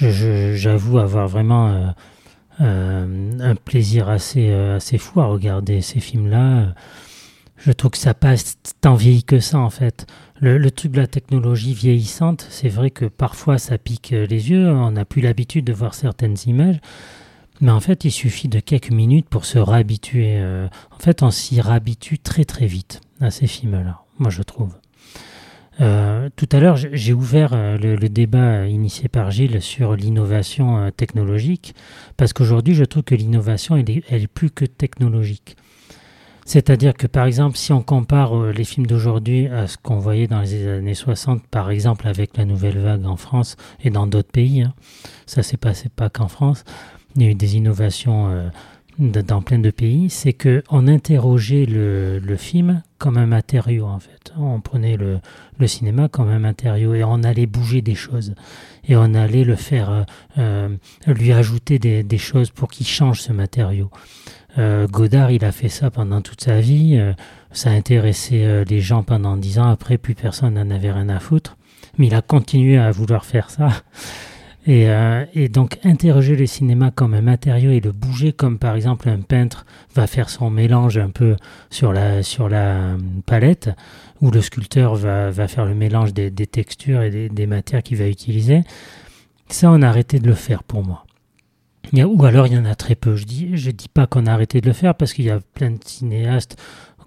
j'avoue 0.00 0.98
avoir 0.98 1.28
vraiment 1.28 1.68
euh, 1.68 1.86
euh, 2.60 3.32
un 3.40 3.54
plaisir 3.54 4.08
assez 4.08 4.50
euh, 4.50 4.76
assez 4.76 4.98
fou 4.98 5.20
à 5.20 5.26
regarder 5.26 5.80
ces 5.80 6.00
films-là. 6.00 6.74
Je 7.56 7.72
trouve 7.72 7.92
que 7.92 7.98
ça 7.98 8.14
passe 8.14 8.56
tant 8.80 8.94
vieilli 8.94 9.22
que 9.24 9.38
ça 9.38 9.58
en 9.58 9.70
fait. 9.70 10.06
Le, 10.40 10.70
truc 10.70 10.92
de 10.92 11.00
la 11.00 11.06
technologie 11.06 11.72
vieillissante, 11.72 12.46
c'est 12.50 12.68
vrai 12.68 12.90
que 12.90 13.06
parfois 13.06 13.56
ça 13.56 13.78
pique 13.78 14.12
euh, 14.12 14.26
les 14.26 14.50
yeux, 14.50 14.68
on 14.68 14.90
n'a 14.90 15.04
plus 15.04 15.22
l'habitude 15.22 15.64
de 15.64 15.72
voir 15.72 15.94
certaines 15.94 16.36
images, 16.46 16.80
mais 17.60 17.70
en 17.70 17.80
fait 17.80 18.04
il 18.04 18.10
suffit 18.10 18.48
de 18.48 18.60
quelques 18.60 18.90
minutes 18.90 19.28
pour 19.28 19.44
se 19.44 19.58
réhabituer. 19.58 20.38
euh, 20.38 20.68
en 20.90 20.98
fait 20.98 21.22
on 21.22 21.30
s'y 21.30 21.60
réhabitue 21.60 22.18
très 22.18 22.44
très 22.44 22.66
vite 22.66 23.00
à 23.20 23.30
ces 23.30 23.46
films-là, 23.46 24.00
moi 24.18 24.30
je 24.30 24.42
trouve. 24.42 24.74
Euh, 25.80 26.28
tout 26.36 26.48
à 26.52 26.60
l'heure, 26.60 26.76
j'ai- 26.76 27.12
ouvert 27.12 27.50
euh, 27.52 27.76
le, 27.76 28.08
débat 28.08 28.66
initié 28.66 29.08
par 29.08 29.30
Gilles 29.32 29.60
sur 29.60 29.96
l'innovation 29.96 30.90
technologique, 30.96 31.74
parce 32.16 32.32
qu'aujourd'hui, 32.32 32.74
je 32.74 32.84
trouve 32.84 33.02
que 33.02 33.16
l'innovation, 33.16 33.76
elle 33.76 33.90
est, 33.90 34.26
plus 34.28 34.50
que 34.50 34.64
technologique. 34.64 35.56
C'est-à-dire 36.46 36.94
que, 36.94 37.06
par 37.08 37.26
exemple, 37.26 37.56
si 37.56 37.72
on 37.72 37.82
compare 37.82 38.36
les 38.52 38.64
films 38.64 38.86
d'aujourd'hui 38.86 39.48
à 39.48 39.66
ce 39.66 39.78
qu'on 39.78 39.98
voyait 39.98 40.26
dans 40.28 40.42
les 40.42 40.68
années 40.68 40.94
60, 40.94 41.44
par 41.48 41.70
exemple, 41.70 42.06
avec 42.06 42.36
la 42.36 42.44
nouvelle 42.44 42.78
vague 42.78 43.06
en 43.06 43.16
France 43.16 43.56
et 43.82 43.90
dans 43.90 44.06
d'autres 44.06 44.30
pays, 44.30 44.62
hein, 44.62 44.74
ça 45.26 45.42
s'est 45.42 45.56
passé 45.56 45.88
pas 45.88 46.10
qu'en 46.10 46.28
France, 46.28 46.64
il 47.16 47.22
y 47.22 47.26
a 47.26 47.30
eu 47.30 47.34
des 47.34 47.56
innovations 47.56 48.28
euh, 48.28 48.48
dans 48.98 49.42
plein 49.42 49.58
de 49.58 49.70
pays, 49.70 50.08
c'est 50.08 50.32
que 50.32 50.62
on 50.70 50.86
interrogeait 50.86 51.66
le, 51.66 52.18
le 52.18 52.36
film 52.36 52.82
comme 52.98 53.16
un 53.16 53.26
matériau, 53.26 53.86
en 53.86 53.98
fait. 53.98 54.32
On 54.38 54.60
prenait 54.60 54.96
le, 54.96 55.20
cinéma 55.66 56.08
comme 56.08 56.28
un 56.28 56.38
matériau 56.38 56.94
et 56.94 57.02
on 57.04 57.22
allait 57.22 57.46
bouger 57.46 57.82
des 57.82 57.94
choses 57.94 58.34
et 58.86 58.96
on 58.96 59.14
allait 59.14 59.44
le 59.44 59.56
faire, 59.56 59.90
euh, 59.90 60.04
euh, 60.38 61.14
lui 61.14 61.32
ajouter 61.32 61.78
des, 61.78 62.18
choses 62.18 62.50
pour 62.50 62.70
qu'il 62.70 62.86
change 62.86 63.20
ce 63.20 63.32
matériau. 63.32 63.90
Godard, 64.56 65.32
il 65.32 65.44
a 65.44 65.50
fait 65.50 65.68
ça 65.68 65.90
pendant 65.90 66.20
toute 66.20 66.40
sa 66.40 66.60
vie. 66.60 66.96
ça 67.50 67.70
a 67.70 67.72
intéressé 67.72 68.62
les 68.68 68.80
gens 68.80 69.02
pendant 69.02 69.36
dix 69.36 69.58
ans. 69.58 69.68
Après, 69.68 69.98
plus 69.98 70.14
personne 70.14 70.54
n'en 70.54 70.70
avait 70.70 70.92
rien 70.92 71.08
à 71.08 71.18
foutre. 71.18 71.56
Mais 71.98 72.06
il 72.06 72.14
a 72.14 72.22
continué 72.22 72.78
à 72.78 72.92
vouloir 72.92 73.24
faire 73.24 73.50
ça. 73.50 73.70
Et, 74.66 74.88
euh, 74.88 75.26
et, 75.34 75.50
donc 75.50 75.78
interroger 75.84 76.36
le 76.36 76.46
cinéma 76.46 76.90
comme 76.90 77.12
un 77.12 77.20
matériau 77.20 77.70
et 77.70 77.80
le 77.80 77.92
bouger 77.92 78.32
comme 78.32 78.58
par 78.58 78.74
exemple 78.76 79.10
un 79.10 79.20
peintre 79.20 79.66
va 79.94 80.06
faire 80.06 80.30
son 80.30 80.48
mélange 80.48 80.96
un 80.96 81.10
peu 81.10 81.36
sur 81.68 81.92
la, 81.92 82.22
sur 82.22 82.48
la 82.48 82.96
palette, 83.26 83.70
ou 84.22 84.30
le 84.30 84.40
sculpteur 84.40 84.94
va, 84.94 85.30
va 85.30 85.48
faire 85.48 85.66
le 85.66 85.74
mélange 85.74 86.14
des, 86.14 86.30
des 86.30 86.46
textures 86.46 87.02
et 87.02 87.10
des, 87.10 87.28
des 87.28 87.46
matières 87.46 87.82
qu'il 87.82 87.98
va 87.98 88.08
utiliser. 88.08 88.62
Ça, 89.48 89.70
on 89.70 89.82
a 89.82 89.88
arrêté 89.88 90.18
de 90.18 90.26
le 90.26 90.34
faire 90.34 90.62
pour 90.62 90.82
moi. 90.82 91.04
Ou 91.92 92.24
alors 92.24 92.46
il 92.46 92.54
y 92.54 92.58
en 92.58 92.64
a 92.64 92.74
très 92.74 92.94
peu. 92.94 93.14
Je 93.14 93.24
dis, 93.24 93.56
je 93.56 93.70
dis 93.70 93.88
pas 93.88 94.06
qu'on 94.06 94.26
a 94.26 94.32
arrêté 94.32 94.60
de 94.60 94.66
le 94.66 94.72
faire 94.72 94.94
parce 94.94 95.12
qu'il 95.12 95.26
y 95.26 95.30
a 95.30 95.40
plein 95.54 95.70
de 95.70 95.78
cinéastes 95.84 96.56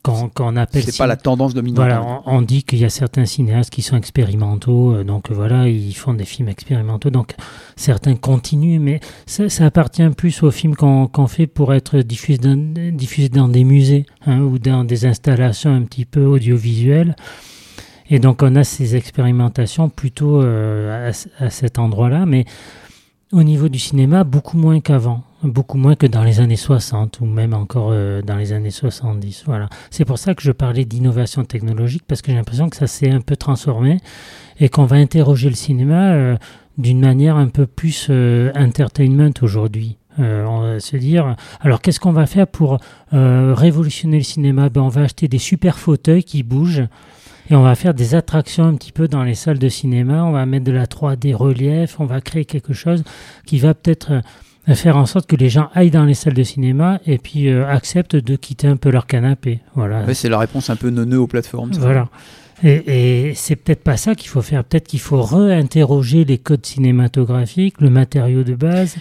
quand, 0.08 0.30
quand 0.34 0.54
on 0.54 0.56
appelle. 0.56 0.84
C'est 0.84 0.98
pas 0.98 1.08
la 1.08 1.18
tendance 1.18 1.54
dominante. 1.54 1.78
Voilà, 1.78 2.04
on, 2.26 2.38
on 2.38 2.42
dit 2.42 2.64
qu'il 2.64 2.80
y 2.80 2.86
a 2.86 2.90
certains 2.90 3.26
cinéastes 3.26 3.70
qui 3.70 3.82
sont 3.82 3.98
expérimentaux, 3.98 4.94
euh, 4.94 5.04
donc 5.04 5.32
voilà, 5.32 5.68
ils 5.68 5.94
font 5.94 6.14
des 6.14 6.26
films 6.26 6.50
expérimentaux, 6.50 7.10
donc 7.10 7.36
certains 7.76 8.16
continuent, 8.16 8.80
mais 8.80 9.00
ça, 9.26 9.50
ça 9.50 9.66
appartient 9.66 10.08
plus 10.16 10.44
aux 10.44 10.52
films 10.52 10.76
qu'on 10.76 11.28
fait 11.28 11.48
pour 11.48 11.74
être 11.74 12.00
diffusés 12.00 12.40
dans, 12.40 12.56
diffusés 12.94 13.30
dans 13.30 13.50
des 13.50 13.64
musées 13.64 14.06
hein, 14.26 14.40
ou 14.40 14.60
dans 14.60 14.84
des 14.84 15.06
installations 15.06 15.74
un 15.74 15.84
petit 15.84 16.06
peu 16.06 16.26
audiovisuelles. 16.26 17.16
Et 18.10 18.20
donc 18.20 18.42
on 18.42 18.56
a 18.56 18.64
ces 18.64 18.96
expérimentations 18.96 19.90
plutôt 19.90 20.42
euh, 20.42 21.12
à, 21.40 21.46
à 21.46 21.50
cet 21.50 21.78
endroit-là, 21.78 22.26
mais 22.26 22.46
au 23.34 23.44
niveau 23.44 23.68
du 23.68 23.80
cinéma, 23.80 24.24
beaucoup 24.24 24.58
moins 24.58 24.80
qu'avant, 24.80 25.24
beaucoup 25.44 25.78
moins 25.78 25.96
que 25.96 26.08
dans 26.08 26.24
les 26.24 26.40
années 26.40 26.56
60 26.56 27.20
ou 27.22 27.26
même 27.26 27.54
encore 27.54 27.90
euh, 27.92 28.22
dans 28.22 28.36
les 28.36 28.54
années 28.54 28.72
70. 28.72 29.44
Voilà. 29.46 29.70
C'est 29.92 30.06
pour 30.06 30.18
ça 30.18 30.34
que 30.34 30.42
je 30.42 30.52
parlais 30.52 30.86
d'innovation 30.86 31.44
technologique 31.46 32.04
parce 32.08 32.22
que 32.22 32.32
j'ai 32.32 32.38
l'impression 32.38 32.70
que 32.70 32.78
ça 32.78 32.88
s'est 32.88 33.12
un 33.12 33.22
peu 33.22 33.36
transformé 33.36 34.00
et 34.60 34.70
qu'on 34.70 34.86
va 34.86 34.96
interroger 34.98 35.50
le 35.50 35.56
cinéma 35.56 36.14
euh, 36.14 36.38
d'une 36.78 37.00
manière 37.00 37.36
un 37.36 37.48
peu 37.48 37.68
plus 37.68 38.08
euh, 38.10 38.52
entertainment 38.56 39.34
aujourd'hui. 39.42 39.98
On 40.20 40.62
va 40.62 40.80
se 40.80 40.98
dire, 40.98 41.36
alors 41.62 41.80
qu'est-ce 41.80 42.00
qu'on 42.00 42.12
va 42.12 42.26
faire 42.26 42.48
pour 42.48 42.80
révolutionner 43.12 44.18
le 44.18 44.24
cinéma? 44.24 44.68
Ben, 44.70 44.82
On 44.82 44.88
va 44.88 45.02
acheter 45.02 45.28
des 45.28 45.38
super 45.38 45.78
fauteuils 45.78 46.24
qui 46.24 46.42
bougent 46.42 46.88
et 47.52 47.56
on 47.56 47.62
va 47.62 47.76
faire 47.76 47.94
des 47.94 48.16
attractions 48.16 48.64
un 48.64 48.74
petit 48.74 48.92
peu 48.92 49.08
dans 49.08 49.24
les 49.24 49.36
salles 49.36 49.60
de 49.60 49.70
cinéma, 49.70 50.24
on 50.24 50.32
va 50.32 50.48
mettre 50.48 50.66
de 50.66 50.72
la 50.72 50.88
3D 50.88 51.36
relief, 51.36 52.00
on 52.00 52.06
va 52.06 52.20
créer 52.20 52.46
quelque 52.46 52.74
chose 52.74 53.04
qui 53.46 53.60
va 53.60 53.76
peut-être 53.76 54.24
faire 54.76 54.98
en 54.98 55.06
sorte 55.06 55.28
que 55.28 55.36
les 55.36 55.50
gens 55.50 55.70
aillent 55.74 55.92
dans 55.92 56.04
les 56.04 56.14
salles 56.14 56.34
de 56.34 56.44
cinéma 56.44 57.00
et 57.06 57.18
puis 57.18 57.48
euh, 57.48 57.68
acceptent 57.68 58.16
de 58.16 58.36
quitter 58.36 58.68
un 58.68 58.78
peu 58.78 58.90
leur 58.90 59.08
canapé. 59.08 59.62
Voilà. 59.76 60.04
Ouais, 60.04 60.14
c'est 60.14 60.30
la 60.30 60.40
réponse 60.40 60.70
un 60.70 60.76
peu 60.76 60.90
neuneux 60.90 61.20
aux 61.20 61.28
plateformes. 61.28 61.74
ça. 61.74 61.80
Voilà. 61.80 62.10
Et, 62.64 63.30
et 63.30 63.34
c'est 63.36 63.56
peut-être 63.56 63.84
pas 63.84 63.98
ça 63.98 64.16
qu'il 64.16 64.30
faut 64.30 64.42
faire. 64.42 64.64
Peut-être 64.64 64.88
qu'il 64.88 65.00
faut 65.00 65.22
réinterroger 65.22 66.26
les 66.26 66.38
codes 66.38 66.66
cinématographiques, 66.66 67.80
le 67.82 67.90
matériau 67.90 68.44
de 68.44 68.56
base. 68.56 68.96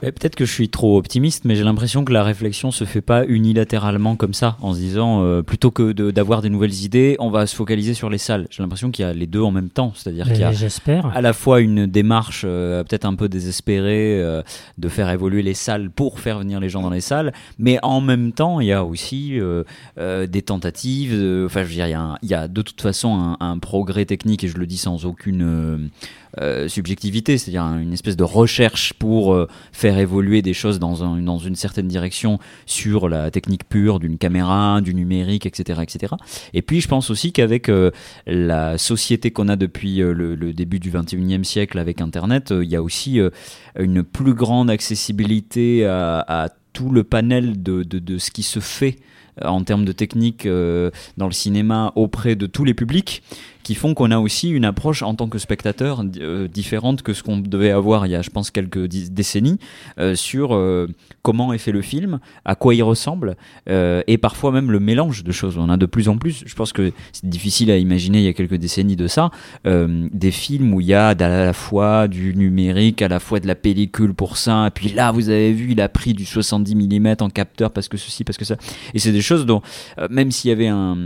Peut-être 0.00 0.36
que 0.36 0.44
je 0.44 0.52
suis 0.52 0.68
trop 0.68 0.96
optimiste, 0.96 1.44
mais 1.44 1.56
j'ai 1.56 1.64
l'impression 1.64 2.04
que 2.04 2.12
la 2.12 2.22
réflexion 2.22 2.70
se 2.70 2.84
fait 2.84 3.00
pas 3.00 3.24
unilatéralement 3.26 4.14
comme 4.14 4.32
ça, 4.32 4.56
en 4.60 4.72
se 4.72 4.78
disant 4.78 5.22
euh, 5.24 5.42
plutôt 5.42 5.72
que 5.72 5.90
de- 5.92 6.12
d'avoir 6.12 6.40
des 6.40 6.50
nouvelles 6.50 6.84
idées, 6.84 7.16
on 7.18 7.30
va 7.30 7.46
se 7.48 7.56
focaliser 7.56 7.94
sur 7.94 8.08
les 8.08 8.18
salles. 8.18 8.46
J'ai 8.50 8.62
l'impression 8.62 8.90
qu'il 8.92 9.04
y 9.04 9.08
a 9.08 9.12
les 9.12 9.26
deux 9.26 9.40
en 9.40 9.50
même 9.50 9.70
temps, 9.70 9.92
c'est-à-dire 9.96 10.24
qu'il 10.34 10.40
y 10.40 10.44
a 10.44 10.50
Euh, 11.06 11.10
à 11.16 11.20
la 11.20 11.32
fois 11.32 11.60
une 11.60 11.86
démarche 11.86 12.42
euh, 12.44 12.84
peut-être 12.84 13.06
un 13.06 13.14
peu 13.16 13.28
désespérée 13.28 14.20
euh, 14.22 14.42
de 14.78 14.88
faire 14.88 15.10
évoluer 15.10 15.42
les 15.42 15.54
salles 15.54 15.90
pour 15.90 16.20
faire 16.20 16.38
venir 16.38 16.60
les 16.60 16.68
gens 16.68 16.82
dans 16.82 16.90
les 16.90 17.00
salles, 17.00 17.32
mais 17.58 17.78
en 17.82 18.00
même 18.00 18.30
temps, 18.32 18.60
il 18.60 18.68
y 18.68 18.72
a 18.72 18.84
aussi 18.84 19.38
euh, 19.40 19.64
euh, 19.98 20.26
des 20.28 20.42
tentatives. 20.42 21.12
Enfin, 21.46 21.62
je 21.64 21.68
veux 21.68 21.74
dire, 21.74 21.86
il 21.88 21.90
y, 21.90 21.94
a 21.94 22.00
un- 22.00 22.18
il 22.22 22.28
y 22.30 22.34
a 22.34 22.46
de 22.46 22.62
toute 22.62 22.80
façon 22.80 23.18
un, 23.18 23.36
un 23.44 23.58
progrès 23.58 24.04
technique, 24.04 24.44
et 24.44 24.48
je 24.48 24.58
le 24.58 24.66
dis 24.66 24.78
sans 24.78 25.04
aucune 25.06 25.90
euh, 26.40 26.68
subjectivité, 26.68 27.38
c'est-à-dire 27.38 27.62
un- 27.62 27.80
une 27.80 27.94
espèce 27.94 28.16
de 28.16 28.24
recherche 28.24 28.92
pour 28.92 29.32
euh, 29.32 29.48
faire 29.72 29.98
évoluer 29.98 30.42
des 30.42 30.52
choses 30.52 30.78
dans, 30.78 31.02
un- 31.02 31.22
dans 31.22 31.38
une 31.38 31.56
certaine 31.56 31.88
direction 31.88 32.38
sur 32.66 33.08
la 33.08 33.30
technique 33.30 33.66
pure 33.68 33.98
d'une 33.98 34.18
caméra, 34.18 34.80
du 34.82 34.94
numérique, 34.94 35.46
etc., 35.46 35.80
etc. 35.82 36.14
Et 36.52 36.60
puis, 36.60 36.80
je 36.82 36.88
pense 36.88 37.08
aussi 37.10 37.32
qu'avec 37.32 37.70
euh, 37.70 37.90
la 38.26 38.76
société 38.76 39.30
qu'on 39.30 39.48
a 39.48 39.56
depuis 39.56 39.96
le, 39.96 40.36
début 40.52 40.78
du 40.80 40.90
21e 40.90 41.44
siècle 41.44 41.78
avec 41.78 42.00
Internet, 42.02 42.52
il 42.52 42.68
y 42.68 42.76
a 42.76 42.82
aussi 42.82 43.20
une 43.78 44.02
plus 44.02 44.34
grande 44.34 44.70
accessibilité 44.70 45.86
à, 45.86 46.48
tout 46.72 46.90
le 46.90 47.02
panel 47.04 47.62
de, 47.62 48.18
ce 48.18 48.30
qui 48.30 48.42
se 48.42 48.60
fait 48.60 48.96
en 49.42 49.62
termes 49.64 49.84
de 49.84 49.92
technique 49.92 50.46
dans 50.46 51.26
le 51.26 51.32
cinéma 51.32 51.92
auprès 51.96 52.36
de 52.36 52.46
tous 52.46 52.64
les 52.64 52.74
publics 52.74 53.22
qui 53.68 53.74
font 53.74 53.92
qu'on 53.92 54.10
a 54.12 54.18
aussi 54.18 54.48
une 54.48 54.64
approche 54.64 55.02
en 55.02 55.14
tant 55.14 55.28
que 55.28 55.36
spectateur 55.36 56.02
euh, 56.22 56.48
différente 56.48 57.02
que 57.02 57.12
ce 57.12 57.22
qu'on 57.22 57.36
devait 57.36 57.70
avoir 57.70 58.06
il 58.06 58.12
y 58.12 58.14
a 58.14 58.22
je 58.22 58.30
pense 58.30 58.50
quelques 58.50 58.86
décennies 58.86 59.58
euh, 59.98 60.14
sur 60.14 60.54
euh, 60.54 60.86
comment 61.20 61.52
est 61.52 61.58
fait 61.58 61.70
le 61.70 61.82
film, 61.82 62.18
à 62.46 62.54
quoi 62.54 62.74
il 62.74 62.82
ressemble 62.82 63.36
et 63.66 64.16
parfois 64.16 64.52
même 64.52 64.70
le 64.70 64.80
mélange 64.80 65.22
de 65.22 65.32
choses. 65.32 65.58
On 65.58 65.68
a 65.68 65.76
de 65.76 65.84
plus 65.84 66.08
en 66.08 66.16
plus, 66.16 66.44
je 66.46 66.54
pense 66.54 66.72
que 66.72 66.92
c'est 67.12 67.28
difficile 67.28 67.70
à 67.70 67.76
imaginer 67.76 68.20
il 68.20 68.24
y 68.24 68.28
a 68.28 68.32
quelques 68.32 68.54
décennies 68.54 68.96
de 68.96 69.06
ça, 69.06 69.30
des 69.66 70.30
films 70.30 70.72
où 70.72 70.80
il 70.80 70.86
y 70.86 70.94
a 70.94 71.08
à 71.08 71.14
la 71.14 71.52
fois 71.52 72.08
du 72.08 72.34
numérique, 72.34 73.02
à 73.02 73.08
la 73.08 73.20
fois 73.20 73.38
de 73.38 73.46
la 73.46 73.54
pellicule 73.54 74.14
pour 74.14 74.38
ça, 74.38 74.68
et 74.68 74.70
puis 74.70 74.88
là 74.88 75.12
vous 75.12 75.28
avez 75.28 75.52
vu 75.52 75.72
il 75.72 75.80
a 75.82 75.90
pris 75.90 76.14
du 76.14 76.24
70 76.24 76.74
mm 76.74 77.16
en 77.20 77.28
capteur 77.28 77.70
parce 77.70 77.88
que 77.88 77.98
ceci, 77.98 78.24
parce 78.24 78.38
que 78.38 78.46
ça. 78.46 78.56
Et 78.94 78.98
c'est 78.98 79.12
des 79.12 79.20
choses 79.20 79.44
dont, 79.44 79.60
même 80.08 80.30
s'il 80.30 80.48
y 80.48 80.52
avait 80.52 80.68
un... 80.68 80.96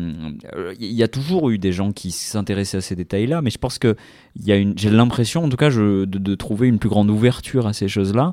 Il 0.78 0.92
y 0.92 1.02
a 1.02 1.08
toujours 1.08 1.50
eu 1.50 1.58
des 1.58 1.72
gens 1.72 1.90
qui 1.90 2.12
à 2.58 2.80
ces 2.80 2.94
détails-là, 2.96 3.42
mais 3.42 3.50
je 3.50 3.58
pense 3.58 3.78
que 3.78 3.96
il 4.36 4.46
y 4.46 4.52
a 4.52 4.56
une, 4.56 4.72
j'ai 4.76 4.90
l'impression, 4.90 5.44
en 5.44 5.48
tout 5.48 5.56
cas, 5.56 5.70
je, 5.70 6.04
de, 6.04 6.18
de 6.18 6.34
trouver 6.34 6.68
une 6.68 6.78
plus 6.78 6.88
grande 6.88 7.10
ouverture 7.10 7.66
à 7.66 7.72
ces 7.72 7.88
choses-là, 7.88 8.32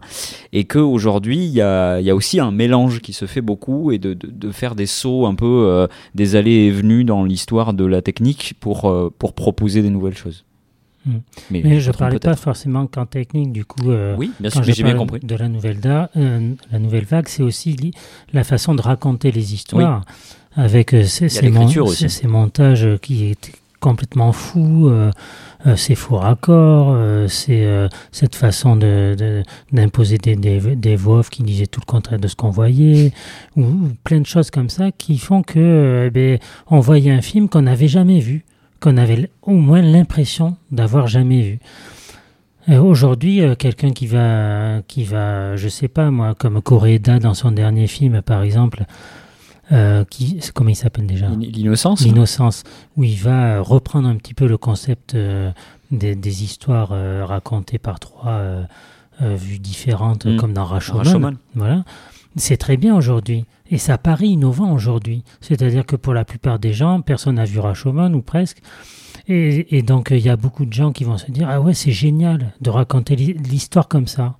et 0.54 0.64
que 0.64 0.80
aujourd'hui 0.80 1.38
il 1.38 1.52
y 1.52 1.62
a, 1.62 2.00
il 2.00 2.06
y 2.06 2.10
a 2.10 2.16
aussi 2.16 2.40
un 2.40 2.52
mélange 2.52 3.00
qui 3.02 3.14
se 3.14 3.26
fait 3.26 3.42
beaucoup 3.42 3.92
et 3.92 3.98
de, 3.98 4.14
de, 4.14 4.28
de 4.28 4.52
faire 4.52 4.76
des 4.76 4.86
sauts 4.86 5.26
un 5.26 5.36
peu 5.36 5.46
euh, 5.68 5.88
des 6.16 6.36
allées 6.36 6.52
et 6.68 6.72
venues 6.72 7.04
dans 7.04 7.24
l'histoire 7.24 7.74
de 7.74 7.86
la 7.86 8.02
technique 8.02 8.54
pour 8.60 8.86
euh, 8.90 9.14
pour 9.18 9.34
proposer 9.34 9.82
des 9.82 9.90
nouvelles 9.90 10.18
choses. 10.18 10.46
Mm. 11.06 11.12
Mais, 11.50 11.62
Mais, 11.64 11.80
je 11.80 11.92
trompe 11.92 12.00
parlais 12.00 12.20
pas 12.20 12.36
forcément 12.36 12.86
qu'en 12.86 13.06
technique, 13.06 13.54
du 13.54 13.64
coup. 13.64 13.90
euh, 13.90 14.16
Oui, 14.18 14.32
bien 14.40 14.50
sûr, 14.50 14.64
j'ai 14.64 14.84
bien 14.84 14.96
compris. 14.96 15.22
De 15.22 15.36
la 15.36 15.48
nouvelle, 15.48 15.80
da- 15.80 16.10
euh, 16.18 16.52
la 16.72 16.80
nouvelle 16.80 17.06
vague, 17.06 17.28
c'est 17.30 17.42
aussi 17.44 17.94
la 18.34 18.44
façon 18.44 18.76
de 18.76 18.82
raconter 18.82 19.32
les 19.32 19.54
histoires 19.54 20.04
avec 20.56 20.94
euh, 20.94 21.04
ces, 21.06 21.50
mon- 21.50 21.70
montages 22.28 22.88
qui 23.02 23.34
complètement 23.80 24.32
fous, 24.32 24.88
euh, 24.88 25.12
euh, 25.65 25.76
ces 25.76 25.96
faux 25.96 26.18
raccords, 26.18 26.92
euh, 26.94 27.28
cette 28.12 28.36
façon 28.36 28.76
de, 28.76 29.15
de- 29.18 29.44
d'imposer 29.72 30.18
des, 30.18 30.96
voix 30.96 31.24
qui 31.24 31.44
disaient 31.44 31.68
tout 31.68 31.82
le 31.82 31.86
contraire 31.86 32.20
de 32.20 32.28
ce 32.28 32.36
qu'on 32.36 32.50
voyait, 32.50 33.12
ou, 33.56 33.65
plein 34.04 34.20
de 34.20 34.26
choses 34.26 34.52
comme 34.52 34.70
ça 34.70 34.92
qui 34.92 35.18
font 35.18 35.42
que 35.42 36.06
eh 36.08 36.10
ben, 36.10 36.39
voyait 36.70 37.12
un 37.12 37.22
film 37.22 37.50
qu'on 37.50 37.63
n'avait 37.63 37.88
jamais 37.88 38.20
vu, 38.20 38.44
qu'on 38.80 38.98
avait 38.98 39.30
au 39.42 39.54
moins 39.54 39.82
l'impression 39.82 40.56
d'avoir 40.72 41.08
jamais 41.08 41.42
vu. 41.42 41.60
Aujourd'hui, 42.68 43.42
quelqu'un 43.58 43.92
qui 43.92 44.06
va, 44.06 44.82
qui 44.88 45.04
va, 45.04 45.56
je 45.56 45.68
sais 45.68 45.88
pas 45.88 46.12
moi, 46.12 46.36
comme 46.36 46.62
Koreeda 46.62 47.18
dans 47.18 47.34
son 47.34 47.52
dernier 47.52 47.88
film, 47.88 48.22
par 48.22 48.44
exemple, 48.44 48.86
euh, 49.72 50.04
qui, 50.10 50.40
comment 50.54 50.70
il 50.70 50.76
s'appelle 50.76 51.06
déjà 51.08 51.28
L'innocence 51.30 52.04
L'innocence, 52.06 52.64
où 52.98 53.04
il 53.04 53.18
va 53.18 53.56
euh, 53.58 53.62
reprendre 53.62 54.08
un 54.08 54.16
petit 54.16 54.34
peu 54.34 54.48
le 54.48 54.58
concept 54.58 55.16
euh, 55.16 55.52
des, 55.92 56.16
des 56.16 56.44
histoires 56.44 56.90
euh, 56.92 57.26
racontées 57.26 57.78
par 57.80 58.00
trois 58.00 58.42
vues 59.22 59.60
différentes, 59.60 60.26
Mm. 60.26 60.38
comme 60.38 60.54
dans 60.54 60.64
Rashomon. 60.66 61.00
Rashomon. 61.00 61.34
Voilà. 61.56 61.84
C'est 62.38 62.56
très 62.58 62.78
bien 62.78 62.96
aujourd'hui. 62.96 63.46
Et 63.70 63.78
ça 63.78 63.98
paraît 63.98 64.28
innovant 64.28 64.72
aujourd'hui. 64.72 65.24
C'est-à-dire 65.42 65.86
que 65.86 65.96
pour 65.98 66.14
la 66.14 66.24
plupart 66.26 66.58
des 66.58 66.72
gens, 66.74 67.02
personne 67.02 67.36
n'a 67.36 67.44
vu 67.46 67.60
Rashomon 67.60 68.14
ou 68.14 68.22
presque. 68.22 68.60
Et, 69.28 69.78
et 69.78 69.82
donc, 69.82 70.08
il 70.12 70.20
y 70.20 70.30
a 70.30 70.38
beaucoup 70.38 70.66
de 70.66 70.72
gens 70.72 70.92
qui 70.94 71.04
vont 71.04 71.18
se 71.18 71.30
dire 71.32 71.48
Ah 71.50 71.60
ouais, 71.60 71.74
c'est 71.74 71.92
génial 71.92 72.54
de 72.62 72.70
raconter 72.70 73.16
l'hi- 73.18 73.34
l'histoire 73.34 73.88
comme 73.90 74.08
ça. 74.08 74.36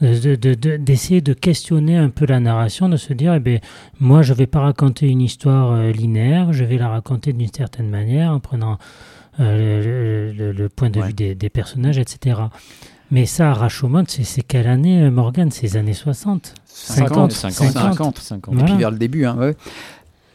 De- 0.00 0.36
de- 0.36 0.54
de- 0.54 0.76
D'essayer 0.76 1.20
de, 1.20 1.32
questionner 1.32 1.96
un 1.96 2.08
peu 2.08 2.24
la 2.24 2.38
narration, 2.38 2.88
de 2.88 2.96
se 2.96 3.12
dire 3.12 3.34
eh 3.34 3.40
ben, 3.40 3.58
Moi, 3.98 4.22
je 4.22 4.32
vais 4.32 4.46
pas 4.46 4.60
raconter 4.60 5.08
une 5.08 5.20
histoire 5.20 5.72
euh, 5.72 5.90
linéaire, 5.90 6.52
je 6.52 6.64
vais 6.64 6.78
la 6.78 6.88
raconter 6.88 7.32
d'une 7.32 7.52
certaine 7.52 7.88
manière 7.90 8.30
en 8.32 8.38
prenant 8.40 8.78
euh, 9.40 10.32
le, 10.32 10.32
le- 10.32 10.52
le 10.52 10.68
point 10.68 10.90
de 10.90 11.00
Ouais. 11.00 11.08
vue 11.08 11.12
des, 11.14 11.34
des 11.34 11.48
personnages, 11.50 11.98
etc. 11.98 12.40
Mais 13.10 13.24
ça, 13.26 13.52
Rashomon, 13.54 14.04
c'est 14.06 14.22
c'est 14.24 14.42
quelle 14.42 14.66
année, 14.68 15.02
euh, 15.02 15.10
Morgan 15.10 15.50
C'est 15.50 15.62
les 15.62 15.76
années 15.76 15.94
60 15.94 16.54
50, 16.66 17.32
50, 17.32 17.72
50. 17.72 18.18
50. 18.18 18.54
Et 18.54 18.56
Voilà. 18.58 18.70
puis 18.72 18.78
vers 18.78 18.90
le 18.92 18.98
début, 18.98 19.24
hein, 19.24 19.36
ouais. 19.38 19.56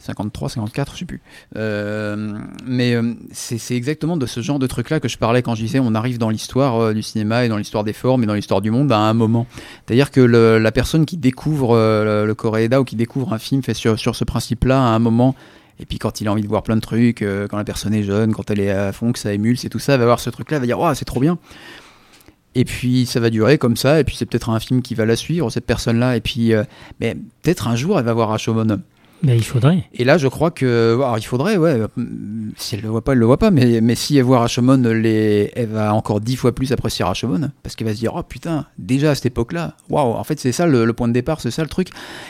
53, 0.04 0.50
54, 0.50 0.94
je 0.94 1.00
sais 1.00 1.06
plus. 1.06 1.22
Euh, 1.56 2.38
mais 2.66 2.94
euh, 2.94 3.14
c'est 3.32 3.58
c'est 3.58 3.76
exactement 3.76 4.18
de 4.18 4.26
ce 4.26 4.42
genre 4.42 4.60
de 4.60 4.68
truc-là 4.68 5.00
que 5.00 5.08
je 5.08 5.18
parlais 5.18 5.42
quand 5.42 5.56
je 5.56 5.64
disais 5.64 5.80
on 5.80 5.96
arrive 5.96 6.18
dans 6.18 6.30
l'histoire 6.30 6.78
euh, 6.78 6.94
du 6.94 7.02
cinéma 7.02 7.46
et 7.46 7.50
dans 7.50 7.58
l'histoire 7.58 7.86
des 7.86 7.94
formes 7.94 8.24
et 8.24 8.26
dans 8.26 8.34
l'histoire 8.34 8.62
du 8.62 8.70
monde 8.70 8.92
à 8.92 8.98
un 8.98 9.14
moment. 9.14 9.48
C'est-à-dire 9.86 10.12
que 10.12 10.20
la 10.20 10.72
personne 10.72 11.06
qui 11.06 11.16
découvre 11.16 11.76
le, 11.76 12.34
Koreeda 12.34 12.82
ou 12.82 12.84
qui 12.84 12.96
découvre 12.96 13.32
un 13.32 13.38
film 13.38 13.64
fait 13.64 13.74
sur, 13.74 13.98
sur 13.98 14.16
ce 14.16 14.24
principe-là 14.26 14.78
à 14.78 14.90
un 14.90 15.00
moment, 15.00 15.36
et 15.80 15.86
puis 15.86 16.00
quand 16.00 16.20
il 16.20 16.28
a 16.28 16.32
envie 16.32 16.42
de 16.42 16.48
voir 16.48 16.64
plein 16.64 16.76
de 16.76 16.82
trucs, 16.82 17.24
quand 17.50 17.58
la 17.58 17.64
personne 17.64 17.94
est 17.94 18.04
jeune, 18.04 18.34
quand 18.34 18.50
elle 18.52 18.60
est 18.60 18.72
à 18.72 18.92
fond, 18.92 19.12
que 19.12 19.20
ça 19.20 19.34
émulse 19.34 19.64
et 19.64 19.70
tout 19.70 19.80
ça, 19.80 19.94
elle 19.94 20.00
va 20.00 20.06
voir 20.06 20.20
ce 20.20 20.30
truc-là, 20.30 20.58
elle 20.58 20.62
va 20.62 20.68
dire 20.68 20.80
oh 20.80 20.94
c'est 20.94 21.06
trop 21.06 21.20
bien. 21.20 21.38
Et 22.56 22.66
puis 22.66 23.06
ça 23.06 23.20
va 23.20 23.30
durer 23.30 23.58
comme 23.58 23.78
ça, 23.78 24.00
et 24.00 24.04
puis 24.04 24.16
c'est 24.16 24.26
peut-être 24.26 24.50
un 24.50 24.60
film 24.60 24.82
qui 24.82 24.96
va 24.96 25.06
la 25.06 25.16
suivre, 25.16 25.50
cette 25.50 25.66
personne-là, 25.66 26.18
et 26.18 26.22
puis 26.22 26.52
peut-être 27.00 27.68
un 27.68 27.76
jour 27.76 28.00
elle 28.00 28.06
va 28.06 28.14
voir 28.14 28.30
Rashomon. 28.30 28.82
Mais 29.24 29.38
il 29.38 29.44
faudrait. 29.44 29.86
Et 29.94 30.04
là, 30.04 30.18
je 30.18 30.28
crois 30.28 30.52
que. 30.52 30.96
Alors, 30.96 31.18
il 31.18 31.24
faudrait, 31.24 31.56
ouais. 31.56 31.80
Si 32.58 32.76
elle 32.76 32.82
le 32.82 32.90
voit 32.90 33.02
pas, 33.02 33.14
elle 33.14 33.20
le 33.20 33.26
voit 33.26 33.40
pas. 33.40 33.52
Mais, 33.52 33.80
mais 33.80 33.96
si 33.96 34.18
elle 34.18 34.26
voit 34.26 34.40
Rashomon, 34.40 34.84
elle 34.84 35.68
va 35.72 35.94
encore 35.94 36.20
dix 36.20 36.36
fois 36.36 36.54
plus 36.54 36.74
apprécier 36.74 37.06
Rashomon. 37.06 37.50
Parce 37.64 37.76
qu'elle 37.76 37.88
va 37.88 37.94
se 37.94 38.00
dire, 38.00 38.14
oh 38.16 38.22
putain, 38.22 38.66
déjà 38.78 39.12
à 39.12 39.16
cette 39.16 39.28
époque-là, 39.28 39.76
waouh, 39.90 40.14
en 40.14 40.24
fait, 40.26 40.42
c'est 40.42 40.52
ça 40.52 40.68
le, 40.68 40.92
point 40.92 41.08
de 41.08 41.14
départ, 41.14 41.40
c'est 41.40 41.52
ça 41.52 41.64
le 41.64 41.70
truc. 41.70 41.88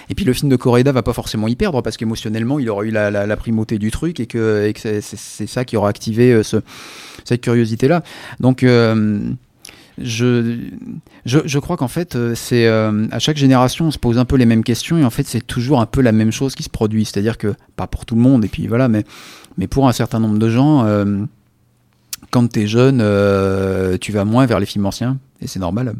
Et 0.10 0.15
puis 0.15 0.23
le 0.23 0.34
film 0.34 0.49
de 0.49 0.56
Koreeda 0.56 0.91
va 0.91 1.01
pas 1.01 1.13
forcément 1.13 1.47
y 1.47 1.56
perdre 1.56 1.82
parce 1.82 1.97
qu'émotionnellement, 1.97 2.60
il 2.60 2.69
aura 2.69 2.84
eu 2.84 2.91
la, 2.91 3.10
la, 3.10 3.38
primauté 3.38 3.79
du 3.79 3.89
truc 3.89 4.19
et 4.19 4.27
que, 4.27 4.67
et 4.67 4.73
que 4.73 5.01
c'est 5.01 5.47
ça 5.47 5.65
qui 5.65 5.75
aura 5.75 5.89
activé 5.89 6.32
euh, 6.32 6.43
ce, 6.43 6.58
cette 7.25 7.41
curiosité-là. 7.41 8.03
Donc. 8.39 8.63
Euh, 8.63 9.34
je, 10.01 10.69
je, 11.25 11.39
je, 11.45 11.60
crois 11.60 11.77
qu'en 11.77 11.88
fait, 11.88 12.15
euh, 12.15 12.34
c'est 12.36 12.67
euh, 12.67 13.08
à 13.12 13.19
chaque 13.19 13.38
génération, 13.38 13.86
on 13.86 13.91
se 13.91 13.99
pose 13.99 14.17
un 14.17 14.25
peu 14.25 14.36
les 14.38 14.45
mêmes 14.45 14.63
questions 14.63 14.97
et 14.97 15.06
en 15.06 15.10
fait, 15.10 15.27
c'est 15.27 15.45
toujours 15.45 15.82
un 15.82 15.86
peu 15.86 16.01
la 16.01 16.12
même 16.12 16.32
chose 16.32 16.56
qui 16.56 16.63
se 16.63 16.69
produit. 16.69 17.06
C'est-à-dire 17.06 17.38
que, 17.38 17.53
pas 17.75 17.88
pour 17.88 18.06
tout 18.06 18.15
le 18.15 18.21
monde, 18.21 18.43
et 18.43 18.47
puis 18.47 18.67
voilà, 18.67 18.88
mais, 18.88 19.03
mais 19.58 19.67
pour 19.67 19.88
un 19.88 19.91
certain 19.91 20.19
nombre 20.19 20.39
de 20.39 20.49
gens, 20.49 20.86
euh, 20.86 21.23
quand 22.32 22.51
tu 22.51 22.62
es 22.62 22.67
jeune, 22.67 22.97
tu 23.99 24.12
vas 24.12 24.25
moins 24.25 24.45
vers 24.45 24.60
les 24.60 24.65
films 24.65 24.86
anciens, 24.86 25.17
et 25.41 25.47
c'est 25.47 25.60
normal. 25.60 25.93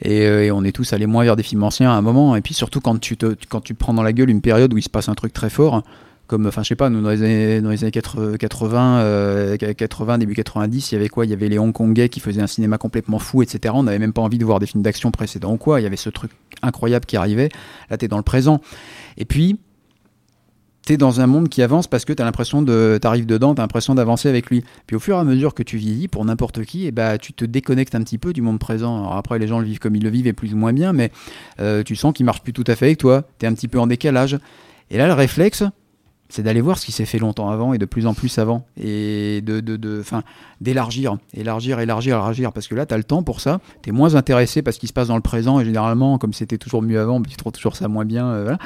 Et, 0.00 0.22
et, 0.22 0.50
on 0.52 0.64
est 0.64 0.72
tous 0.72 0.92
allés 0.92 1.06
moins 1.06 1.24
vers 1.24 1.36
des 1.36 1.42
films 1.42 1.64
anciens 1.64 1.90
à 1.90 1.94
un 1.94 2.00
moment, 2.00 2.36
et 2.36 2.40
puis 2.40 2.54
surtout 2.54 2.80
quand 2.80 2.98
tu, 2.98 3.18
te, 3.18 3.34
quand 3.48 3.60
tu 3.60 3.74
prends 3.74 3.92
dans 3.92 4.02
la 4.02 4.14
gueule 4.14 4.30
une 4.30 4.40
période 4.40 4.72
où 4.72 4.78
il 4.78 4.82
se 4.82 4.88
passe 4.88 5.08
un 5.10 5.14
truc 5.14 5.34
très 5.34 5.50
fort, 5.50 5.82
comme 6.28 6.46
enfin 6.46 6.62
je 6.62 6.68
sais 6.68 6.76
pas 6.76 6.90
nous 6.90 7.00
dans 7.00 7.10
les 7.10 7.22
années, 7.22 7.60
dans 7.60 7.70
les 7.70 7.82
années 7.82 7.90
80 7.90 8.36
80 8.36 8.98
euh, 9.00 10.18
début 10.18 10.34
90 10.34 10.92
il 10.92 10.94
y 10.94 10.98
avait 10.98 11.08
quoi? 11.08 11.24
Il 11.24 11.30
y 11.30 11.32
avait 11.32 11.48
les 11.48 11.58
Hongkongais 11.58 12.08
qui 12.10 12.20
faisaient 12.20 12.42
un 12.42 12.46
cinéma 12.46 12.78
complètement 12.78 13.18
fou 13.18 13.42
etc 13.42 13.74
on 13.74 13.82
n'avait 13.82 13.98
même 13.98 14.12
pas 14.12 14.22
envie 14.22 14.38
de 14.38 14.44
voir 14.44 14.60
des 14.60 14.66
films 14.66 14.82
d'action 14.82 15.10
précédents 15.10 15.54
ou 15.54 15.56
quoi. 15.56 15.80
Il 15.80 15.84
y 15.84 15.86
avait 15.86 15.96
ce 15.96 16.10
truc 16.10 16.30
incroyable 16.62 17.06
qui 17.06 17.16
arrivait. 17.16 17.48
Là 17.90 17.96
tu 17.96 18.04
es 18.04 18.08
dans 18.08 18.18
le 18.18 18.22
présent. 18.22 18.60
Et 19.16 19.24
puis 19.24 19.58
tu 20.84 20.92
es 20.92 20.96
dans 20.98 21.20
un 21.20 21.26
monde 21.26 21.48
qui 21.48 21.62
avance 21.62 21.86
parce 21.86 22.04
que 22.04 22.12
tu 22.12 22.20
as 22.20 22.24
l'impression 22.24 22.62
de 22.62 22.98
t'arrives 23.00 23.26
dedans 23.26 23.54
tu 23.54 23.60
as 23.60 23.64
l'impression 23.64 23.94
d'avancer 23.94 24.28
avec 24.28 24.50
lui. 24.50 24.64
Puis 24.86 24.96
au 24.96 25.00
fur 25.00 25.16
et 25.16 25.20
à 25.20 25.24
mesure 25.24 25.54
que 25.54 25.62
tu 25.62 25.78
vieillis 25.78 26.08
pour 26.08 26.24
n'importe 26.26 26.62
qui 26.64 26.84
et 26.84 26.88
eh 26.88 26.92
bah 26.92 27.16
tu 27.16 27.32
te 27.32 27.46
déconnectes 27.46 27.94
un 27.94 28.02
petit 28.02 28.18
peu 28.18 28.34
du 28.34 28.42
monde 28.42 28.58
présent. 28.58 28.98
Alors 28.98 29.16
après 29.16 29.38
les 29.38 29.46
gens 29.46 29.60
le 29.60 29.64
vivent 29.64 29.78
comme 29.78 29.96
ils 29.96 30.04
le 30.04 30.10
vivent 30.10 30.26
et 30.26 30.34
plus 30.34 30.52
ou 30.52 30.58
moins 30.58 30.74
bien 30.74 30.92
mais 30.92 31.10
euh, 31.60 31.82
tu 31.82 31.96
sens 31.96 32.12
qu'il 32.12 32.26
marche 32.26 32.42
plus 32.42 32.52
tout 32.52 32.64
à 32.66 32.76
fait 32.76 32.86
avec 32.86 32.98
toi. 32.98 33.24
Tu 33.38 33.46
es 33.46 33.48
un 33.48 33.54
petit 33.54 33.68
peu 33.68 33.80
en 33.80 33.86
décalage. 33.86 34.38
Et 34.90 34.98
là 34.98 35.06
le 35.06 35.14
réflexe 35.14 35.64
c'est 36.28 36.42
d'aller 36.42 36.60
voir 36.60 36.78
ce 36.78 36.84
qui 36.84 36.92
s'est 36.92 37.06
fait 37.06 37.18
longtemps 37.18 37.48
avant 37.48 37.72
et 37.72 37.78
de 37.78 37.86
plus 37.86 38.06
en 38.06 38.14
plus 38.14 38.38
avant. 38.38 38.66
Et 38.80 39.40
de 39.40 39.60
de 39.60 40.02
d'élargir 40.60 41.16
élargir 41.34 41.80
élargir 41.80 42.16
élargir. 42.16 42.52
Parce 42.52 42.68
que 42.68 42.74
là 42.74 42.86
tu 42.86 42.94
as 42.94 42.98
le 42.98 43.04
temps 43.04 43.22
pour 43.22 43.40
ça. 43.40 43.60
Tu 43.82 43.90
es 43.90 43.92
moins 43.92 44.14
intéressé 44.14 44.62
parce 44.62 44.78
qu'il 44.78 44.88
se 44.88 44.92
passe 44.92 45.08
dans 45.08 45.16
le 45.16 45.22
présent 45.22 45.58
et 45.60 45.64
généralement 45.64 46.18
comme 46.18 46.32
c'était 46.32 46.58
toujours 46.58 46.82
mieux 46.82 47.00
avant 47.00 47.22
tu 47.22 47.36
trouves 47.36 47.52
toujours 47.52 47.76
ça 47.76 47.88
moins 47.88 48.04
bien 48.04 48.26
euh, 48.26 48.56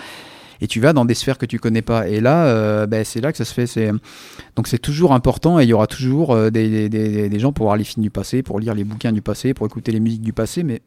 et 0.61 0.69
tu 0.69 0.79
vas 0.79 0.93
dans 0.93 1.05
des 1.05 1.15
sphères 1.15 1.39
que 1.39 1.47
tu 1.47 1.59
connais 1.59 1.83
pas. 1.83 2.09
Et 2.09 2.21
là 2.21 2.47
euh, 2.47 2.87
ben, 2.87 3.05
c'est 3.05 3.21
là 3.21 3.31
que 3.33 3.39
ça 3.39 3.45
se 3.45 3.55
fait 3.55 3.67
c'est 3.67 3.91
donc 4.57 4.67
c'est 4.67 4.79
toujours 4.79 5.13
important 5.13 5.61
et 5.61 5.65
il 5.65 5.69
y 5.69 5.73
aura 5.73 5.87
toujours 5.87 6.33
euh, 6.33 6.51
des, 6.51 6.89
des, 6.89 7.29
des, 7.29 7.39
gens 7.39 7.53
pour 7.53 7.67
voir 7.67 7.77
les 7.77 7.85
films 7.85 8.03
du 8.03 8.11
passé 8.11 8.43
pour 8.43 8.59
lire 8.59 8.75
les 8.75 8.85
bouquins 8.85 9.13
du 9.13 9.23
passé 9.23 9.55
pour 9.55 9.67
écouter 9.67 9.93
les 9.93 10.01
musiques 10.01 10.23
du 10.23 10.33
passé 10.33 10.63
mais 10.63 10.83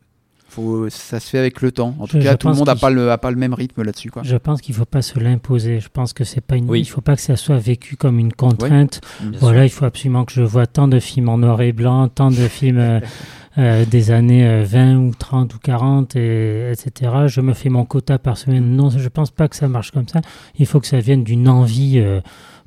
faut, 0.47 0.89
ça 0.89 1.19
se 1.19 1.29
fait 1.29 1.39
avec 1.39 1.61
le 1.61 1.71
temps. 1.71 1.95
En 1.99 2.07
tout 2.07 2.19
cas, 2.19 2.35
tout 2.35 2.47
le 2.47 2.55
monde 2.55 2.67
n'a 2.67 2.75
pas, 2.75 2.89
le, 2.89 3.11
a 3.11 3.17
pas 3.17 3.31
le 3.31 3.37
même 3.37 3.53
rythme 3.53 3.83
là-dessus. 3.83 4.11
Je 4.23 4.37
pense 4.37 4.61
qu'il 4.61 4.73
ne 4.73 4.79
faut 4.79 4.85
pas 4.85 5.01
se 5.01 5.19
l'imposer. 5.19 5.79
Je 5.79 5.89
pense 5.89 6.13
que 6.13 6.23
c'est 6.23 6.41
pas 6.41 6.55
une. 6.55 6.73
Il 6.75 6.85
faut 6.85 7.01
pas 7.01 7.15
que 7.15 7.21
ça 7.21 7.35
soit 7.35 7.57
vécu 7.57 7.95
comme 7.95 8.19
une 8.19 8.33
contrainte. 8.33 9.01
voilà, 9.39 9.65
il 9.65 9.69
faut 9.71 9.85
absolument 9.85 10.25
que 10.25 10.33
je 10.33 10.41
vois 10.41 10.67
tant 10.67 10.87
de 10.87 10.99
films 10.99 11.29
en 11.29 11.37
noir 11.37 11.61
et 11.61 11.73
blanc, 11.73 12.07
tant 12.07 12.31
de 12.31 12.47
films. 12.47 12.79
Euh, 12.79 12.99
euh, 13.57 13.85
des 13.85 14.11
années 14.11 14.63
20 14.63 14.79
euh, 14.79 14.95
ou 14.97 15.11
30 15.17 15.53
ou 15.53 15.59
40, 15.59 16.17
et, 16.17 16.71
etc. 16.71 17.11
Je 17.27 17.39
me 17.39 17.53
fais 17.53 17.69
mon 17.69 17.85
quota 17.85 18.19
par 18.19 18.37
semaine. 18.37 18.75
Non, 18.75 18.89
je 18.89 19.07
pense 19.07 19.31
pas 19.31 19.47
que 19.47 19.55
ça 19.55 19.69
marche 19.69 19.91
comme 19.91 20.09
ça. 20.09 20.19
Il 20.59 20.65
faut 20.65 20.81
que 20.81 20.87
ça 20.87 20.99
vienne 20.99 21.23
d'une 21.23 21.47
envie 21.47 21.99
euh, 21.99 22.19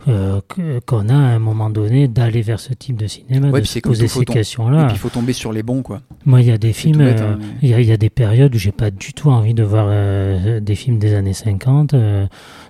qu'on 0.04 1.08
a 1.08 1.14
à 1.14 1.34
un 1.34 1.38
moment 1.38 1.70
donné 1.70 2.08
d'aller 2.08 2.40
vers 2.40 2.60
ce 2.60 2.72
type 2.72 2.96
de 2.96 3.06
cinéma, 3.06 3.50
de 3.50 3.64
se 3.64 3.78
poser 3.80 4.08
ces 4.08 4.24
questions-là. 4.24 4.84
Et 4.84 4.86
puis 4.86 4.96
il 4.96 4.98
faut 4.98 5.08
tomber 5.08 5.32
sur 5.32 5.52
les 5.52 5.62
bons, 5.62 5.82
quoi. 5.82 6.00
Moi, 6.24 6.40
il 6.40 6.48
y 6.48 6.52
a 6.52 6.58
des 6.58 6.72
films, 6.72 7.00
euh, 7.00 7.34
hein, 7.34 7.38
il 7.62 7.68
y, 7.68 7.92
a 7.92 7.96
des 7.96 8.10
périodes 8.10 8.54
où 8.54 8.58
j'ai 8.58 8.72
pas 8.72 8.90
du 8.90 9.12
tout 9.12 9.30
envie 9.30 9.54
de 9.54 9.62
voir 9.62 9.86
euh, 9.88 10.60
des 10.60 10.74
films 10.74 10.98
des 10.98 11.14
années 11.14 11.32
50, 11.32 11.94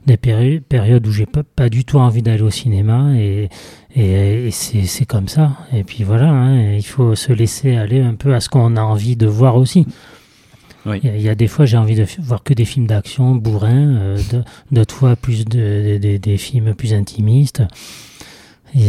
des 0.06 0.16
périodes 0.16 1.06
où 1.06 1.12
j'ai 1.12 1.26
pas, 1.26 1.42
pas 1.42 1.68
du 1.68 1.84
tout 1.84 1.98
envie 1.98 2.22
d'aller 2.22 2.42
au 2.42 2.50
cinéma, 2.50 3.12
et, 3.16 3.48
et, 3.94 4.50
c'est 4.50 5.06
comme 5.06 5.28
ça. 5.28 5.52
Et 5.72 5.84
puis 5.84 6.04
voilà, 6.04 6.30
hein, 6.30 6.72
il 6.72 6.86
faut 6.86 7.14
se 7.14 7.32
laisser 7.32 7.76
aller 7.76 8.00
un 8.00 8.14
peu 8.14 8.34
à 8.34 8.40
ce 8.40 8.48
qu'on 8.48 8.76
a 8.76 8.82
envie 8.82 9.16
de 9.16 9.26
voir 9.26 9.56
aussi. 9.56 9.86
Il 10.86 11.20
y, 11.20 11.28
a 11.28 11.34
des 11.34 11.48
fois, 11.48 11.66
j'ai 11.66 11.76
envie 11.76 11.96
de 11.96 12.06
voir 12.20 12.42
que 12.42 12.54
des 12.54 12.64
films 12.64 12.86
d'action 12.86 13.34
bourrins, 13.34 13.96
euh, 13.96 14.18
d'autres 14.70 14.94
fois 14.94 15.16
plus 15.16 15.44
de, 15.44 15.98
des 15.98 16.36
films 16.36 16.74
plus 16.74 16.94
intimistes. 16.94 17.62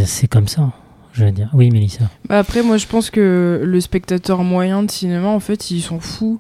C'est 0.06 0.28
comme 0.28 0.47
ça, 0.47 0.71
je 1.13 1.25
veux 1.25 1.32
dire. 1.32 1.49
Oui, 1.54 1.71
Mélissa. 1.71 2.06
Bah 2.28 2.39
après, 2.39 2.63
moi, 2.63 2.78
je 2.78 2.86
pense 2.86 3.10
que 3.10 3.62
le 3.63 3.82
spectateur 3.82 4.43
moyen 4.43 4.84
de 4.84 4.91
cinéma, 4.91 5.28
en 5.28 5.39
fait, 5.39 5.71
ils 5.71 5.82
sont 5.82 5.99
fous 5.99 6.39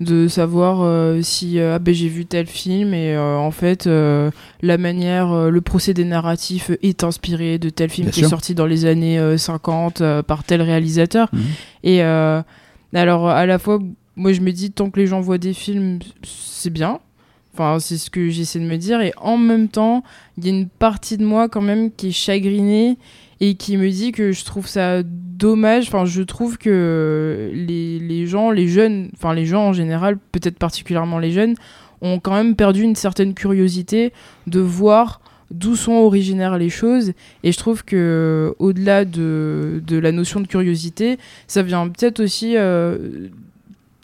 de 0.00 0.28
savoir 0.28 0.82
euh, 0.82 1.22
si 1.22 1.58
euh, 1.58 1.76
ah 1.76 1.78
ben, 1.78 1.94
j'ai 1.94 2.08
vu 2.08 2.26
tel 2.26 2.46
film 2.46 2.92
et 2.92 3.16
en 3.16 3.50
fait 3.50 3.86
la 3.86 4.76
manière 4.76 5.50
le 5.50 5.60
procédé 5.62 6.04
narratif 6.04 6.70
est 6.82 7.02
inspiré 7.02 7.58
de 7.58 7.70
tel 7.70 7.88
film 7.88 8.10
qui 8.10 8.20
est 8.20 8.28
sorti 8.28 8.54
dans 8.54 8.66
les 8.66 8.84
années 8.84 9.38
50 9.38 10.02
par 10.26 10.44
tel 10.44 10.60
réalisateur 10.60 11.30
mhm. 11.32 11.42
et 11.84 12.02
alors 12.02 13.30
à 13.30 13.46
la 13.46 13.58
fois 13.58 13.78
moi 14.16 14.32
je 14.32 14.40
me 14.40 14.52
dis 14.52 14.70
tant 14.72 14.90
que 14.90 14.98
les 14.98 15.06
gens 15.06 15.20
voient 15.20 15.38
des 15.38 15.52
films, 15.52 16.00
c'est 16.24 16.70
bien. 16.70 17.00
Enfin, 17.54 17.78
c'est 17.80 17.96
ce 17.96 18.10
que 18.10 18.28
j'essaie 18.28 18.58
de 18.58 18.66
me 18.66 18.76
dire. 18.76 19.00
Et 19.00 19.14
en 19.16 19.38
même 19.38 19.68
temps, 19.68 20.02
il 20.36 20.44
y 20.44 20.48
a 20.48 20.50
une 20.50 20.68
partie 20.68 21.16
de 21.16 21.24
moi 21.24 21.48
quand 21.48 21.62
même 21.62 21.90
qui 21.90 22.08
est 22.08 22.12
chagrinée 22.12 22.98
et 23.40 23.54
qui 23.54 23.78
me 23.78 23.88
dit 23.88 24.12
que 24.12 24.32
je 24.32 24.44
trouve 24.44 24.66
ça 24.66 25.02
dommage. 25.02 25.86
Enfin, 25.88 26.04
je 26.04 26.20
trouve 26.22 26.58
que 26.58 27.50
les, 27.54 27.98
les 27.98 28.26
gens, 28.26 28.50
les 28.50 28.68
jeunes, 28.68 29.10
enfin 29.14 29.32
les 29.32 29.46
gens 29.46 29.68
en 29.68 29.72
général, 29.72 30.18
peut-être 30.32 30.58
particulièrement 30.58 31.18
les 31.18 31.32
jeunes, 31.32 31.54
ont 32.02 32.20
quand 32.20 32.34
même 32.34 32.56
perdu 32.56 32.82
une 32.82 32.96
certaine 32.96 33.32
curiosité 33.32 34.12
de 34.46 34.60
voir 34.60 35.20
d'où 35.50 35.76
sont 35.76 35.92
originaires 35.92 36.58
les 36.58 36.68
choses 36.68 37.12
et 37.44 37.52
je 37.52 37.58
trouve 37.58 37.84
que 37.84 38.52
au-delà 38.58 39.04
de, 39.04 39.80
de, 39.86 39.96
la 39.96 40.10
notion 40.10 40.40
de 40.40 40.46
curiosité 40.48 41.18
ça 41.46 41.62
vient 41.62 41.88
peut-être 41.88 42.18
aussi 42.18 42.56
euh, 42.56 43.28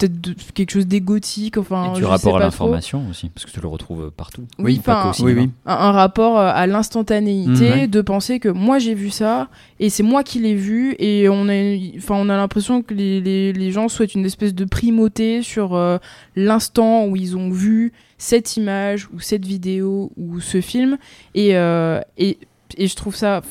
peut-être 0.09 0.53
quelque 0.53 0.71
chose 0.71 0.87
d'égotique. 0.87 1.57
Enfin, 1.59 1.93
et 1.93 1.97
du 1.97 2.05
rapport 2.05 2.37
à 2.37 2.41
l'information 2.41 3.05
aussi, 3.11 3.29
parce 3.29 3.47
que 3.47 3.51
tu 3.51 3.61
le 3.61 3.69
retrouves 3.69 4.11
partout. 4.11 4.43
Oui, 4.59 4.79
pas 4.79 5.13
oui, 5.21 5.35
oui. 5.35 5.51
Un, 5.67 5.93
rapport 5.93 6.39
euh, 6.39 6.51
à 6.53 6.67
l'instantanéité, 6.67 7.87
mmh, 7.87 7.91
de 7.91 8.01
penser 8.01 8.41
que 8.41 8.49
moi 8.49 8.79
j'ai 8.79 8.95
vu 8.95 9.11
ça 9.11 9.49
et 9.81 9.91
c'est 9.91 10.03
moi 10.03 10.23
qui 10.23 10.39
l'ai 10.41 10.55
vu 10.55 10.95
et 10.99 11.29
on 11.29 11.49
a, 11.49 11.77
enfin, 11.97 12.15
on 12.17 12.29
a 12.29 12.37
l'impression 12.37 12.83
que 12.83 12.95
les, 12.95 13.21
les, 13.21 13.53
les, 13.53 13.71
gens 13.71 13.89
souhaitent 13.89 14.15
une 14.15 14.27
espèce 14.27 14.55
de 14.55 14.65
primauté 14.65 15.43
sur 15.43 15.75
euh, 15.75 15.99
l'instant 16.37 17.07
où 17.07 17.17
ils 17.17 17.37
ont 17.37 17.51
vu 17.51 17.93
cette 18.19 18.57
image 18.57 19.09
ou 19.13 19.21
cette 19.21 19.45
vidéo 19.45 20.13
ou 20.17 20.41
ce 20.41 20.61
film 20.61 20.99
et, 21.35 21.57
euh, 21.57 22.01
et, 22.19 22.39
et 22.77 22.87
je 22.87 22.97
trouve 22.97 23.17
ça 23.17 23.43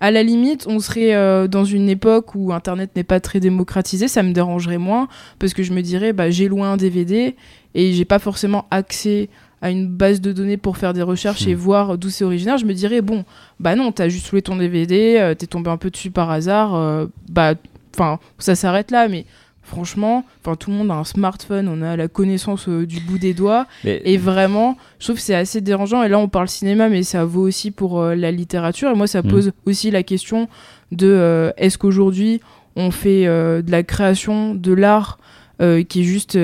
à 0.00 0.10
la 0.10 0.22
limite, 0.22 0.66
on 0.68 0.78
serait 0.78 1.14
euh, 1.14 1.48
dans 1.48 1.64
une 1.64 1.88
époque 1.88 2.34
où 2.34 2.52
Internet 2.52 2.90
n'est 2.96 3.04
pas 3.04 3.20
très 3.20 3.40
démocratisé, 3.40 4.08
ça 4.08 4.22
me 4.22 4.32
dérangerait 4.32 4.78
moins 4.78 5.08
parce 5.38 5.54
que 5.54 5.62
je 5.62 5.72
me 5.72 5.82
dirais, 5.82 6.12
bah, 6.12 6.30
j'ai 6.30 6.48
loin 6.48 6.72
un 6.72 6.76
DVD 6.76 7.36
et 7.74 7.92
j'ai 7.92 8.04
pas 8.04 8.18
forcément 8.18 8.66
accès 8.70 9.28
à 9.60 9.70
une 9.70 9.88
base 9.88 10.20
de 10.20 10.32
données 10.32 10.56
pour 10.56 10.76
faire 10.76 10.92
des 10.92 11.02
recherches 11.02 11.46
et 11.46 11.54
hmm. 11.54 11.58
voir 11.58 11.98
d'où 11.98 12.10
c'est 12.10 12.24
originaire. 12.24 12.58
Je 12.58 12.66
me 12.66 12.74
dirais, 12.74 13.00
bon, 13.00 13.24
bah 13.58 13.74
non, 13.74 13.92
t'as 13.92 14.08
juste 14.08 14.30
loué 14.30 14.42
ton 14.42 14.56
DVD, 14.56 15.16
euh, 15.18 15.34
t'es 15.34 15.46
tombé 15.46 15.70
un 15.70 15.76
peu 15.76 15.90
dessus 15.90 16.10
par 16.10 16.30
hasard, 16.30 16.74
euh, 16.74 17.06
bah, 17.28 17.54
enfin, 17.94 18.20
ça 18.38 18.54
s'arrête 18.54 18.90
là, 18.90 19.08
mais 19.08 19.26
franchement, 19.68 20.24
enfin 20.40 20.56
tout 20.56 20.70
le 20.70 20.76
monde 20.76 20.90
a 20.90 20.94
un 20.94 21.04
smartphone, 21.04 21.68
on 21.68 21.82
a 21.82 21.96
la 21.96 22.08
connaissance 22.08 22.68
euh, 22.68 22.86
du 22.86 23.00
bout 23.00 23.18
des 23.18 23.34
doigts, 23.34 23.66
et 23.84 24.16
vraiment, 24.16 24.76
je 24.98 25.04
trouve 25.04 25.16
que 25.16 25.22
c'est 25.22 25.34
assez 25.34 25.60
dérangeant. 25.60 26.02
Et 26.02 26.08
là, 26.08 26.18
on 26.18 26.28
parle 26.28 26.48
cinéma, 26.48 26.88
mais 26.88 27.02
ça 27.02 27.24
vaut 27.24 27.42
aussi 27.42 27.70
pour 27.70 28.00
euh, 28.00 28.14
la 28.14 28.32
littérature. 28.32 28.90
Et 28.90 28.94
moi, 28.94 29.06
ça 29.06 29.22
mm. 29.22 29.28
pose 29.28 29.52
aussi 29.66 29.90
la 29.90 30.02
question 30.02 30.48
de 30.90 31.06
euh, 31.06 31.50
est-ce 31.56 31.78
qu'aujourd'hui 31.78 32.40
on 32.76 32.92
fait 32.92 33.24
de 33.24 33.70
la 33.72 33.82
création, 33.82 34.54
de 34.54 34.72
l'art 34.72 35.18
qui 35.58 36.00
est 36.00 36.04
juste 36.04 36.38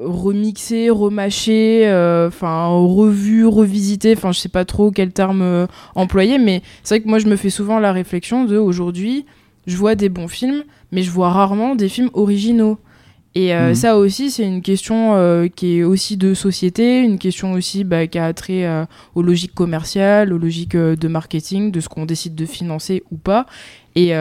remixé, 0.00 0.90
remâché, 0.90 1.84
enfin 2.26 2.66
revu, 2.66 3.46
revisité, 3.46 4.14
enfin 4.16 4.32
je 4.32 4.40
sais 4.40 4.48
pas 4.48 4.64
trop 4.64 4.90
quel 4.90 5.12
terme 5.12 5.68
employer, 5.94 6.38
mais 6.38 6.62
c'est 6.82 6.96
vrai 6.96 7.04
que 7.04 7.08
moi 7.08 7.20
je 7.20 7.28
me 7.28 7.36
fais 7.36 7.50
souvent 7.50 7.78
la 7.78 7.92
réflexion 7.92 8.46
de 8.46 8.56
aujourd'hui, 8.56 9.26
je 9.68 9.76
vois 9.76 9.94
des 9.94 10.08
bons 10.08 10.26
films, 10.26 10.64
mais 10.92 11.02
je 11.02 11.10
vois 11.10 11.30
rarement 11.30 11.74
des 11.74 11.88
films 11.88 12.10
originaux. 12.14 12.78
Et 13.34 13.54
euh, 13.54 13.68
mhm. 13.68 13.74
ça 13.74 13.98
aussi, 13.98 14.30
c'est 14.30 14.46
une 14.46 14.62
question 14.62 15.14
euh, 15.14 15.48
qui 15.48 15.78
est 15.78 15.82
aussi 15.84 16.16
de 16.16 16.34
société, 16.34 17.02
une 17.02 17.18
question 17.18 17.52
aussi 17.52 17.84
bah, 17.84 18.06
qui 18.06 18.18
a 18.18 18.32
trait 18.32 18.66
euh, 18.66 18.84
aux 19.14 19.22
logiques 19.22 19.54
commerciales, 19.54 20.32
aux 20.32 20.38
logiques 20.38 20.76
de 20.76 21.08
marketing, 21.08 21.70
de 21.70 21.80
ce 21.80 21.88
qu'on 21.88 22.06
décide 22.06 22.34
de 22.34 22.46
financer 22.46 23.02
ou 23.10 23.16
pas. 23.16 23.46
Et 23.94 24.12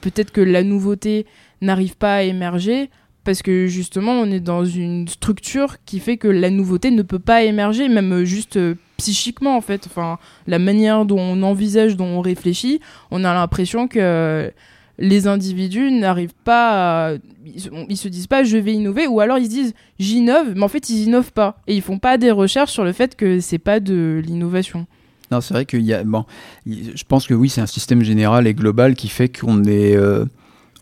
peut-être 0.00 0.32
que 0.32 0.40
la 0.40 0.64
nouveauté 0.64 1.24
n'arrive 1.60 1.96
pas 1.96 2.16
à 2.16 2.22
émerger 2.22 2.90
parce 3.24 3.42
que 3.42 3.66
justement 3.66 4.12
on 4.12 4.26
est 4.26 4.40
dans 4.40 4.64
une 4.64 5.06
structure 5.08 5.76
qui 5.84 6.00
fait 6.00 6.16
que 6.16 6.28
la 6.28 6.50
nouveauté 6.50 6.90
ne 6.90 7.02
peut 7.02 7.18
pas 7.18 7.42
émerger 7.42 7.88
même 7.88 8.12
euh, 8.12 8.24
juste 8.24 8.56
euh, 8.56 8.74
psychiquement 8.96 9.56
en 9.56 9.60
fait 9.60 9.86
enfin 9.86 10.18
la 10.46 10.58
manière 10.58 11.04
dont 11.04 11.20
on 11.20 11.42
envisage 11.42 11.96
dont 11.96 12.06
on 12.06 12.20
réfléchit 12.20 12.80
on 13.10 13.24
a 13.24 13.34
l'impression 13.34 13.88
que 13.88 14.52
les 15.00 15.26
individus 15.26 15.90
n'arrivent 15.90 16.34
pas 16.44 17.08
à... 17.12 17.14
ils, 17.46 17.70
ils 17.88 17.96
se 17.96 18.08
disent 18.08 18.26
pas 18.26 18.44
je 18.44 18.56
vais 18.58 18.74
innover 18.74 19.06
ou 19.06 19.20
alors 19.20 19.38
ils 19.38 19.46
se 19.46 19.50
disent 19.50 19.74
j'innove 19.98 20.52
mais 20.54 20.62
en 20.62 20.68
fait 20.68 20.88
ils 20.90 21.04
innovent 21.04 21.32
pas 21.32 21.56
et 21.66 21.74
ils 21.74 21.82
font 21.82 21.98
pas 21.98 22.18
des 22.18 22.30
recherches 22.30 22.72
sur 22.72 22.84
le 22.84 22.92
fait 22.92 23.16
que 23.16 23.40
c'est 23.40 23.58
pas 23.58 23.80
de 23.80 24.22
l'innovation 24.24 24.86
Non, 25.32 25.40
c'est 25.40 25.54
vrai 25.54 25.64
qu'il 25.64 25.82
y 25.82 25.94
a. 25.94 26.02
Bon, 26.04 26.24
je 26.66 27.02
pense 27.08 27.26
que 27.26 27.34
oui, 27.34 27.48
c'est 27.48 27.60
un 27.60 27.66
système 27.66 28.02
général 28.02 28.46
et 28.46 28.54
global 28.54 28.94
qui 28.94 29.08
fait 29.08 29.28
qu'on 29.28 29.64
est. 29.64 29.96
euh, 29.96 30.24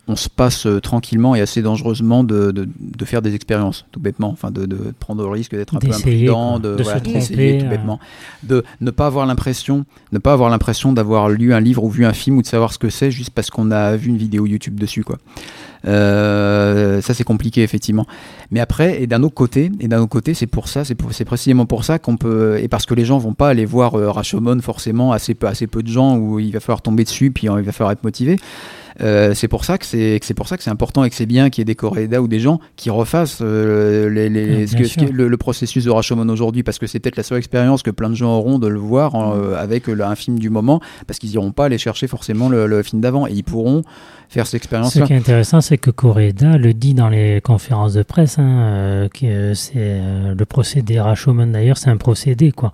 on 0.08 0.16
se 0.16 0.30
passe 0.30 0.66
euh, 0.66 0.80
tranquillement 0.80 1.34
et 1.34 1.40
assez 1.40 1.60
dangereusement 1.60 2.24
de, 2.24 2.50
de, 2.50 2.66
de 2.78 3.04
faire 3.04 3.20
des 3.20 3.34
expériences, 3.34 3.84
tout 3.92 4.00
bêtement. 4.00 4.30
Enfin, 4.30 4.50
de, 4.50 4.64
de 4.64 4.94
prendre 4.98 5.22
le 5.22 5.28
risque 5.28 5.54
d'être 5.54 5.76
un 5.76 5.78
peu 5.78 5.92
imprudent, 5.92 6.58
de, 6.58 6.70
voilà, 6.82 7.00
tromper, 7.00 7.18
d'essayer, 7.18 7.58
tout 7.58 7.66
euh. 7.66 7.68
bêtement. 7.68 8.00
De 8.42 8.64
ne 8.80 8.90
pas 8.90 9.06
avoir 9.06 9.26
l'impression, 9.26 9.84
ne 10.12 10.18
pas 10.18 10.32
avoir 10.32 10.48
l'impression 10.48 10.92
d'avoir 10.94 11.28
lu 11.28 11.52
un 11.52 11.60
livre 11.60 11.84
ou 11.84 11.90
vu 11.90 12.06
un 12.06 12.14
film 12.14 12.38
ou 12.38 12.42
de 12.42 12.46
savoir 12.46 12.72
ce 12.72 12.78
que 12.78 12.88
c'est 12.88 13.10
juste 13.10 13.30
parce 13.30 13.50
qu'on 13.50 13.70
a 13.70 13.96
vu 13.96 14.08
une 14.08 14.16
vidéo 14.16 14.46
YouTube 14.46 14.80
dessus, 14.80 15.04
quoi. 15.04 15.18
Euh, 15.86 17.00
ça 17.02 17.14
c'est 17.14 17.22
compliqué 17.22 17.62
effectivement. 17.62 18.06
Mais 18.50 18.58
après, 18.58 19.02
et 19.02 19.06
d'un 19.06 19.22
autre 19.22 19.34
côté, 19.34 19.70
et 19.78 19.86
d'un 19.86 20.00
autre 20.00 20.08
côté, 20.08 20.34
c'est 20.34 20.46
pour 20.46 20.68
ça, 20.68 20.84
c'est 20.84 21.24
précisément 21.24 21.66
pour 21.66 21.84
ça 21.84 21.98
qu'on 21.98 22.16
peut, 22.16 22.58
et 22.60 22.66
parce 22.66 22.86
que 22.86 22.94
les 22.94 23.04
gens 23.04 23.18
vont 23.18 23.34
pas 23.34 23.48
aller 23.48 23.64
voir 23.64 23.94
euh, 23.94 24.10
Rashomon 24.10 24.60
forcément, 24.60 25.12
assez 25.12 25.34
peu, 25.34 25.46
assez 25.46 25.66
peu 25.66 25.82
de 25.82 25.88
gens 25.88 26.16
où 26.16 26.40
il 26.40 26.52
va 26.52 26.60
falloir 26.60 26.82
tomber 26.82 27.04
dessus, 27.04 27.30
puis 27.30 27.46
il 27.46 27.62
va 27.62 27.72
falloir 27.72 27.92
être 27.92 28.04
motivé. 28.04 28.38
Euh, 29.00 29.32
c'est 29.34 29.48
pour 29.48 29.64
ça 29.64 29.78
que 29.78 29.86
c'est 29.86 30.18
que 30.20 30.26
c'est 30.26 30.34
pour 30.34 30.48
ça 30.48 30.56
que 30.56 30.62
c'est 30.62 30.70
important 30.70 31.04
et 31.04 31.10
que 31.10 31.14
c'est 31.16 31.26
bien 31.26 31.50
qu'il 31.50 31.60
y 31.60 31.62
ait 31.62 31.64
des 31.66 31.74
Corédas 31.76 32.20
ou 32.20 32.26
des 32.28 32.40
gens 32.40 32.58
qui 32.76 32.90
refassent 32.90 33.38
euh, 33.42 34.08
les, 34.10 34.28
les- 34.28 34.66
ce 34.66 34.76
que- 34.76 34.84
ce 34.84 35.00
le, 35.12 35.28
le 35.28 35.36
processus 35.36 35.84
de 35.84 35.90
Rashomon 35.90 36.28
aujourd'hui 36.28 36.62
parce 36.64 36.78
que 36.78 36.86
c'est 36.88 36.98
peut-être 36.98 37.16
la 37.16 37.22
seule 37.22 37.38
expérience 37.38 37.82
que 37.82 37.90
plein 37.92 38.10
de 38.10 38.14
gens 38.16 38.36
auront 38.36 38.58
de 38.58 38.66
le 38.66 38.78
voir 38.78 39.14
en, 39.14 39.34
Mm. 39.36 39.40
euh, 39.40 39.56
avec 39.62 39.88
euh, 39.88 40.00
un 40.02 40.14
film 40.16 40.38
du 40.38 40.50
moment 40.50 40.80
parce 41.06 41.18
qu'ils 41.18 41.30
iront 41.34 41.52
pas 41.52 41.66
aller 41.66 41.78
chercher 41.78 42.06
forcément 42.08 42.48
le, 42.48 42.66
le 42.66 42.82
film 42.82 43.00
d'avant 43.00 43.26
et 43.26 43.32
ils 43.32 43.44
pourront 43.44 43.82
faire 44.28 44.46
cette 44.46 44.56
expérience 44.56 44.92
Ce 44.92 45.00
qui 45.00 45.12
est 45.12 45.16
intéressant, 45.16 45.60
c'est 45.62 45.78
que 45.78 45.90
Coréda 45.90 46.58
le 46.58 46.74
dit 46.74 46.92
dans 46.92 47.08
les 47.08 47.40
conférences 47.40 47.94
de 47.94 48.02
presse, 48.02 48.38
hein, 48.38 48.60
euh, 48.60 49.08
que 49.08 49.54
c'est 49.54 49.72
euh, 49.76 50.34
le 50.36 50.44
procédé 50.44 51.00
Rashomon 51.00 51.46
d'ailleurs, 51.46 51.78
c'est 51.78 51.88
un 51.88 51.96
procédé 51.96 52.50
quoi. 52.52 52.72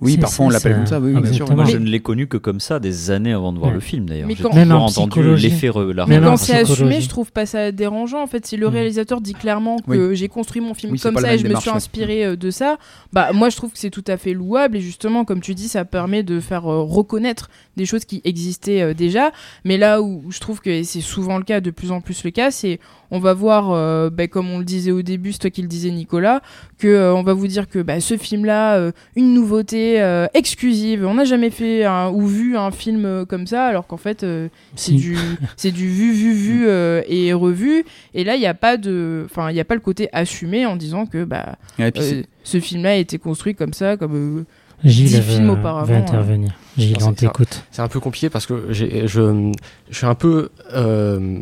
Oui, 0.00 0.12
C'est- 0.14 0.18
parfois 0.18 0.46
on 0.46 0.48
l'appelle 0.48 0.74
comme 0.74 0.86
ça, 0.86 0.98
oui, 0.98 1.12
oui, 1.14 1.20
bien 1.20 1.32
sûr. 1.32 1.44
exactement. 1.44 1.62
Moi, 1.62 1.70
je 1.70 1.76
ne 1.78 1.86
l'ai 1.86 2.00
connu 2.00 2.26
que 2.26 2.38
comme 2.38 2.58
ça 2.60 2.80
des 2.80 3.10
années 3.12 3.32
avant 3.32 3.52
de 3.52 3.58
voir 3.58 3.68
Ouais. 3.70 3.74
le 3.74 3.80
film 3.80 4.06
d'ailleurs. 4.06 4.26
Mais 4.26 4.34
J'ai 4.34 4.42
toujours 4.42 4.56
entendu 4.82 5.10
psychologie. 5.10 5.49
L'effet 5.50 5.68
re- 5.68 5.92
la 5.92 6.06
Mais 6.06 6.20
quand 6.20 6.36
c'est 6.36 6.56
assumé, 6.58 7.00
je 7.00 7.08
trouve 7.08 7.32
pas 7.32 7.46
ça 7.46 7.72
dérangeant. 7.72 8.22
En 8.22 8.26
fait, 8.26 8.46
si 8.46 8.56
le 8.56 8.68
Mm. 8.68 8.72
réalisateur 8.72 9.20
dit 9.20 9.34
clairement 9.34 9.76
que 9.78 10.14
j'ai 10.14 10.28
construit 10.28 10.60
mon 10.60 10.74
film 10.74 10.92
Oui, 10.92 10.98
comme 10.98 11.16
ça 11.18 11.34
et 11.34 11.38
je 11.38 11.46
me 11.46 11.54
suis 11.56 11.70
inspiré 11.70 12.24
euh, 12.24 12.36
de 12.36 12.50
ça, 12.50 12.78
bah 13.12 13.32
moi 13.32 13.48
je 13.50 13.56
trouve 13.56 13.72
que 13.72 13.78
c'est 13.78 13.90
tout 13.90 14.04
à 14.06 14.16
fait 14.16 14.32
louable 14.32 14.76
et 14.76 14.80
justement, 14.80 15.24
comme 15.24 15.40
tu 15.40 15.54
dis, 15.54 15.68
ça 15.68 15.84
permet 15.84 16.22
de 16.22 16.40
faire 16.40 16.70
euh, 16.70 16.82
reconnaître 16.82 17.50
des 17.76 17.84
choses 17.86 18.04
qui 18.04 18.20
existaient 18.24 18.80
euh, 18.82 18.94
déjà. 18.94 19.32
Mais 19.64 19.76
là 19.78 20.00
où 20.02 20.24
je 20.30 20.40
trouve 20.40 20.60
que 20.60 20.82
c'est 20.82 21.00
souvent 21.00 21.38
le 21.38 21.44
cas, 21.44 21.60
de 21.60 21.70
plus 21.70 21.90
en 21.92 22.00
plus 22.00 22.24
le 22.24 22.30
cas, 22.30 22.50
c'est 22.50 22.78
on 23.10 23.18
va 23.18 23.34
voir, 23.34 23.70
euh, 23.70 24.10
bah, 24.10 24.26
comme 24.28 24.50
on 24.50 24.58
le 24.58 24.64
disait 24.64 24.90
au 24.92 25.02
début, 25.02 25.32
c'est 25.32 25.38
toi 25.40 25.50
qui 25.50 25.62
le 25.62 25.68
disais 25.68 25.90
Nicolas, 25.90 26.42
que 26.78 26.88
euh, 26.88 27.14
on 27.14 27.22
va 27.22 27.32
vous 27.32 27.46
dire 27.46 27.68
que 27.68 27.78
bah, 27.80 28.00
ce 28.00 28.16
film-là, 28.16 28.76
euh, 28.76 28.92
une 29.16 29.34
nouveauté 29.34 30.00
euh, 30.00 30.26
exclusive, 30.34 31.04
on 31.06 31.14
n'a 31.14 31.24
jamais 31.24 31.50
fait 31.50 31.84
un- 31.84 32.10
ou 32.10 32.26
vu 32.26 32.56
un 32.56 32.70
film 32.70 33.24
comme 33.28 33.46
ça, 33.46 33.66
alors 33.66 33.86
qu'en 33.86 33.96
fait 33.96 34.22
euh, 34.22 34.48
c'est 34.76 34.92
du 34.92 35.16
c'est 35.56 35.70
du 35.72 35.88
vu 35.88 36.12
vu 36.12 36.32
vu 36.32 36.64
euh, 36.68 37.02
et 37.08 37.32
revu. 37.32 37.84
Et 38.14 38.24
là 38.24 38.34
il 38.36 38.40
n'y 38.40 38.46
a 38.46 38.54
pas 38.54 38.76
de, 38.76 39.22
enfin 39.26 39.50
il 39.50 39.58
a 39.60 39.64
pas 39.64 39.74
le 39.74 39.80
côté 39.80 40.08
assumé 40.12 40.66
en 40.66 40.76
disant 40.76 41.06
que 41.06 41.24
bah 41.24 41.56
Ouais, 41.78 41.92
euh, 41.96 42.22
ce 42.44 42.60
film-là 42.60 42.90
a 42.92 42.94
été 42.96 43.18
construit 43.18 43.54
comme 43.54 43.72
ça, 43.72 43.96
comme 43.96 44.38
euh, 44.40 44.44
Gilles 44.84 45.08
10 45.08 45.16
veut, 45.16 45.22
films 45.22 45.50
auparavant. 45.50 45.86
veut 45.92 45.96
intervenir. 45.98 46.52
Gilles, 46.78 46.96
on 47.02 47.10
c'est- 47.10 47.26
t'écoute. 47.26 47.64
C'est 47.70 47.82
un 47.82 47.88
peu 47.88 48.00
compliqué 48.00 48.30
parce 48.30 48.46
que 48.46 48.66
je, 48.70 48.86
je 49.06 49.52
suis 49.90 50.06
un 50.06 50.14
peu. 50.14 50.48
euh, 50.74 51.40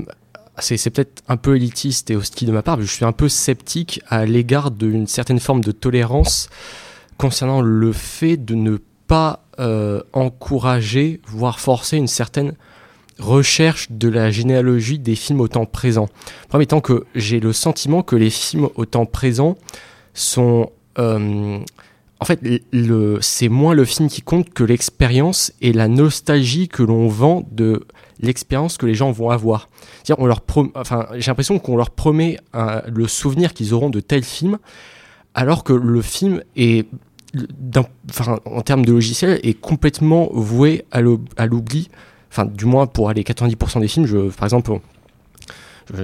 c'est 0.61 0.91
peut-être 0.91 1.23
un 1.29 1.37
peu 1.37 1.57
élitiste 1.57 2.11
et 2.11 2.17
hostile 2.17 2.49
de 2.49 2.53
ma 2.53 2.63
part, 2.63 2.77
mais 2.77 2.85
je 2.85 2.93
suis 2.93 3.05
un 3.05 3.13
peu 3.13 3.29
sceptique 3.29 4.01
à 4.09 4.27
l'égard 4.27 4.71
d'une 4.71 5.07
certaine 5.07 5.41
forme 5.41 5.63
de 5.63 5.73
tolérance 5.73 6.49
concernant 7.17 7.61
le 7.61 7.93
fait 7.93 8.37
de 8.37 8.55
ne 8.55 8.79
pas 9.07 9.45
euh, 9.59 10.03
encourager, 10.13 11.21
voire 11.27 11.59
forcer 11.59 11.97
une 11.97 12.07
certaine 12.07 12.55
recherche 13.19 13.91
de 13.91 14.09
la 14.09 14.31
généalogie 14.31 14.99
des 14.99 15.17
films 15.17 15.41
au 15.41 15.49
temps 15.49 15.67
présent. 15.67 16.09
Premier 16.49 16.65
étant 16.65 16.81
que 16.81 17.05
j'ai 17.15 17.41
le 17.41 17.53
sentiment 17.53 18.03
que 18.03 18.15
les 18.15 18.31
films 18.31 18.69
au 18.77 18.85
temps 18.85 19.07
présent 19.07 19.57
sont... 20.15 20.71
euh, 20.99 21.59
en 22.21 22.25
fait, 22.25 22.41
c'est 23.21 23.49
moins 23.49 23.75
le 23.75 23.85
film 23.85 24.09
qui 24.09 24.23
compte 24.23 24.51
que 24.51 24.65
l'expérience 24.65 25.53
et 25.61 25.73
la 25.73 25.87
nostalgie 25.87 26.69
que 26.69 26.83
l'on 26.83 27.07
vend 27.07 27.47
de 27.53 27.87
l'expérience 28.21 28.77
que 28.79 28.87
les 28.87 28.95
gens 28.95 29.11
vont 29.13 29.31
avoir. 29.31 29.69
C'est-à-dire, 30.03 30.23
on 30.23 30.27
leur 30.27 30.41
prom- 30.41 30.71
enfin, 30.75 31.07
j'ai 31.17 31.31
l'impression 31.31 31.59
qu'on 31.59 31.77
leur 31.77 31.91
promet 31.91 32.39
le 32.87 33.07
souvenir 33.09 33.55
qu'ils 33.55 33.75
auront 33.75 33.91
de 33.91 34.01
tel 34.01 34.23
film, 34.25 34.59
alors 35.35 35.63
que 35.65 35.73
le 35.73 36.03
film 36.03 36.43
est, 36.57 36.87
en 38.45 38.63
termes 38.63 38.85
de 38.85 38.93
logiciel, 38.93 39.39
est 39.43 39.55
complètement 39.61 40.29
voué 40.33 40.85
à 40.91 41.01
l'oub- 41.01 41.29
à 41.37 41.47
l'oubli. 41.47 41.89
Enfin, 42.31 42.45
du 42.45 42.65
moins 42.67 42.87
pour 42.87 43.11
les 43.13 43.23
90% 43.23 43.81
des 43.81 43.89
films. 43.89 44.07
Je, 44.07 44.31
par 44.31 44.45
exemple, 44.45 44.79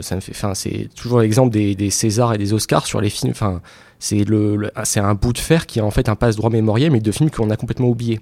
ça 0.00 0.14
me 0.16 0.20
fait, 0.20 0.33
enfin, 0.33 0.55
c'est 0.55 0.88
toujours 0.94 1.20
l'exemple 1.20 1.53
des, 1.53 1.74
des 1.74 1.90
Césars 1.90 2.33
et 2.35 2.38
des 2.38 2.53
Oscars 2.53 2.87
sur 2.87 3.00
les 3.00 3.11
films. 3.11 3.33
Enfin, 3.33 3.61
c'est 3.98 4.24
le, 4.24 4.70
c'est 4.85 5.00
un 5.00 5.14
bout 5.14 5.33
de 5.33 5.38
fer 5.38 5.66
qui 5.66 5.79
est 5.79 5.83
en 5.83 5.90
fait 5.90 6.09
un 6.09 6.14
passe-droit 6.14 6.50
mémoriel, 6.50 6.90
mais 6.92 7.00
de 7.00 7.12
films 7.12 7.31
qu'on 7.31 7.50
a 7.50 7.57
complètement 7.57 7.88
oubliés. 7.88 8.20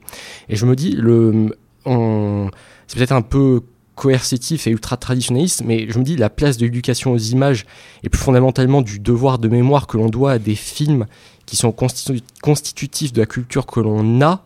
Et 0.49 0.57
je 0.57 0.67
me 0.67 0.75
dis, 0.75 0.93
le, 0.93 1.57
c'est 1.85 2.97
peut-être 2.99 3.13
un 3.13 3.23
peu 3.23 3.63
coercitif 3.95 4.67
et 4.67 4.71
ultra 4.71 4.97
traditionnaliste, 4.97 5.63
mais 5.65 5.87
je 5.89 5.99
me 5.99 6.05
dis 6.05 6.17
la 6.17 6.31
place 6.31 6.57
de 6.57 6.65
l'éducation 6.65 7.13
aux 7.13 7.19
images 7.19 7.67
et 8.03 8.09
plus 8.09 8.21
fondamentalement 8.21 8.83
du 8.83 8.99
devoir 8.99 9.39
de 9.39 9.49
mémoire 9.49 9.87
que 9.87 9.97
l'on 9.97 10.09
doit 10.09 10.33
à 10.33 10.39
des 10.39 10.55
films 10.55 11.07
qui 11.47 11.57
sont 11.57 11.71
constitu- 11.71 12.23
constitutifs 12.43 13.13
de 13.13 13.21
la 13.21 13.27
culture 13.27 13.67
que 13.67 13.81
l'on 13.81 14.21
a, 14.23 14.45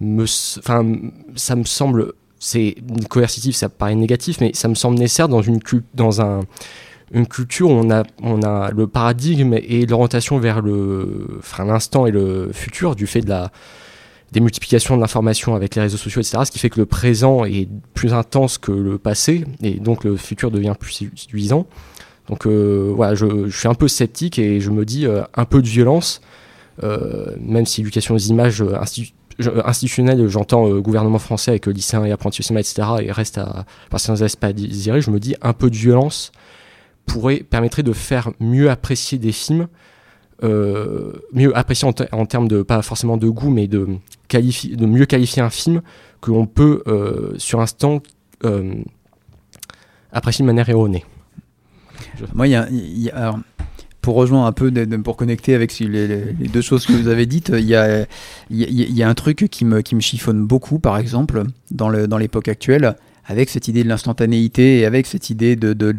me, 0.00 0.26
ça 0.26 0.82
me 0.82 1.64
semble, 1.64 2.12
c'est 2.38 2.76
coercitif, 3.08 3.56
ça 3.56 3.68
paraît 3.68 3.94
négatif, 3.94 4.40
mais 4.40 4.50
ça 4.54 4.68
me 4.68 4.74
semble 4.74 4.98
nécessaire 4.98 5.28
dans 5.28 5.42
une 5.42 5.60
dans 5.94 6.20
un 6.20 6.40
une 7.14 7.26
culture 7.26 7.68
où 7.68 7.74
on 7.74 7.90
a, 7.90 8.04
on 8.22 8.42
a 8.42 8.70
le 8.70 8.86
paradigme 8.86 9.54
et 9.54 9.84
l'orientation 9.84 10.38
vers 10.38 10.62
l'instant 11.58 12.06
et 12.06 12.10
le 12.10 12.50
futur 12.52 12.96
du 12.96 13.06
fait 13.06 13.20
de 13.20 13.28
la, 13.28 13.52
des 14.32 14.40
multiplications 14.40 14.96
de 14.96 15.00
l'information 15.00 15.54
avec 15.54 15.74
les 15.74 15.82
réseaux 15.82 15.98
sociaux, 15.98 16.20
etc. 16.20 16.38
Ce 16.44 16.50
qui 16.50 16.58
fait 16.58 16.70
que 16.70 16.80
le 16.80 16.86
présent 16.86 17.44
est 17.44 17.68
plus 17.94 18.14
intense 18.14 18.58
que 18.58 18.72
le 18.72 18.98
passé 18.98 19.44
et 19.62 19.74
donc 19.74 20.04
le 20.04 20.16
futur 20.16 20.50
devient 20.50 20.74
plus 20.78 21.10
séduisant. 21.14 21.66
Donc 22.28 22.46
euh, 22.46 22.92
voilà, 22.94 23.14
je, 23.14 23.50
suis 23.50 23.68
un 23.68 23.74
peu 23.74 23.88
sceptique 23.88 24.38
et 24.38 24.60
je 24.60 24.70
me 24.70 24.84
dis 24.84 25.06
euh, 25.06 25.22
un 25.34 25.44
peu 25.44 25.60
de 25.60 25.68
violence, 25.68 26.22
euh, 26.82 27.34
même 27.40 27.66
si 27.66 27.82
l'éducation 27.82 28.14
aux 28.14 28.18
images 28.18 28.62
euh, 28.62 28.78
institu- 28.80 29.12
institutionnelle, 29.64 30.26
j'entends 30.28 30.66
euh, 30.66 30.80
gouvernement 30.80 31.18
français 31.18 31.50
avec 31.50 31.66
lycéens 31.66 32.04
et 32.04 32.12
apprentis 32.12 32.40
au 32.40 32.44
cinéma, 32.44 32.60
etc. 32.60 32.88
et 33.00 33.12
reste 33.12 33.36
à 33.36 33.66
par 33.90 34.00
certains 34.00 34.22
aspects 34.22 34.44
à 34.44 34.52
désirer, 34.52 35.02
je 35.02 35.10
me 35.10 35.20
dis 35.20 35.34
un 35.42 35.52
peu 35.52 35.68
de 35.68 35.76
violence 35.76 36.32
pourrait 37.04 37.38
permettrait 37.38 37.82
de 37.82 37.92
faire 37.92 38.30
mieux 38.40 38.70
apprécier 38.70 39.18
des 39.18 39.32
films, 39.32 39.66
euh, 40.42 41.12
mieux 41.32 41.56
apprécier 41.56 41.86
en, 41.88 41.92
te- 41.92 42.04
en 42.12 42.26
termes 42.26 42.48
de 42.48 42.62
pas 42.62 42.82
forcément 42.82 43.16
de 43.16 43.28
goût, 43.28 43.50
mais 43.50 43.68
de 43.68 43.86
qualifier, 44.28 44.76
de 44.76 44.86
mieux 44.86 45.06
qualifier 45.06 45.42
un 45.42 45.50
film 45.50 45.82
que 46.20 46.30
l'on 46.30 46.46
peut 46.46 46.82
euh, 46.86 47.34
sur 47.38 47.60
instant 47.60 48.00
euh, 48.44 48.74
apprécier 50.12 50.42
de 50.42 50.46
manière 50.46 50.68
erronée. 50.68 51.04
Moi, 52.34 52.48
il 52.48 52.50
y 52.50 53.10
a, 53.10 53.16
alors, 53.16 53.38
pour 54.00 54.16
rejoindre 54.16 54.46
un 54.46 54.52
peu, 54.52 54.72
pour 55.04 55.16
connecter 55.16 55.54
avec 55.54 55.78
les, 55.78 56.32
deux 56.52 56.60
choses 56.60 56.86
que 56.86 56.92
vous 56.92 57.08
avez 57.08 57.26
dites, 57.26 57.52
il 57.56 57.64
y 57.64 57.76
a, 57.76 58.02
y 58.50 58.64
y 58.92 59.02
a 59.02 59.08
un 59.08 59.14
truc 59.14 59.46
qui 59.50 59.64
me, 59.64 59.80
qui 59.80 59.94
me 59.94 60.00
chiffonne 60.00 60.44
beaucoup, 60.44 60.78
par 60.80 60.98
exemple, 60.98 61.44
dans 61.70 61.88
le- 61.88 62.08
dans 62.08 62.18
l'époque 62.18 62.48
actuelle, 62.48 62.96
avec 63.24 63.48
cette 63.48 63.68
idée 63.68 63.84
de 63.84 63.88
l'instantanéité 63.88 64.80
et 64.80 64.84
avec 64.86 65.06
cette 65.06 65.30
idée 65.30 65.54
de, 65.54 65.72
de, 65.72 65.92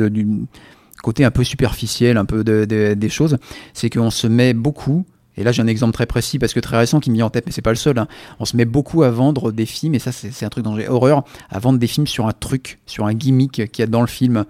côté 1.04 1.24
un 1.24 1.30
peu 1.30 1.44
superficiel, 1.44 2.18
un 2.18 2.26
peu 2.26 2.44
de- 2.44 2.66
de- 2.66 2.96
des 2.96 3.10
choses, 3.10 3.38
c'est 3.76 3.92
qu'on 3.92 4.10
se 4.10 4.26
met 4.26 4.56
beaucoup. 4.56 5.06
Et 5.38 5.44
là, 5.44 5.52
j'ai 5.52 5.62
un 5.62 5.68
exemple 5.68 5.94
très 5.94 6.06
précis 6.06 6.40
parce 6.40 6.54
que 6.54 6.60
très 6.60 6.78
récent 6.78 7.00
qui 7.00 7.10
me 7.12 7.16
vient 7.16 7.26
en 7.26 7.30
tête, 7.30 7.46
mais 7.46 7.52
c'est 7.52 7.62
pas 7.62 7.72
le 7.72 7.76
seul. 7.76 7.98
hein. 8.00 8.08
On 8.40 8.46
se 8.46 8.56
met 8.58 8.66
beaucoup 8.66 9.04
à 9.04 9.10
vendre 9.12 9.52
des 9.52 9.66
films, 9.68 9.94
et 9.96 10.00
ça, 10.00 10.12
c'est 10.12 10.46
un 10.46 10.50
truc 10.50 10.64
dont 10.64 10.76
j'ai 10.76 10.88
horreur, 10.88 11.24
à 11.50 11.60
vendre 11.60 11.78
des 11.80 11.88
films 11.88 12.08
sur 12.08 12.26
un 12.28 12.32
truc, 12.34 12.80
sur 12.88 13.06
un 13.06 13.14
gimmick 13.14 13.70
qu'il 13.72 13.80
y 13.80 13.84
a 13.84 13.88
dans 13.88 14.02
le 14.02 14.08
film 14.08 14.46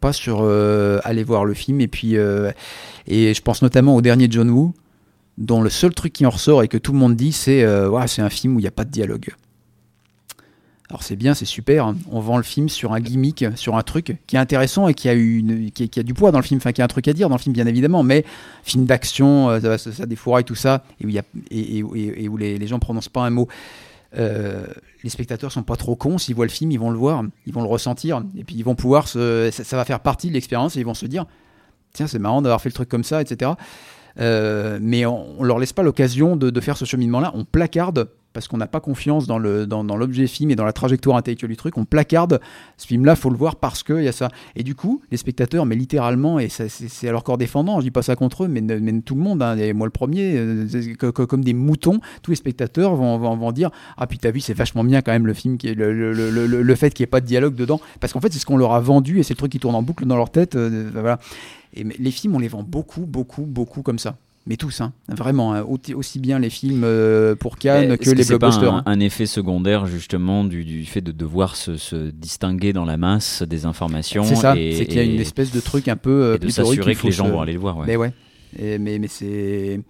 pas 0.00 0.12
sur 0.12 0.40
euh, 0.42 0.98
aller 1.04 1.22
voir 1.22 1.44
le 1.44 1.54
film 1.54 1.80
et 1.80 1.86
puis 1.86 2.16
euh, 2.16 2.50
et 3.06 3.32
je 3.34 3.40
pense 3.40 3.62
notamment 3.62 3.94
au 3.94 4.02
dernier 4.02 4.26
John 4.28 4.50
Woo 4.50 4.74
dont 5.38 5.62
le 5.62 5.70
seul 5.70 5.94
truc 5.94 6.12
qui 6.12 6.26
en 6.26 6.30
ressort 6.30 6.64
et 6.64 6.66
que 6.66 6.76
tout 6.76 6.92
le 6.92 6.98
monde 6.98 7.14
dit 7.14 7.30
c'est 7.30 7.62
euh, 7.62 8.06
c'est 8.08 8.20
un 8.20 8.28
film 8.28 8.56
où 8.56 8.58
il 8.58 8.62
n'y 8.62 8.68
a 8.68 8.72
pas 8.72 8.84
de 8.84 8.90
dialogue 8.90 9.28
Alors 10.92 11.02
c'est 11.02 11.16
bien, 11.16 11.32
c'est 11.32 11.46
super. 11.46 11.86
hein. 11.86 11.96
On 12.10 12.20
vend 12.20 12.36
le 12.36 12.42
film 12.42 12.68
sur 12.68 12.92
un 12.92 13.00
gimmick, 13.00 13.46
sur 13.54 13.76
un 13.76 13.82
truc 13.82 14.18
qui 14.26 14.36
est 14.36 14.38
intéressant 14.38 14.88
et 14.88 14.94
qui 14.94 15.08
a, 15.08 15.14
une, 15.14 15.70
qui, 15.70 15.88
a 15.98 16.02
du 16.02 16.12
poids 16.12 16.32
dans 16.32 16.38
le 16.38 16.44
film, 16.44 16.58
enfin 16.58 16.72
qui 16.72 16.82
a 16.82 16.84
un 16.84 16.88
truc 16.88 17.08
à 17.08 17.14
dire 17.14 17.30
dans 17.30 17.36
le 17.36 17.40
film 17.40 17.54
bien 17.54 17.66
évidemment, 17.66 18.02
mais 18.02 18.26
film 18.62 18.84
d'action, 18.84 19.48
euh, 19.48 19.78
ça, 19.78 19.90
ça, 19.90 20.04
défouraille 20.04 20.44
tout 20.44 20.54
ça, 20.54 20.84
et 21.00 21.06
où, 21.06 21.08
y 21.08 21.18
et, 21.50 22.28
où 22.28 22.36
les, 22.36 22.58
les 22.58 22.66
gens 22.66 22.78
prononcent 22.78 23.08
pas 23.08 23.22
un 23.22 23.30
mot. 23.30 23.48
Euh, 24.18 24.66
les 25.02 25.08
spectateurs 25.08 25.50
sont 25.50 25.62
pas 25.62 25.76
trop 25.76 25.96
cons, 25.96 26.18
s'ils 26.18 26.34
voient 26.34 26.44
le 26.44 26.50
film, 26.50 26.70
ils 26.70 26.78
vont 26.78 26.90
le 26.90 26.98
voir, 26.98 27.24
ils 27.46 27.54
vont 27.54 27.62
le 27.62 27.68
ressentir, 27.68 28.22
et 28.36 28.44
puis 28.44 28.56
ils 28.56 28.62
vont 28.62 28.74
pouvoir 28.74 29.08
se, 29.08 29.48
ça, 29.50 29.76
va 29.78 29.86
faire 29.86 30.00
partie 30.00 30.28
de 30.28 30.34
l'expérience 30.34 30.76
et 30.76 30.80
ils 30.80 30.86
vont 30.86 30.92
se 30.92 31.06
dire, 31.06 31.24
tiens 31.94 32.06
c'est 32.06 32.18
marrant 32.18 32.42
d'avoir 32.42 32.60
fait 32.60 32.68
le 32.68 32.74
truc 32.74 32.90
comme 32.90 33.04
ça, 33.04 33.22
etc. 33.22 33.52
Euh, 34.20 34.78
mais 34.82 35.06
on, 35.06 35.40
on 35.40 35.42
leur 35.42 35.58
laisse 35.58 35.72
pas 35.72 35.82
l'occasion 35.82 36.36
de 36.36 36.60
faire 36.60 36.76
ce 36.76 36.84
cheminement-là. 36.84 37.32
On 37.34 37.46
placarde 37.46 38.10
parce 38.32 38.48
qu'on 38.48 38.56
n'a 38.56 38.66
pas 38.66 38.80
confiance 38.80 39.26
dans 39.26 39.38
l'objet 39.38 40.26
film 40.26 40.50
et 40.50 40.56
dans 40.56 40.64
la 40.64 40.72
trajectoire 40.72 41.16
intellectuelle 41.16 41.50
du 41.50 41.56
truc. 41.56 41.76
On 41.78 41.84
placarde 41.84 42.40
ce 42.76 42.86
film-là, 42.86 43.16
faut 43.16 43.30
le 43.30 43.36
voir 43.36 43.56
parce 43.56 43.82
que 43.82 43.94
il 43.94 44.04
y 44.04 44.08
a 44.08 44.12
ça. 44.12 44.28
Et 44.56 44.62
du 44.62 44.74
coup, 44.74 45.02
les 45.10 45.16
spectateurs, 45.16 45.66
mais 45.66 45.76
littéralement, 45.76 46.38
et 46.38 46.48
c'est 46.48 47.08
à 47.08 47.12
leur 47.12 47.24
corps 47.24 47.38
défendant. 47.38 47.80
Je 47.80 47.84
dis 47.84 47.90
pas 47.90 48.02
ça 48.02 48.16
contre 48.16 48.44
eux, 48.44 48.48
mais, 48.48 48.60
mais 48.60 49.00
tout 49.00 49.14
le 49.14 49.22
monde, 49.22 49.42
hein, 49.42 49.56
et 49.56 49.72
moi 49.72 49.86
le 49.86 49.90
premier, 49.92 50.34
euh, 50.36 51.12
comme 51.12 51.44
des 51.44 51.54
moutons, 51.54 52.00
tous 52.22 52.30
les 52.30 52.36
spectateurs 52.36 52.94
vont, 52.96 53.52
dire 53.52 53.70
ah 53.96 54.06
puis 54.06 54.18
t'as 54.18 54.30
vu, 54.30 54.40
c'est 54.40 54.54
vachement 54.54 54.84
bien 54.84 55.02
quand 55.02 55.12
même 55.12 55.26
le 55.26 55.34
film 55.34 55.58
le, 55.62 56.74
fait 56.74 56.94
qu'il 56.94 57.02
n'y 57.02 57.04
ait 57.04 57.10
pas 57.10 57.20
de 57.20 57.26
dialogue 57.26 57.54
dedans, 57.54 57.80
parce 58.00 58.12
qu'en 58.12 58.20
fait 58.20 58.32
c'est 58.32 58.38
ce 58.38 58.46
qu'on 58.46 58.56
leur 58.56 58.72
a 58.72 58.80
vendu 58.80 59.18
et 59.18 59.22
c'est 59.22 59.34
le 59.34 59.38
truc 59.38 59.52
qui 59.52 59.58
tourne 59.58 59.74
en 59.74 59.82
boucle 59.82 60.06
dans 60.06 60.16
leur 60.16 60.30
tête. 60.30 60.54
euh, 60.54 60.90
voilà. 60.92 61.18
Et 61.74 61.84
les 61.84 62.10
films, 62.10 62.36
on 62.36 62.38
les 62.38 62.48
vend 62.48 62.62
beaucoup, 62.62 63.06
beaucoup, 63.06 63.42
beaucoup 63.42 63.82
comme 63.82 63.98
ça. 63.98 64.16
Mais 64.44 64.56
tous, 64.56 64.80
hein, 64.80 64.92
vraiment, 65.08 65.54
hein, 65.54 65.62
au- 65.62 65.78
aussi 65.94 66.18
bien 66.18 66.40
les 66.40 66.50
films 66.50 66.82
euh, 66.84 67.36
pour 67.36 67.58
Cannes 67.58 67.96
que 67.96 68.10
les 68.10 68.24
c'est 68.24 68.32
pas 68.38 68.48
blockbusters. 68.48 68.74
un, 68.74 68.78
hein. 68.78 68.82
un 68.86 68.98
effet 68.98 69.26
secondaire 69.26 69.86
justement 69.86 70.42
du, 70.42 70.64
du 70.64 70.84
fait 70.84 71.00
de 71.00 71.12
devoir 71.12 71.54
se, 71.54 71.76
se 71.76 72.10
distinguer 72.10 72.72
dans 72.72 72.84
la 72.84 72.96
masse 72.96 73.44
des 73.44 73.66
informations. 73.66 74.24
C'est 74.24 74.34
ça, 74.34 74.54
c'est 74.54 74.84
qu'il 74.86 74.96
y 74.96 74.98
a 74.98 75.04
une 75.04 75.20
espèce 75.20 75.52
de 75.52 75.60
truc 75.60 75.86
un 75.86 75.94
peu 75.96 76.10
euh, 76.10 76.34
et 76.34 76.38
de 76.40 76.48
s'assurer 76.48 76.96
que 76.96 77.06
les 77.06 77.12
gens 77.12 77.26
se- 77.26 77.30
vont 77.30 77.40
aller 77.40 77.52
le 77.52 77.60
voir. 77.60 77.76
ouais. 77.78 77.84
Mais 77.86 77.94
ouais, 77.96 78.12
Et- 78.58 78.78
mais, 78.78 78.98
mais 78.98 79.06
c'est 79.08 79.80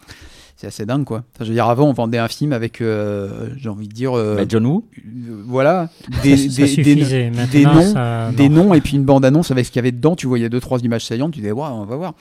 c'est 0.56 0.66
assez 0.66 0.84
dingue 0.84 1.04
quoi. 1.04 1.24
Enfin, 1.34 1.44
je 1.44 1.48
veux 1.48 1.54
dire, 1.54 1.66
avant 1.66 1.88
on 1.88 1.92
vendait 1.94 2.18
un 2.18 2.28
film 2.28 2.52
avec, 2.52 2.82
euh, 2.82 3.48
j'ai 3.56 3.70
envie 3.70 3.88
de 3.88 3.94
dire, 3.94 4.12
euh, 4.16 4.36
Bah, 4.36 4.44
John 4.46 4.66
Woo 4.66 4.84
euh, 4.98 5.42
voilà, 5.46 5.88
des, 6.22 6.36
Ça- 6.36 6.66
ça 6.66 6.82
des, 6.82 7.64
noms, 7.64 7.92
ça- 7.94 8.30
des 8.32 8.48
noms 8.50 8.74
et 8.74 8.80
puis 8.82 8.96
une 8.98 9.04
bande 9.04 9.24
annonce 9.24 9.50
avec 9.50 9.64
ce 9.64 9.70
qu'il 9.72 9.78
y 9.78 9.80
avait 9.80 9.92
dedans. 9.92 10.14
Tu 10.14 10.26
voyais 10.26 10.50
deux 10.50 10.60
trois 10.60 10.78
images 10.80 11.06
saillantes, 11.06 11.32
tu 11.32 11.40
disais 11.40 11.52
ouais, 11.52 11.62
on 11.72 11.86
va 11.86 11.96
voir. 11.96 12.14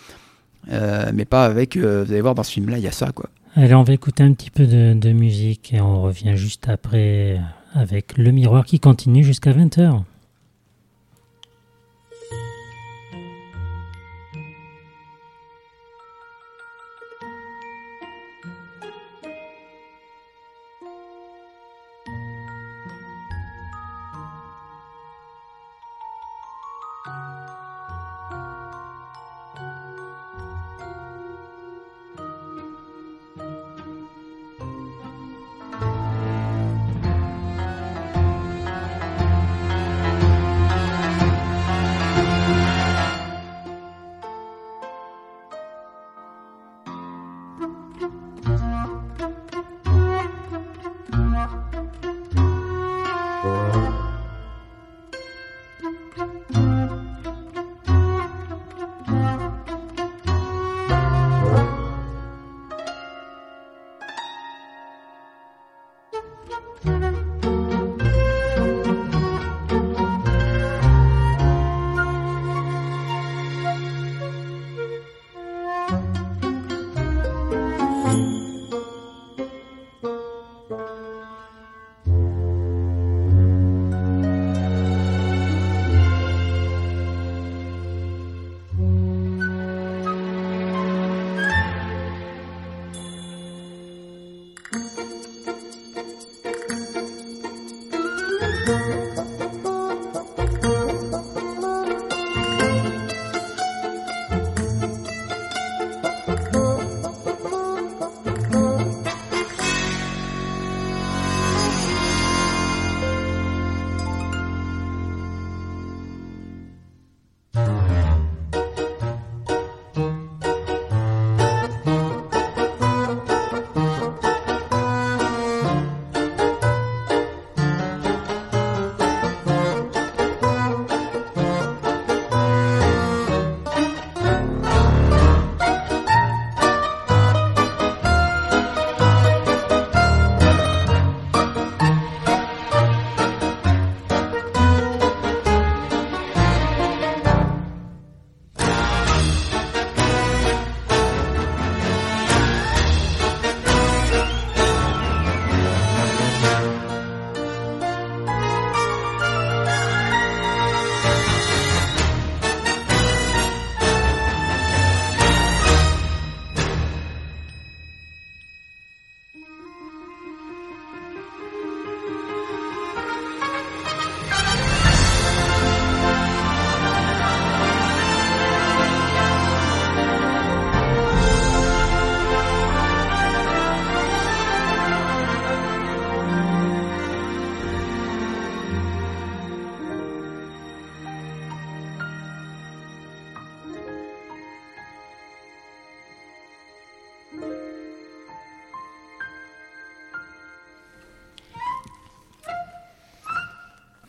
Euh, 0.69 1.11
mais 1.13 1.25
pas 1.25 1.45
avec, 1.45 1.75
euh, 1.75 2.03
vous 2.05 2.11
allez 2.11 2.21
voir 2.21 2.35
dans 2.35 2.43
ce 2.43 2.51
film-là, 2.51 2.77
il 2.77 2.83
y 2.83 2.87
a 2.87 2.91
ça 2.91 3.11
quoi. 3.11 3.29
Allez, 3.55 3.73
on 3.73 3.83
va 3.83 3.93
écouter 3.93 4.23
un 4.23 4.33
petit 4.33 4.49
peu 4.49 4.65
de, 4.65 4.93
de 4.93 5.11
musique 5.11 5.73
et 5.73 5.81
on 5.81 6.01
revient 6.01 6.37
juste 6.37 6.69
après 6.69 7.39
avec 7.73 8.17
Le 8.17 8.31
Miroir 8.31 8.65
qui 8.65 8.79
continue 8.79 9.23
jusqu'à 9.23 9.51
20h. 9.51 10.03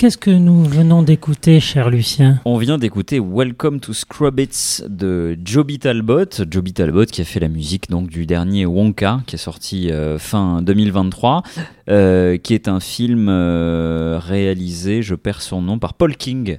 Qu'est-ce 0.03 0.19
que 0.19 0.33
nous 0.33 0.65
venons 0.65 1.05
d'écouter, 1.05 1.61
cher 1.61 1.89
Lucien? 1.89 2.41
On 2.45 2.57
vient 2.57 2.77
d'écouter 2.77 3.21
Welcome 3.21 3.79
to 3.79 3.93
Scrubbits 3.93 4.83
de 4.89 5.39
Joby 5.45 5.79
Talbot. 5.79 6.25
Joby 6.51 6.73
Talbot 6.73 7.05
qui 7.05 7.21
a 7.21 7.25
fait 7.25 7.39
la 7.39 7.47
musique 7.47 7.89
donc 7.89 8.09
du 8.09 8.27
dernier 8.27 8.67
Wonka 8.67 9.21
qui 9.29 9.37
est 9.37 9.39
sorti 9.39 9.93
euh, 9.93 10.19
fin 10.19 10.61
2023. 10.61 11.45
Euh, 11.89 12.37
qui 12.37 12.55
est 12.55 12.69
un 12.69 12.79
film 12.81 13.27
euh, 13.29 14.19
réalisé, 14.23 15.03
je 15.03 15.15
perds 15.15 15.43
son 15.43 15.61
nom, 15.63 15.79
par 15.79 15.95
Paul 15.95 16.17
King. 16.17 16.59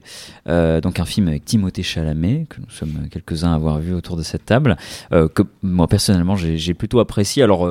Euh, 0.49 0.81
donc 0.81 0.99
un 0.99 1.05
film 1.05 1.29
avec 1.29 1.45
Timothée 1.45 1.83
Chalamet, 1.83 2.45
que 2.49 2.59
nous 2.59 2.69
sommes 2.69 3.07
quelques-uns 3.09 3.51
à 3.51 3.55
avoir 3.55 3.79
vu 3.79 3.93
autour 3.93 4.17
de 4.17 4.23
cette 4.23 4.45
table, 4.45 4.75
que 5.11 5.43
moi 5.61 5.87
personnellement 5.87 6.35
j'ai 6.35 6.73
plutôt 6.73 6.99
apprécié. 6.99 7.43
Alors 7.43 7.69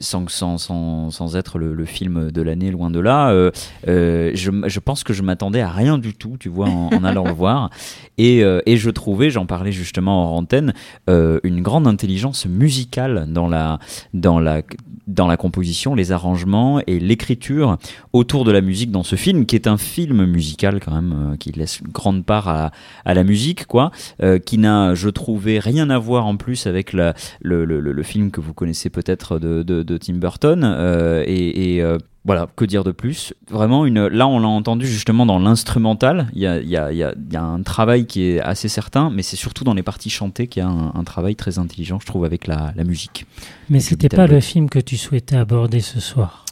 sans, 0.00 0.28
sans, 0.28 0.58
sans, 0.58 1.10
sans 1.10 1.36
être 1.36 1.58
le, 1.58 1.84
film 1.84 2.30
de 2.30 2.42
l'année, 2.42 2.70
loin 2.70 2.90
de 2.90 3.00
là, 3.00 3.50
je, 3.86 4.32
je 4.34 4.80
pense 4.80 5.04
que 5.04 5.12
je 5.12 5.22
m'attendais 5.22 5.60
à 5.60 5.70
rien 5.70 5.98
du 5.98 6.14
tout, 6.14 6.36
tu 6.38 6.48
vois, 6.48 6.68
en, 6.68 6.90
en 6.92 7.04
allant 7.04 7.24
le 7.24 7.32
voir. 7.32 7.70
Et, 8.16 8.38
et 8.38 8.76
je 8.76 8.90
trouvais, 8.90 9.30
j'en 9.30 9.46
parlais 9.46 9.72
justement 9.72 10.34
en 10.34 10.38
antenne, 10.38 10.72
une 11.06 11.62
grande 11.62 11.86
intelligence 11.86 12.46
musicale 12.46 13.26
dans 13.28 13.48
la, 13.48 13.78
dans 14.14 14.40
la, 14.40 14.62
dans 15.06 15.26
la 15.26 15.36
composition, 15.36 15.94
les 15.94 16.12
arrangements 16.12 16.77
et 16.86 16.98
l'écriture 17.00 17.78
autour 18.12 18.44
de 18.44 18.52
la 18.52 18.60
musique 18.60 18.90
dans 18.90 19.02
ce 19.02 19.16
film, 19.16 19.46
qui 19.46 19.56
est 19.56 19.66
un 19.66 19.76
film 19.78 20.24
musical 20.24 20.80
quand 20.80 20.92
même, 20.92 21.32
euh, 21.32 21.36
qui 21.36 21.52
laisse 21.52 21.80
une 21.80 21.88
grande 21.88 22.24
part 22.24 22.48
à, 22.48 22.70
à 23.04 23.14
la 23.14 23.24
musique, 23.24 23.66
quoi, 23.66 23.90
euh, 24.22 24.38
qui 24.38 24.58
n'a, 24.58 24.94
je 24.94 25.08
trouvais, 25.08 25.58
rien 25.58 25.90
à 25.90 25.98
voir 25.98 26.26
en 26.26 26.36
plus 26.36 26.66
avec 26.66 26.92
la, 26.92 27.14
le, 27.40 27.64
le, 27.64 27.80
le- 27.80 27.92
le 27.92 28.02
film 28.02 28.30
que 28.30 28.40
vous 28.40 28.54
connaissez 28.54 28.90
peut-être 28.90 29.38
de, 29.38 29.62
de, 29.62 29.82
de 29.82 29.96
Tim 29.98 30.14
Burton. 30.14 30.62
euh, 30.64 31.24
et 31.26 31.76
et, 31.78 31.82
voilà, 32.24 32.46
que 32.56 32.66
dire 32.66 32.84
de 32.84 32.90
plus? 32.92 33.32
Vraiment, 33.50 33.86
une, 33.86 34.06
là, 34.06 34.28
on 34.28 34.38
l'a 34.38 34.48
entendu 34.48 34.86
justement 34.86 35.24
dans 35.24 35.38
l'instrumental. 35.38 36.28
Il 36.34 36.42
y 36.42 36.46
a, 36.46 36.60
il 36.60 36.68
y, 36.68 36.76
a, 36.76 36.92
il 36.92 36.98
y, 36.98 37.02
a, 37.02 37.14
il 37.16 37.32
y 37.32 37.36
a 37.36 37.42
un 37.42 37.62
travail 37.62 38.06
qui 38.06 38.24
est 38.24 38.40
assez 38.40 38.68
certain, 38.68 39.08
mais 39.08 39.22
c'est 39.22 39.36
surtout 39.36 39.64
dans 39.64 39.72
les 39.72 39.82
parties 39.82 40.10
chantées 40.10 40.46
qu'il 40.46 40.62
y 40.62 40.66
a 40.66 40.68
un, 40.68 40.92
un 40.94 41.04
travail 41.04 41.36
très 41.36 41.58
intelligent, 41.58 41.98
je 42.00 42.06
trouve, 42.06 42.24
avec 42.26 42.46
la, 42.46 42.72
la 42.76 42.84
musique. 42.84 43.24
Mais 43.70 43.80
c'était 43.80 44.10
pas 44.10 44.26
le 44.26 44.40
film 44.40 44.68
que 44.68 44.78
tu 44.78 44.96
souhaitais 44.98 45.36
aborder 45.36 45.80
ce 45.80 46.00
soir? 46.00 46.44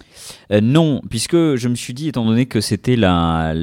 Euh, 0.52 0.60
non, 0.60 1.00
puisque 1.08 1.56
je 1.56 1.68
me 1.68 1.74
suis 1.74 1.94
dit, 1.94 2.08
étant 2.08 2.24
donné 2.24 2.46
que 2.46 2.60
c'était 2.60 2.96
la, 2.96 3.54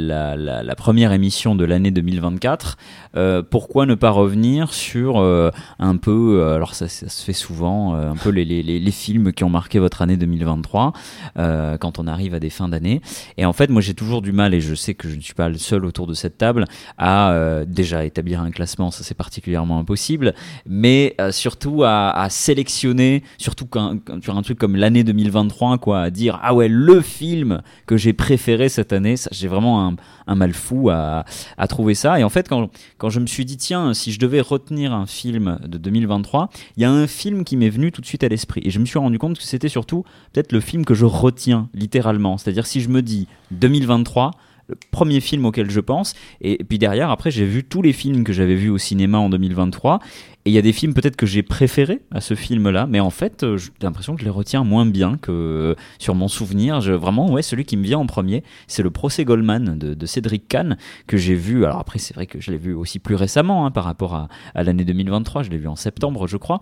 première 0.77 1.13
émission 1.13 1.55
de 1.55 1.65
l'année 1.65 1.91
2024, 1.91 2.77
euh, 3.15 3.43
pourquoi 3.47 3.85
ne 3.85 3.95
pas 3.95 4.09
revenir 4.09 4.73
sur 4.73 5.19
euh, 5.19 5.51
un 5.79 5.97
peu, 5.97 6.43
alors 6.53 6.73
ça, 6.73 6.87
se 6.87 7.05
fait 7.23 7.33
souvent, 7.33 7.95
un 7.95 8.15
peu 8.15 8.29
les, 8.29 8.91
films 8.91 9.33
qui 9.33 9.43
ont 9.43 9.49
marqué 9.49 9.79
votre 9.79 10.01
année 10.01 10.17
2023, 10.17 10.93
euh, 11.37 11.77
quand 11.77 11.99
on 11.99 12.07
arrive 12.07 12.33
à 12.33 12.39
des 12.39 12.49
fins 12.49 12.69
d'année. 12.69 13.01
Et 13.37 13.45
en 13.45 13.53
fait, 13.53 13.69
moi 13.69 13.81
j'ai 13.81 13.93
toujours 13.93 14.21
du 14.21 14.31
mal, 14.31 14.53
et 14.53 14.61
je 14.61 14.75
sais 14.75 14.93
que 14.93 15.09
je 15.09 15.15
ne 15.15 15.21
suis 15.21 15.33
pas 15.33 15.49
le 15.49 15.57
seul 15.57 15.85
autour 15.85 16.07
de 16.07 16.13
cette 16.13 16.37
table, 16.37 16.65
à 16.97 17.63
déjà 17.67 18.05
établir 18.05 18.41
un 18.41 18.51
classement, 18.51 18.91
ça 18.91 19.03
c'est 19.03 19.15
particulièrement 19.15 19.79
impossible, 19.79 20.33
mais 20.65 21.15
surtout 21.31 21.83
à, 21.83 22.09
à 22.11 22.29
sélectionner, 22.29 23.23
surtout 23.37 23.65
quand, 23.65 23.97
quand 24.03 24.23
sur 24.23 24.37
un 24.37 24.41
truc 24.41 24.57
comme 24.57 24.75
l'année 24.75 25.03
2023, 25.03 25.77
quoi, 25.77 26.01
à 26.01 26.09
dire 26.09 26.39
ah 26.41 26.52
ouais 26.53 26.67
le 26.67 27.01
film 27.01 27.61
que 27.85 27.97
j'ai 27.97 28.13
préféré 28.13 28.69
cette 28.69 28.93
année, 28.93 29.15
j'ai 29.31 29.47
vraiment 29.47 29.87
un, 29.87 29.95
un 30.27 30.35
mal 30.35 30.53
fou 30.53 30.89
à, 30.89 31.25
à 31.57 31.67
trouver 31.67 31.95
ça. 31.95 32.19
Et 32.19 32.23
en 32.23 32.29
fait, 32.29 32.47
quand, 32.47 32.69
quand 32.97 33.09
je 33.09 33.19
me 33.19 33.27
suis 33.27 33.45
dit 33.45 33.57
tiens, 33.57 33.93
si 33.93 34.11
je 34.11 34.19
devais 34.19 34.41
retenir 34.41 34.93
un 34.93 35.05
film 35.05 35.59
de 35.65 35.77
2023, 35.77 36.49
il 36.77 36.83
y 36.83 36.85
a 36.85 36.91
un 36.91 37.07
film 37.07 37.43
qui 37.43 37.57
m'est 37.57 37.69
venu 37.69 37.91
tout 37.91 38.01
de 38.01 38.05
suite 38.05 38.23
à 38.23 38.27
l'esprit, 38.27 38.61
et 38.63 38.69
je 38.69 38.79
me 38.79 38.85
suis 38.85 38.99
rendu 38.99 39.19
compte 39.19 39.37
que 39.37 39.43
c'était 39.43 39.69
surtout 39.69 40.03
peut-être 40.31 40.51
le 40.51 40.59
film 40.59 40.85
que 40.85 40.93
je 40.93 41.05
retiens 41.05 41.69
littéralement. 41.73 42.37
C'est-à-dire 42.37 42.65
si 42.65 42.81
je 42.81 42.89
me 42.89 43.01
dis 43.01 43.27
2023 43.51 44.31
le 44.67 44.75
premier 44.91 45.19
film 45.19 45.45
auquel 45.45 45.69
je 45.69 45.79
pense. 45.79 46.13
Et 46.41 46.63
puis 46.63 46.77
derrière, 46.77 47.09
après, 47.09 47.31
j'ai 47.31 47.45
vu 47.45 47.63
tous 47.63 47.81
les 47.81 47.93
films 47.93 48.23
que 48.23 48.33
j'avais 48.33 48.55
vus 48.55 48.69
au 48.69 48.77
cinéma 48.77 49.17
en 49.17 49.29
2023. 49.29 49.99
Et 50.45 50.49
il 50.49 50.53
y 50.53 50.57
a 50.57 50.61
des 50.61 50.73
films 50.73 50.93
peut-être 50.93 51.15
que 51.15 51.25
j'ai 51.25 51.41
préférés 51.41 52.01
à 52.11 52.19
ce 52.19 52.35
film-là, 52.35 52.85
mais 52.85 52.99
en 52.99 53.09
fait, 53.09 53.43
euh, 53.43 53.57
j'ai 53.57 53.71
l'impression 53.81 54.13
que 54.13 54.19
je 54.19 54.25
les 54.25 54.31
retiens 54.31 54.65
moins 54.65 54.85
bien 54.85 55.17
que 55.17 55.31
euh, 55.31 55.75
sur 55.99 56.15
mon 56.15 56.27
souvenir. 56.27 56.81
Je, 56.81 56.91
vraiment, 56.91 57.31
ouais, 57.31 57.41
celui 57.41 57.63
qui 57.63 57.77
me 57.77 57.83
vient 57.83 57.99
en 57.99 58.05
premier, 58.05 58.43
c'est 58.67 58.83
le 58.83 58.91
procès 58.91 59.23
Goldman 59.23 59.77
de, 59.77 59.93
de 59.93 60.05
Cédric 60.05 60.49
Kahn 60.49 60.77
que 61.07 61.15
j'ai 61.15 61.35
vu. 61.35 61.63
Alors 61.65 61.79
après, 61.79 61.97
c'est 61.97 62.13
vrai 62.13 62.27
que 62.27 62.41
je 62.41 62.51
l'ai 62.51 62.57
vu 62.57 62.73
aussi 62.73 62.99
plus 62.99 63.15
récemment 63.15 63.65
hein, 63.65 63.71
par 63.71 63.85
rapport 63.85 64.15
à, 64.15 64.27
à 64.53 64.63
l'année 64.63 64.83
2023. 64.83 65.43
Je 65.43 65.49
l'ai 65.49 65.57
vu 65.57 65.67
en 65.69 65.77
septembre, 65.77 66.27
je 66.27 66.35
crois. 66.35 66.59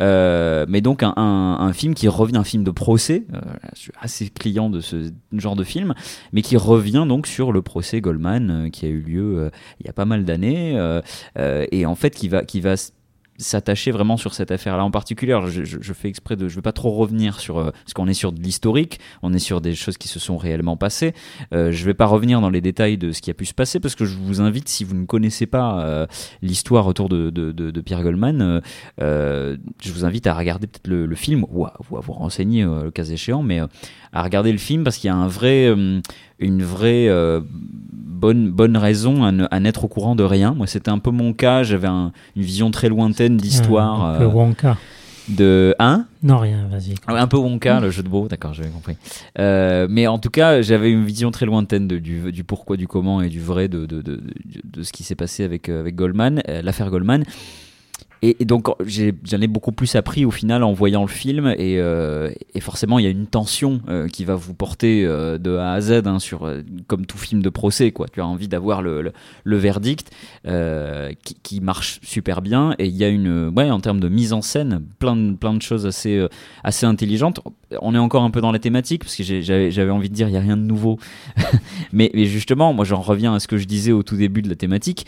Euh, 0.00 0.64
mais 0.66 0.80
donc 0.80 1.02
un, 1.02 1.12
un, 1.16 1.58
un, 1.60 1.72
film 1.74 1.92
qui 1.92 2.08
revient, 2.08 2.38
un 2.38 2.44
film 2.44 2.64
de 2.64 2.70
procès, 2.70 3.24
euh, 3.34 3.40
je 3.74 3.80
suis 3.80 3.92
assez 4.00 4.30
client 4.30 4.70
de 4.70 4.80
ce 4.80 5.12
genre 5.34 5.56
de 5.56 5.64
film, 5.64 5.92
mais 6.32 6.40
qui 6.40 6.56
revient 6.56 7.04
donc 7.06 7.26
sur 7.26 7.52
le 7.52 7.60
procès 7.60 8.00
Goldman 8.00 8.70
qui 8.70 8.86
a 8.86 8.88
eu 8.88 9.00
lieu 9.00 9.50
il 9.78 9.86
y 9.86 9.90
a 9.90 9.92
pas 9.92 10.06
mal 10.06 10.24
d'années 10.24 11.00
et 11.36 11.84
en 11.84 11.94
fait 11.94 12.14
qui 12.14 12.28
va 12.28 12.44
qui 12.44 12.62
va 12.62 12.76
s'attacher 13.42 13.90
vraiment 13.90 14.16
sur 14.16 14.34
cette 14.34 14.50
affaire-là 14.50 14.84
en 14.84 14.90
particulier. 14.90 15.38
Je, 15.48 15.92
fais 15.92 16.08
exprès 16.08 16.36
de, 16.36 16.48
je 16.48 16.56
veux 16.56 16.62
pas 16.62 16.72
trop 16.72 16.90
revenir 16.92 17.40
sur, 17.40 17.58
euh, 17.58 17.70
parce 17.70 17.94
qu'on 17.94 18.08
est 18.08 18.14
sur 18.14 18.32
de 18.32 18.40
l'historique, 18.40 19.00
on 19.22 19.32
est 19.32 19.38
sur 19.38 19.60
des 19.60 19.74
choses 19.74 19.98
qui 19.98 20.08
se 20.08 20.18
sont 20.18 20.36
réellement 20.36 20.76
passées. 20.76 21.14
Euh, 21.52 21.72
je 21.72 21.84
vais 21.84 21.94
pas 21.94 22.06
revenir 22.06 22.40
dans 22.40 22.50
les 22.50 22.60
détails 22.60 22.98
de 22.98 23.12
ce 23.12 23.20
qui 23.20 23.30
a 23.30 23.34
pu 23.34 23.46
se 23.46 23.54
passer 23.54 23.80
parce 23.80 23.94
que 23.94 24.04
je 24.04 24.16
vous 24.16 24.40
invite, 24.40 24.68
si 24.68 24.84
vous 24.84 24.94
ne 24.94 25.06
connaissez 25.06 25.46
pas 25.46 25.84
euh, 25.84 26.06
l'histoire 26.42 26.86
autour 26.86 27.08
de, 27.08 27.30
de, 27.30 27.80
Pierre 27.80 28.02
Goldman, 28.02 28.60
euh, 29.00 29.56
je 29.82 29.92
vous 29.92 30.04
invite 30.04 30.26
à 30.26 30.34
regarder 30.34 30.66
peut-être 30.66 30.88
le, 30.88 31.14
film 31.14 31.44
ou 31.48 31.64
à, 31.64 31.74
ou 31.90 31.96
à 31.96 32.00
vous 32.00 32.12
renseigner 32.12 32.62
euh, 32.62 32.84
le 32.84 32.90
cas 32.90 33.04
échéant, 33.04 33.42
mais 33.42 33.60
à 34.12 34.22
regarder 34.22 34.52
le 34.52 34.58
film 34.58 34.84
parce 34.84 34.96
qu'il 34.96 35.08
y 35.08 35.10
a 35.10 35.16
un 35.16 35.28
vrai, 35.28 35.66
euh, 35.66 36.00
une 36.40 36.62
vraie 36.62 37.08
euh, 37.08 37.40
bonne, 37.44 38.50
bonne 38.50 38.76
raison 38.76 39.24
à, 39.24 39.60
n'être 39.60 39.84
au 39.84 39.88
courant 39.88 40.16
de 40.16 40.24
rien. 40.24 40.54
Moi, 40.54 40.66
c'était 40.66 40.90
un 40.90 40.98
peu 40.98 41.10
mon 41.10 41.32
cas. 41.32 41.62
J'avais 41.62 41.88
un, 41.88 42.12
une 42.36 42.42
vision 42.42 42.70
très 42.70 42.88
lointaine 42.88 43.36
d'histoire. 43.36 44.04
Un 44.04 44.18
peu 44.18 44.26
Wonka. 44.26 44.76
De 45.28 45.76
hein? 45.78 46.06
Non, 46.24 46.38
rien, 46.38 46.66
vas-y. 46.68 46.94
Un 47.06 47.28
peu 47.28 47.36
Wonka, 47.36 47.78
le 47.78 47.90
jeu 47.90 48.02
de 48.02 48.08
mots, 48.08 48.26
d'accord, 48.26 48.52
j'avais 48.52 48.70
compris. 48.70 48.96
Euh, 49.38 49.86
mais 49.88 50.08
en 50.08 50.18
tout 50.18 50.30
cas, 50.30 50.60
j'avais 50.60 50.90
une 50.90 51.04
vision 51.04 51.30
très 51.30 51.46
lointaine 51.46 51.86
de, 51.86 51.98
du, 51.98 52.32
du, 52.32 52.42
pourquoi, 52.42 52.76
du 52.76 52.88
comment 52.88 53.22
et 53.22 53.28
du 53.28 53.40
vrai 53.40 53.68
de, 53.68 53.86
de, 53.86 54.02
de, 54.02 54.20
de 54.64 54.82
ce 54.82 54.92
qui 54.92 55.04
s'est 55.04 55.14
passé 55.14 55.44
avec, 55.44 55.68
avec 55.68 55.94
Goldman, 55.94 56.42
euh, 56.48 56.62
l'affaire 56.62 56.90
Goldman. 56.90 57.24
Et, 58.22 58.44
donc 58.44 58.68
j'en 58.86 59.40
ai, 59.40 59.46
beaucoup 59.46 59.72
plus 59.72 59.94
appris 59.96 60.26
au 60.26 60.30
final 60.30 60.62
en 60.62 60.72
voyant 60.74 61.02
le 61.02 61.08
film 61.08 61.54
et, 61.56 61.78
euh, 61.78 62.30
forcément 62.60 62.98
il 62.98 63.04
y 63.06 63.08
a 63.08 63.10
une 63.10 63.26
tension 63.26 63.80
euh, 63.88 64.08
qui 64.08 64.26
va 64.26 64.34
vous 64.34 64.52
porter 64.52 65.06
euh, 65.06 65.38
de 65.38 65.56
A 65.56 65.72
à 65.72 65.80
Z 65.80 66.02
hein, 66.04 66.18
sur 66.18 66.50
comme 66.86 67.06
tout 67.06 67.16
film 67.16 67.40
de 67.40 67.48
procès 67.48 67.92
quoi. 67.92 68.06
Tu 68.12 68.20
as 68.20 68.26
envie 68.26 68.48
d'avoir 68.48 68.82
le, 68.82 69.12
verdict 69.44 70.10
qui, 71.42 71.60
marche 71.62 72.00
super 72.02 72.42
bien 72.42 72.74
et 72.78 72.86
il 72.86 72.96
y 72.96 73.04
a 73.04 73.08
une 73.08 73.48
ouais 73.56 73.70
en 73.70 73.80
termes 73.80 74.00
de 74.00 74.08
mise 74.08 74.32
en 74.32 74.42
scène 74.42 74.82
plein 74.98 75.16
de, 75.16 75.34
plein 75.34 75.54
de 75.54 75.62
choses 75.62 75.86
assez 75.86 76.26
assez 76.62 76.84
intelligentes. 76.84 77.40
On 77.80 77.94
est 77.94 77.98
encore 77.98 78.22
un 78.22 78.30
peu 78.30 78.40
dans 78.40 78.52
la 78.52 78.58
thématique 78.58 79.04
parce 79.04 79.16
que 79.16 79.22
j'avais 79.22 79.90
envie 79.90 80.10
de 80.10 80.14
dire 80.14 80.28
il 80.28 80.34
y 80.34 80.36
a 80.36 80.40
rien 80.40 80.56
de 80.56 80.62
nouveau, 80.62 80.98
mais 81.92 82.10
justement 82.14 82.74
moi 82.74 82.84
j'en 82.84 83.00
reviens 83.00 83.34
à 83.34 83.40
ce 83.40 83.48
que 83.48 83.56
je 83.56 83.64
disais 83.64 83.92
au 83.92 84.02
tout 84.02 84.16
début 84.16 84.42
de 84.42 84.48
la 84.48 84.56
thématique 84.56 85.06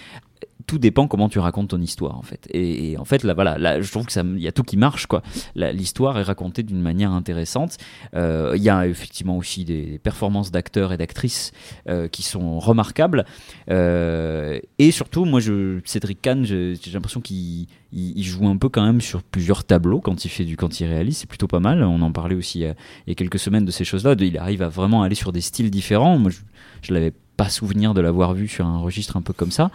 tout 0.66 0.78
dépend 0.78 1.08
comment 1.08 1.28
tu 1.28 1.38
racontes 1.38 1.68
ton 1.68 1.80
histoire 1.80 2.16
en 2.16 2.22
fait. 2.22 2.48
Et, 2.52 2.96
en 2.98 3.04
fait 3.04 3.24
là 3.24 3.34
voilà, 3.34 3.58
là, 3.58 3.80
je 3.80 3.90
trouve 3.90 4.06
que 4.06 4.12
ça, 4.12 4.22
y 4.36 4.48
a 4.48 4.52
tout 4.52 4.62
qui 4.62 4.76
marche 4.76 5.06
quoi. 5.06 5.22
L'histoire 5.54 6.18
est 6.18 6.22
racontée 6.22 6.62
d'une 6.62 6.80
manière 6.80 7.12
intéressante. 7.12 7.76
Euh, 8.14 8.52
il 8.56 8.62
y 8.62 8.70
a 8.70 8.86
effectivement 8.86 9.36
aussi 9.36 9.64
des 9.64 9.98
performances 10.02 10.50
d'acteurs 10.50 10.92
et 10.92 10.96
d'actrices 10.96 11.52
euh, 11.88 12.08
qui 12.08 12.22
sont 12.22 12.58
remarquables. 12.58 13.24
Euh, 13.70 14.58
et 14.78 14.90
surtout, 14.90 15.24
moi, 15.24 15.40
je, 15.40 15.80
Cédric 15.84 16.20
Kahn, 16.22 16.44
j'ai 16.44 16.76
l'impression 16.92 17.20
qu'il 17.20 17.66
il, 17.92 18.18
il, 18.18 18.24
joue 18.24 18.48
un 18.48 18.56
peu 18.56 18.68
quand 18.68 18.84
même 18.84 19.00
sur 19.00 19.22
plusieurs 19.22 19.64
tableaux 19.64 20.00
quand 20.00 20.24
il 20.24 20.28
fait 20.28 20.44
du 20.44 20.56
quand 20.56 20.80
il 20.80 20.86
réalise. 20.86 21.18
C'est 21.18 21.28
plutôt 21.28 21.48
pas 21.48 21.60
mal. 21.60 21.82
On 21.82 22.00
en 22.02 22.12
parlait 22.12 22.34
aussi 22.34 22.60
il 22.60 22.62
y 22.62 22.66
a, 22.66 22.74
il 23.06 23.10
y 23.10 23.12
a 23.12 23.14
quelques 23.14 23.38
semaines 23.38 23.64
de 23.64 23.70
ces 23.70 23.84
choses-là. 23.84 24.14
Il 24.18 24.38
arrive 24.38 24.62
à 24.62 24.68
vraiment 24.68 25.02
aller 25.02 25.14
sur 25.14 25.32
des 25.32 25.40
styles 25.40 25.70
différents. 25.70 26.18
Moi, 26.18 26.30
je, 26.30 26.38
je 26.82 26.94
l'avais 26.94 27.12
pas 27.42 27.48
souvenir 27.48 27.94
de 27.94 28.00
l'avoir 28.00 28.34
vu 28.34 28.46
sur 28.48 28.66
un 28.66 28.78
registre 28.78 29.16
un 29.16 29.22
peu 29.22 29.32
comme 29.32 29.50
ça. 29.50 29.70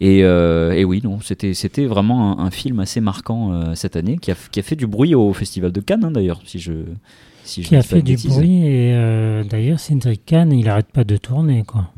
Et, 0.00 0.24
euh, 0.24 0.72
et 0.72 0.84
oui, 0.84 1.00
non, 1.04 1.20
c'était 1.20 1.52
c'était 1.52 1.84
vraiment 1.84 2.40
un, 2.40 2.46
un, 2.46 2.50
film 2.50 2.80
assez 2.80 3.00
marquant 3.00 3.52
euh, 3.52 3.74
cette 3.74 3.96
année 3.96 4.16
qui 4.16 4.30
a, 4.30 4.36
qui 4.50 4.58
a 4.60 4.62
fait 4.62 4.76
du 4.76 4.86
bruit 4.86 5.14
au 5.14 5.32
Festival 5.34 5.72
de 5.72 5.80
Cannes 5.80 6.04
hein, 6.04 6.10
d'ailleurs, 6.10 6.40
si 6.46 6.58
je 6.58 6.72
si 7.44 7.62
je 7.62 7.68
qui 7.68 7.76
a 7.76 7.82
fait 7.82 8.00
du 8.00 8.16
bruit 8.16 8.66
et 8.66 8.94
euh, 8.94 9.44
d'ailleurs 9.44 9.78
Cédric 9.78 10.24
Cannes, 10.24 10.52
il 10.52 10.68
arrête 10.68 10.90
pas 10.90 11.04
de 11.04 11.16
tourner 11.18 11.64
quoi. 11.64 11.90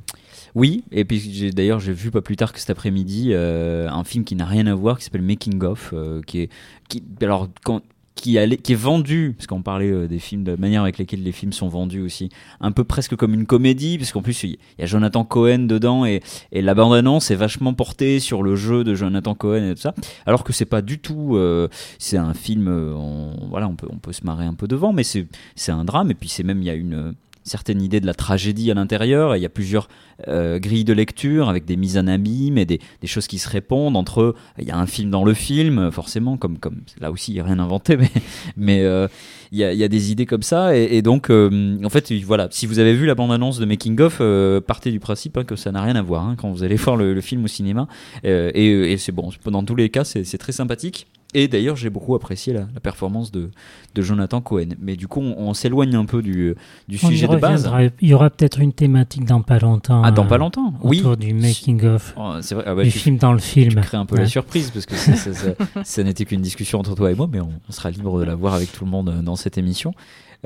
Oui, 0.55 0.83
et 0.91 1.05
puis 1.05 1.51
d'ailleurs 1.53 1.79
j'ai 1.79 1.93
vu 1.93 2.11
pas 2.11 2.21
plus 2.21 2.37
tard 2.37 2.53
que 2.53 2.59
cet 2.59 2.71
après-midi 2.71 3.29
euh, 3.31 3.89
un 3.89 4.05
film 4.05 4.25
qui 4.25 4.35
n'a 4.35 4.45
rien 4.45 4.67
à 4.67 4.75
voir 4.75 4.99
qui 4.99 5.05
s'appelle 5.05 5.23
Making 5.23 5.63
of, 5.63 5.95
qui 6.27 6.41
est 6.41 6.51
qui 6.89 7.03
alors 7.23 7.49
quand 7.63 7.83
qui, 8.15 8.37
est 8.37 8.75
vendu, 8.75 9.35
parce 9.37 9.47
qu'on 9.47 9.63
parlait 9.63 9.91
euh, 9.91 10.07
des 10.07 10.19
films, 10.19 10.45
de 10.45 10.53
la 10.53 10.57
manière 10.57 10.83
avec 10.83 10.99
laquelle 10.99 11.23
les 11.23 11.33
films 11.33 11.53
sont 11.53 11.69
vendus 11.69 12.01
aussi, 12.01 12.29
un 12.61 12.73
peu 12.73 12.85
presque 12.85 13.17
comme 13.17 13.35
une 13.35 13.47
comédie, 13.47 13.99
parce 13.99 14.13
qu'en 14.13 14.23
plus 14.23 14.45
il 14.45 14.59
y 14.79 14.83
a 14.83 14.87
Jonathan 14.87 15.25
Cohen 15.25 15.61
dedans 15.61 16.05
et, 16.05 16.21
et 16.53 16.63
la 16.63 16.73
est 16.73 17.35
vachement 17.35 17.75
portée 17.75 18.21
sur 18.21 18.43
le 18.43 18.57
jeu 18.57 18.85
de 18.85 18.95
Jonathan 18.95 19.35
Cohen 19.35 19.71
et 19.71 19.75
tout 19.75 19.81
ça, 19.81 19.95
alors 20.27 20.45
que 20.45 20.53
c'est 20.53 20.67
pas 20.67 20.83
du 20.83 20.99
tout, 20.99 21.37
euh, 21.37 21.69
c'est 21.99 22.19
un 22.19 22.35
film, 22.35 22.69
on, 22.69 23.49
voilà, 23.49 23.69
on 23.69 23.77
peut, 23.77 23.89
on 23.91 23.99
peut 23.99 24.13
se 24.13 24.25
marrer 24.25 24.45
un 24.45 24.55
peu 24.55 24.69
devant, 24.69 24.93
mais 24.93 25.05
c'est 25.05 25.27
un 25.69 25.85
drame, 25.85 26.11
et 26.11 26.15
puis 26.15 26.29
c'est 26.29 26.43
même, 26.43 26.61
il 26.61 26.67
y 26.67 26.71
a 26.71 26.75
une 26.75 27.15
certaine 27.45 27.83
idée 27.83 28.01
de 28.01 28.07
la 28.07 28.15
tragédie 28.15 28.71
à 28.71 28.75
l'intérieur. 28.75 29.37
Il 29.37 29.43
y 29.43 29.47
a 29.47 29.49
plusieurs 29.49 29.89
euh, 30.29 30.59
grilles 30.59 30.85
de 30.85 30.93
lecture 30.93 31.49
avec 31.49 31.65
des 31.65 31.77
mises 31.77 31.99
en 31.99 32.07
abîme 32.07 32.59
et 32.59 32.65
des, 32.65 32.79
choses 33.05 33.27
qui 33.27 33.39
se 33.39 33.49
répondent 33.49 33.97
entre 33.97 34.23
eux. 34.23 34.35
Il 34.59 34.65
y 34.65 34.71
a 34.71 34.79
un 34.79 34.87
film 34.87 35.11
dans 35.11 35.25
le 35.25 35.35
film, 35.35 35.91
forcément, 35.91 36.37
comme, 36.37 36.59
comme 36.59 36.83
là 37.01 37.11
aussi, 37.11 37.33
il 37.33 37.35
n'y 37.35 37.41
a 37.41 37.45
rien 37.45 37.59
inventé, 37.59 37.97
mais, 37.99 38.11
mais 38.57 38.81
euh, 38.83 39.09
il, 39.51 39.59
y 39.59 39.65
a, 39.65 39.89
des 39.89 40.13
idées 40.13 40.27
comme 40.27 40.43
ça. 40.43 40.77
Et, 40.77 41.03
donc, 41.03 41.31
euh, 41.31 41.79
en 41.85 41.91
fait, 41.91 42.13
voilà, 42.25 42.49
si 42.51 42.67
vous 42.67 42.79
avez 42.79 42.95
vu 42.95 43.07
la 43.07 43.15
bande-annonce 43.15 43.59
de 43.59 43.65
Making 43.65 44.01
of, 44.01 44.23
partez 44.67 44.91
du 44.91 45.01
principe 45.01 45.37
hein, 45.37 45.45
que 45.45 45.57
ça 45.57 45.73
n'a 45.73 45.83
rien 45.83 45.97
à 45.97 46.03
voir 46.03 46.25
hein, 46.25 46.37
quand 46.39 46.51
vous 46.51 46.63
allez 46.63 46.77
voir 46.77 46.97
le, 46.97 47.21
film 47.21 47.45
au 47.45 47.49
cinéma. 47.49 47.89
Et 48.25 48.97
c'est 48.99 49.13
bon, 49.13 49.31
dans 49.47 49.65
tous 49.65 49.77
les 49.77 49.89
cas, 49.89 50.05
c'est 50.05 50.39
très 50.39 50.53
sympathique. 50.53 51.07
Et 51.35 51.49
d'ailleurs, 51.49 51.77
j'ai 51.77 51.89
beaucoup 51.89 52.15
apprécié 52.15 52.53
la, 52.53 52.67
la, 52.75 52.81
performance 52.81 53.33
de, 53.33 53.51
de 53.95 54.03
Jonathan 54.03 54.43
Cohen. 54.43 54.69
Mais 54.81 54.97
du 54.97 55.09
coup, 55.09 55.21
on, 55.21 55.35
on 55.39 55.55
s'éloigne 55.55 55.95
un 55.95 56.05
peu 56.05 56.21
du, 56.21 56.55
sujet 56.95 57.27
de 57.27 57.37
base. 57.37 57.71
Il 58.01 58.09
y 58.09 58.15
aura 58.15 58.29
peut-être 58.29 58.61
une 58.61 58.73
thématique 58.73 59.25
dans 59.25 59.41
pas 59.41 59.59
longtemps. 59.59 60.03
Ah, 60.05 60.11
dans 60.11 60.27
pas 60.27 60.37
longtemps 60.37 60.75
euh, 60.75 60.79
Oui. 60.83 61.01
Autour 61.01 61.17
du 61.17 61.33
making-of. 61.33 62.15
Oh, 62.19 62.35
c'est 62.43 62.55
vrai. 62.55 62.65
Ah 62.67 62.75
bah, 62.75 62.85
du 62.85 62.91
tu, 62.91 62.99
film 62.99 63.17
dans 63.17 63.33
le 63.33 63.39
film. 63.39 63.71
Tu 63.71 63.81
crées 63.81 63.97
un 63.97 64.05
peu 64.05 64.17
ouais. 64.17 64.23
la 64.23 64.29
surprise 64.29 64.71
parce 64.71 64.85
que 64.85 64.95
ça, 64.95 65.17
ça, 65.17 65.33
ça, 65.33 65.55
ça 65.85 66.03
n'était 66.03 66.27
qu'une 66.27 66.43
discussion 66.43 66.79
entre 66.79 66.95
toi 66.95 67.11
et 67.11 67.15
moi, 67.15 67.29
mais 67.33 67.41
on, 67.41 67.53
on, 67.67 67.73
sera 67.73 67.91
libre 67.91 68.21
de 68.21 68.25
la 68.25 68.35
voir 68.35 68.53
avec 68.53 68.71
tout 68.71 68.85
le 68.85 68.91
monde 68.91 69.23
dans 69.23 69.37
cette 69.37 69.57
émission. 69.57 69.95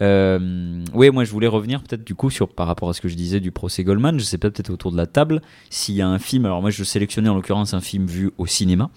Euh, 0.03 0.85
oui, 0.93 1.11
moi 1.11 1.25
je 1.25 1.31
voulais 1.31 1.47
revenir 1.47 1.83
peut-être 1.83 2.05
du 2.05 2.15
coup 2.15 2.29
sur 2.29 2.49
par 2.49 2.67
rapport 2.67 2.91
à 2.91 2.93
ce 2.93 3.01
que 3.01 3.09
je 3.09 3.15
disais 3.15 3.41
du 3.41 3.51
procès 3.51 3.83
Goldman. 3.83 4.19
Je 4.19 4.25
sais 4.25 4.39
pas 4.39 4.51
peut-être 4.51 4.71
autour 4.71 4.93
de 4.93 4.97
la 4.97 5.07
table 5.07 5.41
s'il 5.71 5.95
y 5.95 6.03
a 6.03 6.09
un 6.09 6.19
film. 6.19 6.45
Alors 6.45 6.61
moi 6.61 6.71
je 6.71 6.85
sélectionnais 6.85 7.29
en 7.29 7.35
l'occurrence 7.35 7.73
un 7.75 7.81
film 7.81 8.07
vu 8.07 8.31
au 8.37 8.47
cinéma 8.47 8.91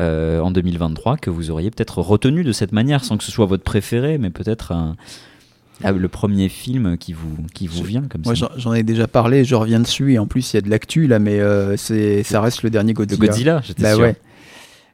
euh, 0.00 0.40
en 0.40 0.50
2023 0.50 1.18
que 1.18 1.30
vous 1.30 1.50
auriez 1.50 1.70
peut-être 1.70 1.98
retenu 1.98 2.42
de 2.42 2.52
cette 2.52 2.72
manière, 2.72 3.04
sans 3.04 3.16
que 3.16 3.24
ce 3.24 3.30
soit 3.30 3.46
votre 3.46 3.64
préféré, 3.64 4.18
mais 4.18 4.30
peut-être 4.30 4.72
un 4.72 4.96
ah, 5.82 5.92
le 5.92 6.08
premier 6.08 6.48
film 6.48 6.98
qui 6.98 7.12
vous 7.12 7.36
qui 7.54 7.66
vous 7.66 7.82
vient 7.82 8.02
comme 8.02 8.22
Moi, 8.24 8.36
ça. 8.36 8.50
j'en 8.56 8.74
ai 8.74 8.82
déjà 8.82 9.06
parlé, 9.06 9.44
je 9.44 9.54
reviens 9.54 9.80
dessus 9.80 10.12
et 10.12 10.18
en 10.18 10.26
plus 10.26 10.52
il 10.52 10.56
y 10.56 10.58
a 10.58 10.60
de 10.60 10.68
l'actu 10.68 11.06
là, 11.06 11.18
mais 11.18 11.40
euh, 11.40 11.76
c'est 11.76 12.22
ça 12.22 12.40
reste 12.40 12.62
le 12.62 12.70
dernier 12.70 12.92
Godzilla. 12.92 13.20
Le 13.20 13.26
Godzilla, 13.26 13.60
j'étais 13.64 13.82
bah, 13.82 13.94
sûr. 13.94 14.02
Ouais. 14.02 14.16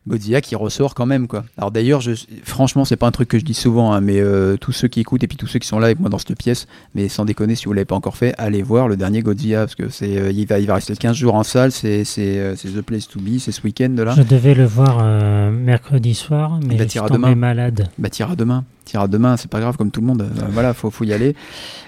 Godzilla 0.06 0.40
qui 0.40 0.54
ressort 0.54 0.94
quand 0.94 1.06
même 1.06 1.26
quoi. 1.26 1.44
Alors 1.56 1.70
d'ailleurs, 1.70 2.00
je, 2.00 2.12
franchement, 2.44 2.84
c'est 2.84 2.96
pas 2.96 3.06
un 3.06 3.10
truc 3.10 3.28
que 3.28 3.38
je 3.38 3.44
dis 3.44 3.54
souvent, 3.54 3.92
hein, 3.92 4.00
mais 4.00 4.20
euh, 4.20 4.56
tous 4.56 4.72
ceux 4.72 4.88
qui 4.88 5.00
écoutent 5.00 5.24
et 5.24 5.26
puis 5.26 5.36
tous 5.36 5.46
ceux 5.46 5.58
qui 5.58 5.66
sont 5.66 5.78
là 5.78 5.86
avec 5.86 6.00
moi 6.00 6.08
dans 6.08 6.18
cette 6.18 6.36
pièce, 6.36 6.66
mais 6.94 7.08
sans 7.08 7.24
déconner, 7.24 7.54
si 7.54 7.66
vous 7.66 7.72
l'avez 7.72 7.84
pas 7.84 7.96
encore 7.96 8.16
fait, 8.16 8.34
allez 8.38 8.62
voir 8.62 8.88
le 8.88 8.96
dernier 8.96 9.22
Godzilla 9.22 9.60
parce 9.60 9.74
que 9.74 9.88
c'est, 9.88 10.16
euh, 10.16 10.30
il 10.30 10.46
va, 10.46 10.58
il 10.58 10.66
va 10.66 10.74
rester 10.74 10.94
15 10.94 11.16
jours 11.16 11.34
en 11.34 11.42
salle, 11.42 11.72
c'est, 11.72 12.04
c'est, 12.04 12.38
euh, 12.38 12.54
c'est 12.56 12.68
The 12.68 12.82
Place 12.82 13.08
to 13.08 13.20
Be, 13.20 13.38
c'est 13.38 13.52
ce 13.52 13.62
week-end 13.62 13.94
là. 13.96 14.14
Je 14.16 14.22
devais 14.22 14.54
le 14.54 14.64
voir 14.64 14.98
euh, 15.02 15.50
mercredi 15.50 16.14
soir, 16.14 16.60
mais 16.62 16.76
bah, 16.76 16.84
je 16.84 16.88
suis 16.90 17.00
tombé 17.00 17.12
demain. 17.14 17.34
malade. 17.34 17.88
Bah 17.98 18.08
tira 18.10 18.36
demain 18.36 18.64
tira 18.86 19.08
demain, 19.08 19.36
c'est 19.36 19.50
pas 19.50 19.60
grave 19.60 19.76
comme 19.76 19.90
tout 19.90 20.00
le 20.00 20.06
monde. 20.06 20.22
Euh, 20.22 20.46
voilà, 20.50 20.72
faut 20.72 20.90
faut 20.90 21.04
y 21.04 21.12
aller. 21.12 21.36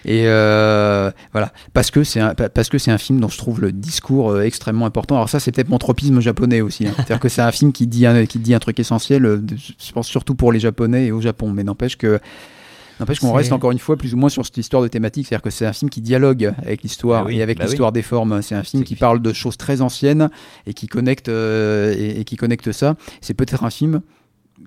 Et 0.04 0.24
euh, 0.26 1.10
voilà, 1.32 1.52
parce 1.72 1.90
que 1.90 2.04
c'est 2.04 2.20
un 2.20 2.34
parce 2.34 2.68
que 2.68 2.76
c'est 2.76 2.90
un 2.90 2.98
film 2.98 3.20
dont 3.20 3.28
je 3.28 3.38
trouve 3.38 3.62
le 3.62 3.72
discours 3.72 4.32
euh, 4.32 4.42
extrêmement 4.42 4.84
important. 4.84 5.14
Alors 5.14 5.30
ça, 5.30 5.40
c'est 5.40 5.52
peut-être 5.52 5.70
mon 5.70 5.78
tropisme 5.78 6.20
japonais 6.20 6.60
aussi. 6.60 6.86
Hein. 6.86 6.92
C'est-à-dire 6.96 7.20
que 7.20 7.30
c'est 7.30 7.42
un 7.42 7.52
film 7.52 7.72
qui 7.72 7.86
dit 7.86 8.04
un, 8.04 8.26
qui 8.26 8.38
dit 8.38 8.52
un 8.52 8.58
truc 8.58 8.78
essentiel. 8.78 9.42
Je 9.56 9.92
pense 9.92 10.06
surtout 10.06 10.34
pour 10.34 10.52
les 10.52 10.60
Japonais 10.60 11.06
et 11.06 11.12
au 11.12 11.20
Japon, 11.20 11.50
mais 11.50 11.64
n'empêche 11.64 11.96
que 11.96 12.20
N'empêche 13.00 13.20
qu'on 13.20 13.32
reste 13.32 13.52
encore 13.52 13.70
une 13.70 13.78
fois 13.78 13.96
plus 13.96 14.14
ou 14.14 14.16
moins 14.16 14.28
sur 14.28 14.44
cette 14.44 14.56
histoire 14.56 14.82
de 14.82 14.88
thématique, 14.88 15.26
c'est-à-dire 15.26 15.42
que 15.42 15.50
c'est 15.50 15.66
un 15.66 15.72
film 15.72 15.88
qui 15.88 16.00
dialogue 16.00 16.52
avec 16.58 16.82
l'histoire 16.82 17.22
bah 17.22 17.28
oui, 17.28 17.38
et 17.38 17.42
avec 17.42 17.58
bah 17.58 17.64
l'histoire 17.64 17.90
oui. 17.90 17.94
des 17.94 18.02
formes. 18.02 18.42
C'est 18.42 18.56
un 18.56 18.64
film 18.64 18.82
qui 18.82 18.96
parle 18.96 19.22
de 19.22 19.32
choses 19.32 19.56
très 19.56 19.80
anciennes 19.82 20.30
et 20.66 20.74
qui 20.74 20.88
connecte 20.88 21.28
euh, 21.28 21.94
et, 21.96 22.20
et, 22.20 22.24
qui 22.24 22.36
connecte 22.36 22.72
ça. 22.72 22.96
C'est 23.20 23.34
peut-être 23.34 23.62
un 23.62 23.70
film 23.70 24.00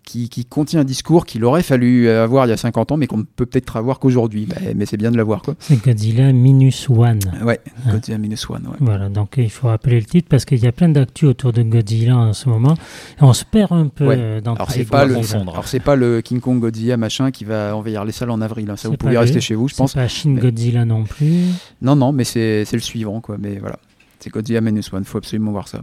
qui, 0.03 0.29
qui, 0.29 0.45
contient 0.45 0.81
un 0.81 0.85
discours 0.85 1.25
qu'il 1.25 1.43
aurait 1.45 1.63
fallu 1.63 2.09
avoir 2.09 2.45
il 2.45 2.49
y 2.49 2.53
a 2.53 2.57
50 2.57 2.91
ans, 2.91 2.97
mais 2.97 3.07
qu'on 3.07 3.17
ne 3.17 3.23
peut 3.23 3.45
peut-être 3.45 3.77
avoir 3.77 3.99
qu'aujourd'hui. 3.99 4.45
Bah, 4.45 4.55
mais 4.75 4.85
c'est 4.85 4.97
bien 4.97 5.11
de 5.11 5.17
l'avoir. 5.17 5.41
C'est 5.59 5.83
Godzilla 5.83 6.31
Minus 6.33 6.89
One. 6.89 7.19
Ouais, 7.43 7.59
hein. 7.85 7.93
Godzilla 7.93 8.17
Minus 8.17 8.49
One. 8.49 8.67
Ouais. 8.67 8.77
Voilà, 8.79 9.09
donc 9.09 9.35
il 9.37 9.49
faut 9.49 9.67
rappeler 9.67 9.99
le 9.99 10.05
titre 10.05 10.27
parce 10.29 10.45
qu'il 10.45 10.59
y 10.59 10.67
a 10.67 10.71
plein 10.71 10.89
d'actu 10.89 11.25
autour 11.25 11.53
de 11.53 11.63
Godzilla 11.63 12.17
en 12.17 12.33
ce 12.33 12.49
moment. 12.49 12.73
Et 13.19 13.23
on 13.23 13.33
se 13.33 13.45
perd 13.45 13.71
un 13.73 13.87
peu 13.87 14.07
ouais. 14.07 14.41
dans 14.41 14.55
alors, 14.55 14.71
c'est 14.71 14.85
pas 14.85 15.05
le, 15.05 15.15
alors 15.15 15.67
c'est 15.67 15.79
pas 15.79 15.95
le 15.95 16.21
King 16.21 16.39
Kong 16.39 16.59
Godzilla 16.59 16.97
machin 16.97 17.31
qui 17.31 17.45
va 17.45 17.75
envahir 17.75 18.05
les 18.05 18.11
salles 18.11 18.31
en 18.31 18.41
avril. 18.41 18.69
Hein. 18.69 18.77
Ça, 18.77 18.89
vous 18.89 18.97
pouvez 18.97 19.17
rester 19.17 19.41
chez 19.41 19.55
vous, 19.55 19.67
je 19.67 19.75
pense. 19.75 19.93
C'est 19.93 19.99
pas 19.99 20.07
Shin 20.07 20.31
mais... 20.31 20.41
Godzilla 20.41 20.85
non 20.85 21.03
plus. 21.03 21.45
Non, 21.81 21.95
non, 21.95 22.11
mais 22.11 22.23
c'est 22.23 22.65
le 22.71 22.79
suivant, 22.79 23.21
quoi. 23.21 23.37
Mais 23.39 23.57
voilà. 23.57 23.77
C'est 24.19 24.29
Godzilla 24.29 24.61
Minus 24.61 24.93
One, 24.93 25.03
faut 25.03 25.17
absolument 25.17 25.51
voir 25.51 25.67
ça. 25.67 25.81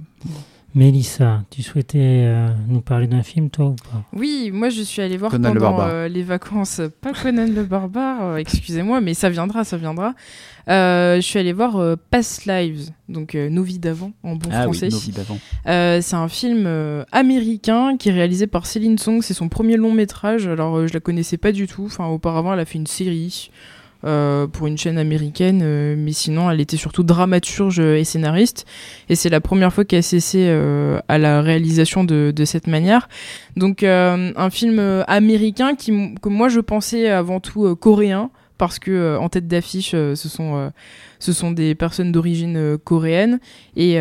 Mélissa, 0.75 1.45
tu 1.49 1.63
souhaitais 1.63 1.99
euh, 2.27 2.49
nous 2.69 2.83
parler 2.83 3.07
d'un 3.07 3.23
film, 3.23 3.49
toi 3.49 3.69
ou 3.69 3.75
pas? 3.75 4.05
Oui, 4.13 4.51
moi 4.53 4.69
je 4.69 4.83
suis 4.83 5.01
allée 5.01 5.17
voir 5.17 5.31
Conan 5.31 5.55
pendant 5.55 5.81
euh, 5.81 6.09
les 6.09 6.23
vacances, 6.23 6.83
pas 7.01 7.13
Conan 7.15 7.47
le 7.47 7.65
barbare, 7.65 8.23
euh, 8.23 8.37
excusez-moi, 8.37 9.01
mais 9.01 9.15
ça 9.15 9.31
viendra, 9.31 9.65
ça 9.65 9.79
viendra. 9.79 10.15
Euh, 10.69 11.17
je 11.17 11.23
suis 11.23 11.39
allée 11.39 11.55
voir 11.55 11.97
Past 12.11 12.45
Lives, 12.45 12.91
donc 13.09 13.33
Nos 13.35 13.63
vies 13.63 13.79
d'avant 13.79 14.13
en 14.23 14.37
bon 14.37 14.51
ah 14.53 14.65
français. 14.65 14.89
Oui, 14.89 14.93
Nos 14.93 14.99
vies 14.99 15.13
d'avant. 15.13 15.39
c'est 15.65 16.17
un 16.17 16.29
film 16.29 16.69
américain 17.13 17.97
qui 17.97 18.11
est 18.11 18.13
réalisé 18.13 18.47
par 18.47 18.67
Céline 18.67 18.99
Song, 18.99 19.23
c'est 19.23 19.35
son 19.35 19.49
premier 19.49 19.79
long 19.79 19.93
métrage. 19.93 20.47
Alors 20.47 20.87
je 20.87 20.93
la 20.93 21.01
connaissais 21.01 21.39
pas 21.39 21.53
du 21.53 21.67
tout, 21.67 21.87
enfin 21.87 22.07
auparavant 22.09 22.53
elle 22.53 22.61
a 22.61 22.67
fait 22.67 22.79
une 22.79 22.87
série. 22.87 23.51
Euh, 24.05 24.47
pour 24.47 24.69
une 24.69 24.79
chaîne 24.79 24.97
américaine, 24.97 25.61
euh, 25.65 25.97
mais 25.99 26.13
sinon 26.13 26.49
elle 26.49 26.61
était 26.61 26.77
surtout 26.77 27.03
dramaturge 27.03 27.81
et 27.81 28.05
scénariste, 28.05 28.65
et 29.09 29.17
c'est 29.17 29.29
la 29.29 29.41
première 29.41 29.73
fois 29.73 29.85
qu'elle 29.85 30.05
s'essaie 30.05 30.47
euh, 30.47 31.01
à 31.09 31.19
la 31.19 31.43
réalisation 31.43 32.05
de, 32.05 32.33
de 32.35 32.45
cette 32.45 32.69
manière. 32.69 33.09
Donc 33.57 33.83
euh, 33.83 34.31
un 34.37 34.51
film 34.51 34.79
américain 35.09 35.75
qui, 35.75 36.15
que 36.23 36.29
moi 36.29 36.49
je 36.49 36.61
pensais 36.61 37.09
avant 37.09 37.41
tout 37.41 37.75
coréen, 37.75 38.31
parce 38.57 38.79
que 38.79 39.17
en 39.17 39.29
tête 39.29 39.49
d'affiche 39.49 39.91
ce 39.91 40.15
sont 40.15 40.71
ce 41.19 41.33
sont 41.33 41.51
des 41.51 41.75
personnes 41.75 42.13
d'origine 42.13 42.79
coréenne 42.79 43.41
et, 43.77 43.95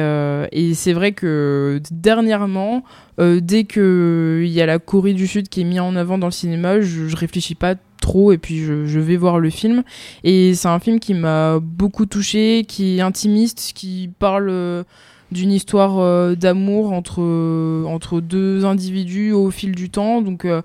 et 0.52 0.74
c'est 0.76 0.94
vrai 0.94 1.12
que 1.12 1.82
dernièrement 1.92 2.84
dès 3.20 3.64
que 3.64 4.42
il 4.44 4.52
y 4.52 4.62
a 4.62 4.66
la 4.68 4.78
Corée 4.80 5.14
du 5.14 5.26
Sud 5.28 5.50
qui 5.50 5.62
est 5.62 5.64
mis 5.64 5.80
en 5.80 5.96
avant 5.96 6.18
dans 6.18 6.28
le 6.28 6.32
cinéma, 6.32 6.82
je, 6.82 7.08
je 7.08 7.16
réfléchis 7.16 7.56
pas 7.56 7.76
et 8.32 8.38
puis 8.38 8.60
je, 8.60 9.00
vais 9.00 9.18
voir 9.18 9.40
le 9.40 9.50
film. 9.50 9.84
Et 10.24 10.54
c'est 10.54 10.68
un 10.68 10.80
film 10.80 11.00
qui 11.00 11.14
m'a 11.14 11.60
beaucoup 11.60 12.06
touché, 12.06 12.66
qui 12.68 12.98
est 12.98 13.02
intimiste, 13.02 13.72
qui 13.76 14.10
parle 14.20 14.50
euh, 14.50 14.84
d'une 15.32 15.52
histoire 15.52 16.00
euh, 16.00 16.36
d'amour 16.36 16.94
entre 16.94 17.22
entre 17.86 18.22
deux 18.22 18.66
individus 18.66 19.32
au 19.32 19.52
fil 19.52 19.76
du 19.76 19.90
temps. 19.90 20.22
Donc 20.22 20.46
euh, 20.46 20.62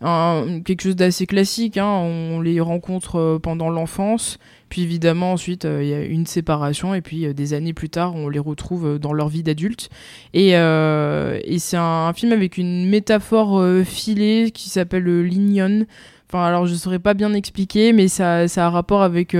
quelque 0.00 0.82
chose 0.82 0.96
d'assez 0.96 1.26
classique 1.26 1.78
hein, 1.78 1.88
on 1.88 2.40
les 2.40 2.60
rencontre 2.60 3.38
pendant 3.42 3.70
l'enfance. 3.70 4.38
Puis 4.68 4.82
évidemment 4.82 5.32
ensuite 5.32 5.64
il 5.64 5.70
euh, 5.70 5.84
y 5.84 5.94
a 5.94 6.02
une 6.04 6.26
séparation 6.26 6.94
et 6.94 7.00
puis 7.00 7.24
euh, 7.24 7.32
des 7.32 7.54
années 7.54 7.72
plus 7.72 7.88
tard 7.88 8.14
on 8.16 8.28
les 8.28 8.38
retrouve 8.38 8.98
dans 8.98 9.12
leur 9.12 9.28
vie 9.28 9.42
d'adulte. 9.42 9.90
Et, 10.34 10.56
euh, 10.56 11.38
et 11.44 11.58
c'est 11.58 11.76
un, 11.76 12.06
un, 12.08 12.12
film 12.12 12.32
avec 12.32 12.58
une 12.58 12.88
métaphore 12.88 13.62
filée 13.84 14.50
qui 14.52 14.68
s'appelle 14.68 15.22
l'ignon 15.22 15.86
enfin 16.28 16.44
alors 16.44 16.66
je 16.66 16.74
saurais 16.74 16.98
pas 16.98 17.14
bien 17.14 17.32
expliquer 17.34 17.92
mais 17.92 18.08
ça, 18.08 18.48
ça 18.48 18.66
a 18.66 18.70
rapport 18.70 19.02
avec 19.02 19.34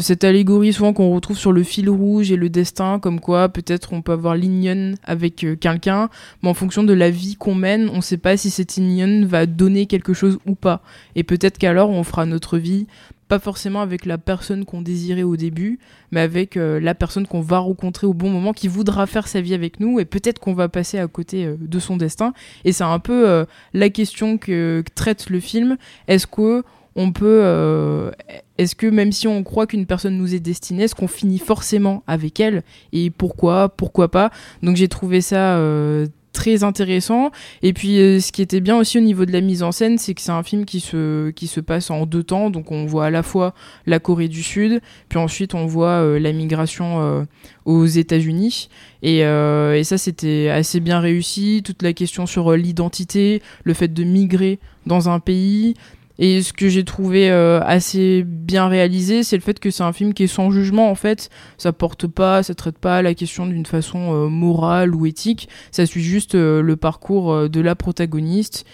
cette 0.00 0.24
allégorie 0.24 0.72
souvent 0.72 0.92
qu'on 0.92 1.14
retrouve 1.14 1.38
sur 1.38 1.52
le 1.52 1.62
fil 1.62 1.88
rouge 1.88 2.32
et 2.32 2.36
le 2.36 2.48
destin, 2.48 2.98
comme 2.98 3.20
quoi 3.20 3.48
peut-être 3.48 3.92
on 3.92 4.02
peut 4.02 4.12
avoir 4.12 4.34
l'ignon 4.34 4.94
avec 5.04 5.44
euh, 5.44 5.56
quelqu'un, 5.56 6.08
mais 6.42 6.48
en 6.48 6.54
fonction 6.54 6.82
de 6.82 6.92
la 6.92 7.10
vie 7.10 7.36
qu'on 7.36 7.54
mène, 7.54 7.88
on 7.88 8.00
sait 8.00 8.16
pas 8.16 8.36
si 8.36 8.50
cette 8.50 8.76
ignon 8.76 9.26
va 9.26 9.46
donner 9.46 9.86
quelque 9.86 10.12
chose 10.12 10.38
ou 10.46 10.54
pas. 10.54 10.82
Et 11.14 11.22
peut-être 11.22 11.58
qu'alors 11.58 11.90
on 11.90 12.02
fera 12.02 12.26
notre 12.26 12.58
vie 12.58 12.86
pas 13.28 13.38
forcément 13.38 13.80
avec 13.80 14.06
la 14.06 14.18
personne 14.18 14.64
qu'on 14.64 14.82
désirait 14.82 15.22
au 15.22 15.36
début, 15.36 15.78
mais 16.10 16.20
avec 16.20 16.56
euh, 16.56 16.80
la 16.80 16.94
personne 16.94 17.26
qu'on 17.26 17.40
va 17.40 17.58
rencontrer 17.58 18.06
au 18.06 18.14
bon 18.14 18.30
moment, 18.30 18.52
qui 18.52 18.68
voudra 18.68 19.06
faire 19.06 19.28
sa 19.28 19.40
vie 19.40 19.54
avec 19.54 19.80
nous, 19.80 19.98
et 20.00 20.04
peut-être 20.04 20.38
qu'on 20.38 20.54
va 20.54 20.68
passer 20.68 20.98
à 20.98 21.06
côté 21.06 21.46
euh, 21.46 21.56
de 21.58 21.78
son 21.78 21.96
destin. 21.96 22.32
Et 22.64 22.72
c'est 22.72 22.84
un 22.84 22.98
peu 22.98 23.28
euh, 23.28 23.44
la 23.72 23.90
question 23.90 24.38
que, 24.38 24.82
que, 24.84 24.92
traite 24.94 25.30
le 25.30 25.40
film. 25.40 25.76
Est-ce 26.08 26.26
que 26.26 26.62
on 26.96 27.10
peut 27.10 28.12
est-ce 28.56 28.76
que 28.76 28.86
même 28.86 29.10
si 29.10 29.26
on 29.26 29.42
croit 29.42 29.66
qu'une 29.66 29.84
personne 29.84 30.16
nous 30.16 30.32
est 30.32 30.38
destinée 30.38 30.84
est-ce 30.84 30.94
qu'on 30.94 31.08
finit 31.08 31.40
forcément 31.40 32.04
avec 32.06 32.38
elle? 32.38 32.62
Et 32.92 33.10
pourquoi? 33.10 33.68
Pourquoi 33.68 34.08
pas? 34.12 34.30
Donc 34.62 34.76
j'ai 34.76 34.86
trouvé 34.86 35.20
ça 35.20 35.58
très 36.34 36.64
intéressant. 36.64 37.30
Et 37.62 37.72
puis 37.72 37.98
euh, 37.98 38.20
ce 38.20 38.32
qui 38.32 38.42
était 38.42 38.60
bien 38.60 38.76
aussi 38.76 38.98
au 38.98 39.00
niveau 39.00 39.24
de 39.24 39.32
la 39.32 39.40
mise 39.40 39.62
en 39.62 39.72
scène 39.72 39.96
c'est 39.96 40.12
que 40.12 40.20
c'est 40.20 40.32
un 40.32 40.42
film 40.42 40.66
qui 40.66 40.80
se 40.80 41.30
qui 41.30 41.46
se 41.46 41.60
passe 41.60 41.90
en 41.90 42.04
deux 42.04 42.22
temps. 42.22 42.50
Donc 42.50 42.70
on 42.70 42.84
voit 42.84 43.06
à 43.06 43.10
la 43.10 43.22
fois 43.22 43.54
la 43.86 43.98
Corée 44.00 44.28
du 44.28 44.42
Sud 44.42 44.82
puis 45.08 45.18
ensuite 45.18 45.54
on 45.54 45.64
voit 45.64 46.02
euh, 46.02 46.18
la 46.18 46.32
migration 46.32 47.00
euh, 47.00 47.24
aux 47.64 47.86
États-Unis. 47.86 48.68
Et, 49.02 49.18
et, 49.18 49.84
ça 49.84 49.98
c'était 49.98 50.48
assez 50.48 50.80
bien 50.80 51.00
réussi. 51.00 51.62
Toute 51.64 51.82
la 51.82 51.92
question 51.92 52.26
sur 52.26 52.52
l'identité 52.52 53.42
le 53.64 53.74
fait 53.74 53.92
de 53.92 54.02
migrer 54.02 54.58
dans 54.86 55.08
un 55.08 55.20
pays 55.20 55.74
et 56.18 56.42
ce 56.42 56.52
que 56.52 56.68
j'ai 56.68 56.84
trouvé 56.84 57.30
euh, 57.30 57.60
assez 57.62 58.22
bien 58.24 58.68
réalisé, 58.68 59.22
c'est 59.22 59.36
le 59.36 59.42
fait 59.42 59.58
que 59.58 59.70
c'est 59.70 59.82
un 59.82 59.92
film 59.92 60.14
qui 60.14 60.24
est 60.24 60.28
sans 60.28 60.50
jugement 60.50 60.90
en 60.90 60.94
fait. 60.94 61.28
Ça 61.58 61.72
porte 61.72 62.06
pas, 62.06 62.42
ça 62.42 62.54
traite 62.54 62.78
pas 62.78 63.02
la 63.02 63.14
question 63.14 63.46
d'une 63.46 63.66
façon 63.66 64.14
euh, 64.14 64.28
morale 64.28 64.94
ou 64.94 65.06
éthique. 65.06 65.48
Ça 65.72 65.86
suit 65.86 66.02
juste 66.02 66.36
euh, 66.36 66.62
le 66.62 66.76
parcours 66.76 67.48
de 67.48 67.60
la 67.60 67.74
protagoniste 67.74 68.64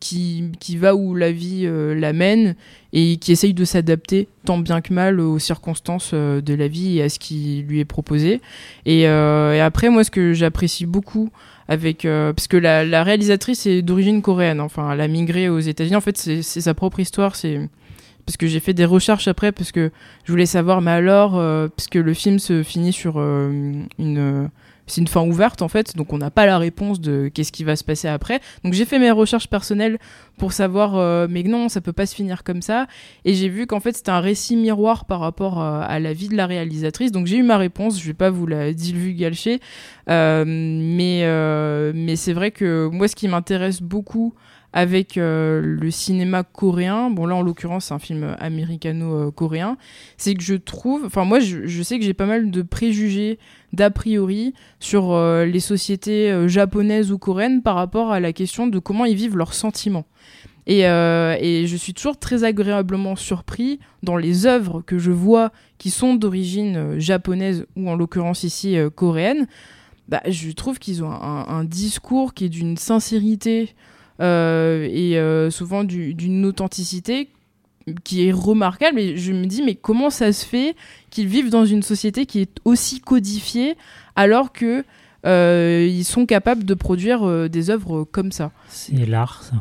qui, 0.00 0.50
qui 0.60 0.78
va 0.78 0.94
où 0.96 1.14
la 1.14 1.30
vie 1.30 1.68
l'amène 1.94 2.56
et 2.92 3.18
qui 3.18 3.30
essaye 3.30 3.54
de 3.54 3.64
s'adapter 3.64 4.26
tant 4.44 4.58
bien 4.58 4.80
que 4.80 4.92
mal 4.92 5.20
aux 5.20 5.38
circonstances 5.38 6.12
de 6.12 6.54
la 6.54 6.66
vie 6.66 6.98
et 6.98 7.02
à 7.02 7.08
ce 7.08 7.20
qui 7.20 7.64
lui 7.68 7.78
est 7.78 7.84
proposé. 7.84 8.40
Et 8.84 9.06
après, 9.06 9.90
moi, 9.90 10.02
ce 10.02 10.10
que 10.10 10.32
j'apprécie 10.32 10.86
beaucoup 10.86 11.30
avec 11.68 12.04
euh, 12.04 12.32
parce 12.32 12.48
que 12.48 12.56
la, 12.56 13.02
réalisatrice 13.02 13.66
est 13.66 13.82
d'origine 13.82 14.22
coréenne 14.22 14.60
enfin 14.60 14.92
elle 14.92 15.00
a 15.00 15.08
migré 15.08 15.48
aux 15.48 15.60
États-Unis. 15.60 15.96
En 15.96 16.00
fait 16.00 16.16
c'est 16.16 16.42
sa 16.42 16.74
propre 16.74 17.00
histoire 17.00 17.36
c'est 17.36 17.68
parce 18.26 18.36
que 18.36 18.46
j'ai 18.46 18.60
fait 18.60 18.74
des 18.74 18.84
recherches 18.84 19.28
après 19.28 19.52
parce 19.52 19.72
que 19.72 19.90
je 20.24 20.32
voulais 20.32 20.46
savoir 20.46 20.80
mais 20.80 20.92
alors 20.92 21.36
euh, 21.36 21.68
parce 21.68 21.88
que 21.88 21.98
le 21.98 22.14
film 22.14 22.38
se 22.38 22.62
finit 22.62 22.92
sur 22.92 23.14
euh, 23.16 23.72
une 23.98 24.50
c'est 24.92 25.00
une 25.00 25.08
fin 25.08 25.22
ouverte 25.22 25.62
en 25.62 25.68
fait 25.68 25.96
donc 25.96 26.12
on 26.12 26.18
n'a 26.18 26.30
pas 26.30 26.46
la 26.46 26.58
réponse 26.58 27.00
de 27.00 27.30
qu'est-ce 27.32 27.52
qui 27.52 27.64
va 27.64 27.76
se 27.76 27.84
passer 27.84 28.08
après. 28.08 28.40
Donc 28.64 28.74
j'ai 28.74 28.84
fait 28.84 28.98
mes 28.98 29.10
recherches 29.10 29.48
personnelles 29.48 29.98
pour 30.38 30.52
savoir 30.52 30.96
euh, 30.96 31.26
mais 31.30 31.42
non 31.42 31.68
ça 31.68 31.80
peut 31.80 31.92
pas 31.92 32.06
se 32.06 32.14
finir 32.14 32.44
comme 32.44 32.62
ça. 32.62 32.86
Et 33.24 33.34
j'ai 33.34 33.48
vu 33.48 33.66
qu'en 33.66 33.80
fait 33.80 33.96
c'était 33.96 34.10
un 34.10 34.20
récit 34.20 34.56
miroir 34.56 35.04
par 35.06 35.20
rapport 35.20 35.60
euh, 35.60 35.82
à 35.86 35.98
la 35.98 36.12
vie 36.12 36.28
de 36.28 36.36
la 36.36 36.46
réalisatrice. 36.46 37.12
Donc 37.12 37.26
j'ai 37.26 37.36
eu 37.36 37.42
ma 37.42 37.56
réponse 37.56 38.00
je 38.00 38.06
vais 38.06 38.14
pas 38.14 38.30
vous 38.30 38.46
la 38.46 38.72
divulgacher 38.72 39.60
euh, 40.10 40.44
mais 40.46 41.22
mais 41.94 42.16
c'est 42.16 42.32
vrai 42.32 42.50
que 42.50 42.88
moi 42.92 43.08
ce 43.08 43.16
qui 43.16 43.28
m'intéresse 43.28 43.80
beaucoup 43.80 44.34
avec 44.72 45.18
euh, 45.18 45.60
le 45.60 45.90
cinéma 45.90 46.42
coréen, 46.44 47.10
bon 47.10 47.26
là 47.26 47.36
en 47.36 47.42
l'occurrence 47.42 47.86
c'est 47.86 47.94
un 47.94 47.98
film 47.98 48.34
américano-coréen, 48.38 49.76
c'est 50.16 50.34
que 50.34 50.42
je 50.42 50.54
trouve, 50.54 51.04
enfin 51.04 51.24
moi 51.24 51.40
je, 51.40 51.82
sais 51.82 51.98
que 51.98 52.04
j'ai 52.04 52.14
pas 52.14 52.26
mal 52.26 52.50
de 52.50 52.62
préjugés, 52.62 53.38
d'a 53.72 53.90
priori 53.90 54.54
sur 54.80 55.12
euh, 55.12 55.44
les 55.44 55.60
sociétés 55.60 56.30
euh, 56.30 56.48
japonaises 56.48 57.12
ou 57.12 57.18
coréennes 57.18 57.62
par 57.62 57.74
rapport 57.74 58.12
à 58.12 58.20
la 58.20 58.32
question 58.32 58.66
de 58.66 58.78
comment 58.78 59.04
ils 59.04 59.16
vivent 59.16 59.36
leurs 59.36 59.54
sentiments. 59.54 60.06
Et, 60.68 60.82
je 60.84 61.76
suis 61.76 61.92
toujours 61.92 62.18
très 62.18 62.44
agréablement 62.44 63.16
surpris 63.16 63.80
dans 64.04 64.16
les 64.16 64.46
œuvres 64.46 64.80
que 64.80 64.96
je 64.96 65.10
vois 65.10 65.50
qui 65.78 65.90
sont 65.90 66.14
d'origine 66.14 67.00
japonaise 67.00 67.66
ou 67.74 67.90
en 67.90 67.96
l'occurrence 67.96 68.44
ici 68.44 68.76
coréenne. 68.94 69.48
Bah, 70.08 70.22
je 70.28 70.52
trouve 70.52 70.78
qu'ils 70.78 71.02
ont 71.02 71.10
un, 71.10 71.64
discours 71.64 72.32
qui 72.32 72.44
est 72.44 72.48
d'une 72.48 72.76
sincérité 72.76 73.74
et 74.22 75.18
euh, 75.18 75.50
souvent 75.50 75.84
du- 75.84 76.14
d'une 76.14 76.44
authenticité 76.46 77.28
qui 78.04 78.28
est 78.28 78.32
remarquable 78.32 79.00
et 79.00 79.16
je 79.16 79.32
me 79.32 79.44
dis 79.46 79.60
mais 79.62 79.74
comment 79.74 80.08
ça 80.10 80.32
se 80.32 80.46
fait 80.46 80.76
qu'ils 81.10 81.26
vivent 81.26 81.50
dans 81.50 81.64
une 81.64 81.82
société 81.82 82.26
qui 82.26 82.40
est 82.40 82.56
aussi 82.64 83.00
codifiée 83.00 83.76
alors 84.14 84.52
que 84.52 84.84
euh, 85.26 85.86
ils 85.90 86.04
sont 86.04 86.24
capables 86.26 86.64
de 86.64 86.74
produire 86.74 87.24
euh, 87.26 87.48
des 87.48 87.70
œuvres 87.70 88.04
comme 88.04 88.30
ça? 88.32 88.50
C'est 88.68 89.06
l'art, 89.06 89.42
ça. 89.42 89.56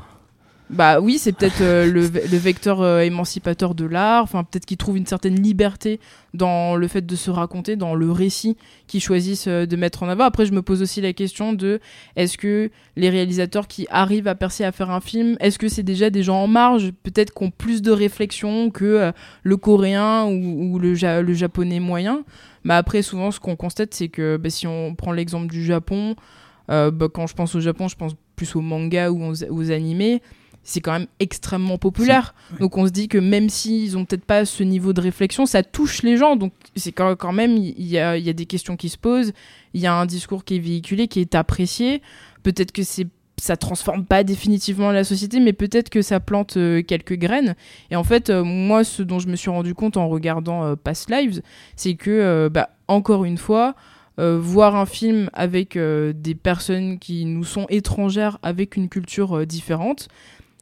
Bah 0.72 1.02
oui, 1.02 1.18
c'est 1.18 1.34
peut-être 1.34 1.62
euh, 1.62 1.86
le, 1.92 2.06
ve- 2.08 2.32
le 2.32 2.38
vecteur 2.38 2.82
euh, 2.82 3.02
émancipateur 3.02 3.76
de 3.76 3.86
l'art. 3.86 4.24
Enfin, 4.24 4.44
peut-être 4.44 4.66
qu'ils 4.66 4.78
trouvent 4.78 4.98
une 4.98 5.06
certaine 5.06 5.42
liberté 5.42 6.00
dans 6.34 6.76
le 6.78 6.88
fait 6.88 7.06
de 7.06 7.16
se 7.16 7.30
raconter, 7.30 7.76
dans 7.76 7.94
le 7.94 8.12
récit 8.12 8.56
qu'ils 8.88 9.02
choisissent 9.02 9.48
euh, 9.48 9.66
de 9.66 9.76
mettre 9.76 10.04
en 10.04 10.08
avant. 10.10 10.24
Après, 10.24 10.46
je 10.46 10.54
me 10.54 10.62
pose 10.62 10.82
aussi 10.82 11.02
la 11.02 11.14
question 11.14 11.52
de 11.54 11.80
est-ce 12.16 12.38
que 12.38 12.72
les 12.96 13.10
réalisateurs 13.10 13.68
qui 13.68 13.86
arrivent 13.90 14.28
à 14.28 14.36
percer 14.36 14.64
à 14.64 14.72
faire 14.72 14.90
un 14.92 15.02
film, 15.02 15.36
est-ce 15.42 15.60
que 15.60 15.68
c'est 15.68 15.84
déjà 15.84 16.10
des 16.10 16.24
gens 16.24 16.42
en 16.42 16.48
marge, 16.48 16.92
peut-être 17.04 17.34
qui 17.34 17.44
ont 17.44 17.52
plus 17.52 17.82
de 17.82 17.92
réflexion 17.92 18.70
que 18.70 19.12
le 19.44 19.58
coréen 19.58 20.26
ou, 20.26 20.80
le, 20.80 20.96
ja- 20.96 21.22
le 21.22 21.34
japonais 21.34 21.80
moyen. 21.80 22.24
Mais 22.64 22.76
après, 22.76 23.02
souvent, 23.02 23.32
ce 23.32 23.40
qu'on 23.40 23.56
constate, 23.56 23.94
c'est 23.94 24.08
que 24.10 24.38
bah, 24.38 24.50
si 24.50 24.68
on 24.68 24.96
prend 24.96 25.12
l'exemple 25.12 25.48
du 25.52 25.66
Japon, 25.66 26.16
bah, 26.70 26.92
quand 27.14 27.28
je 27.28 27.34
pense 27.34 27.56
au 27.56 27.60
Japon, 27.60 27.88
je 27.90 27.96
pense 27.96 28.14
plus 28.38 28.56
aux 28.56 28.62
mangas 28.62 29.10
ou 29.12 29.24
aux, 29.24 29.44
aux 29.52 29.72
animés 29.72 30.22
c'est 30.64 30.82
quand 30.82 30.94
même 30.94 31.08
extrêmement 31.20 31.78
populaire. 31.78 32.36
Donc 32.60 32.78
on 32.78 32.86
se 32.86 32.92
dit 32.92 33.08
que 33.08 33.18
même 33.18 33.50
s'ils 33.50 33.98
ont 33.98 34.06
peut-être 34.06 34.26
pas 34.26 34.46
ce 34.46 34.64
niveau 34.64 34.94
de 34.94 35.02
réflexion, 35.02 35.46
ça 35.46 35.64
touche 35.64 36.04
les 36.04 36.18
gens. 36.18 36.36
Donc 36.36 36.54
c'est 36.76 36.92
quand 36.92 37.16
quand 37.16 37.34
même, 37.34 37.58
il 37.58 37.88
y 37.88 37.98
a, 37.98 38.18
il 38.18 38.24
y 38.24 38.30
a 38.30 38.34
des 38.34 38.46
questions 38.46 38.78
qui 38.78 38.90
se 38.90 38.98
posent, 38.98 39.34
il 39.74 39.82
y 39.82 39.88
a 39.88 39.94
un 39.94 40.06
discours 40.06 40.44
qui 40.44 40.58
est 40.58 40.60
véhiculé, 40.60 41.08
qui 41.08 41.20
est 41.20 41.36
apprécié. 41.36 42.02
Peut-être 42.44 42.72
que 42.72 42.84
c'est 42.84 43.08
ça 43.38 43.58
transforme 43.58 44.06
pas 44.06 44.24
définitivement 44.24 44.92
la 44.92 45.04
société, 45.04 45.40
mais 45.40 45.54
peut-être 45.54 45.90
que 45.90 46.04
ça 46.04 46.20
plante 46.20 46.58
euh, 46.58 46.84
quelques 46.84 47.18
graines. 47.18 47.56
Et 47.90 47.96
en 47.96 48.04
fait, 48.04 48.30
euh, 48.30 48.44
moi, 48.44 48.84
ce 48.84 49.02
dont 49.02 49.18
je 49.18 49.28
me 49.28 49.36
suis 49.36 49.50
rendu 49.50 49.74
compte 49.74 49.98
en 49.98 50.08
regardant 50.10 50.64
euh, 50.64 50.76
Past 50.76 51.10
Lives, 51.10 51.42
c'est 51.76 51.96
que, 51.96 52.12
euh, 52.12 52.50
bah, 52.50 52.70
encore 52.88 53.26
une 53.26 53.40
fois, 53.40 53.74
euh, 54.20 54.38
voir 54.40 54.76
un 54.76 54.86
film 54.86 55.32
avec 55.34 55.76
euh, 55.76 56.14
des 56.16 56.36
personnes 56.36 57.00
qui 57.00 57.26
nous 57.26 57.44
sont 57.44 57.66
étrangères, 57.70 58.38
avec 58.44 58.76
une 58.76 58.90
culture 58.90 59.40
euh, 59.40 59.46
différente, 59.48 60.08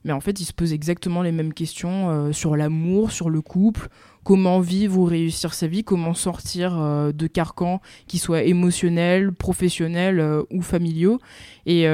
mais 0.06 0.14
en 0.14 0.22
fait, 0.22 0.40
il 0.40 0.46
se 0.46 0.54
pose 0.54 0.72
exactement 0.72 1.22
les 1.22 1.32
mêmes 1.32 1.54
questions 1.54 2.10
euh, 2.10 2.32
sur 2.32 2.56
l'amour, 2.56 3.12
sur 3.12 3.30
le 3.30 3.42
couple, 3.42 3.90
comment 4.24 4.60
vivre 4.60 4.98
ou 4.98 5.04
réussir 5.04 5.54
sa 5.54 5.68
vie, 5.68 5.84
comment 5.84 6.14
sortir 6.14 6.78
euh, 6.80 7.12
de 7.12 7.28
carcans 7.28 7.82
qui 8.08 8.18
soient 8.18 8.44
émotionnels, 8.44 9.34
professionnels 9.34 10.20
euh, 10.20 10.44
ou 10.52 10.62
familiaux? 10.62 11.20
Et, 11.66 11.86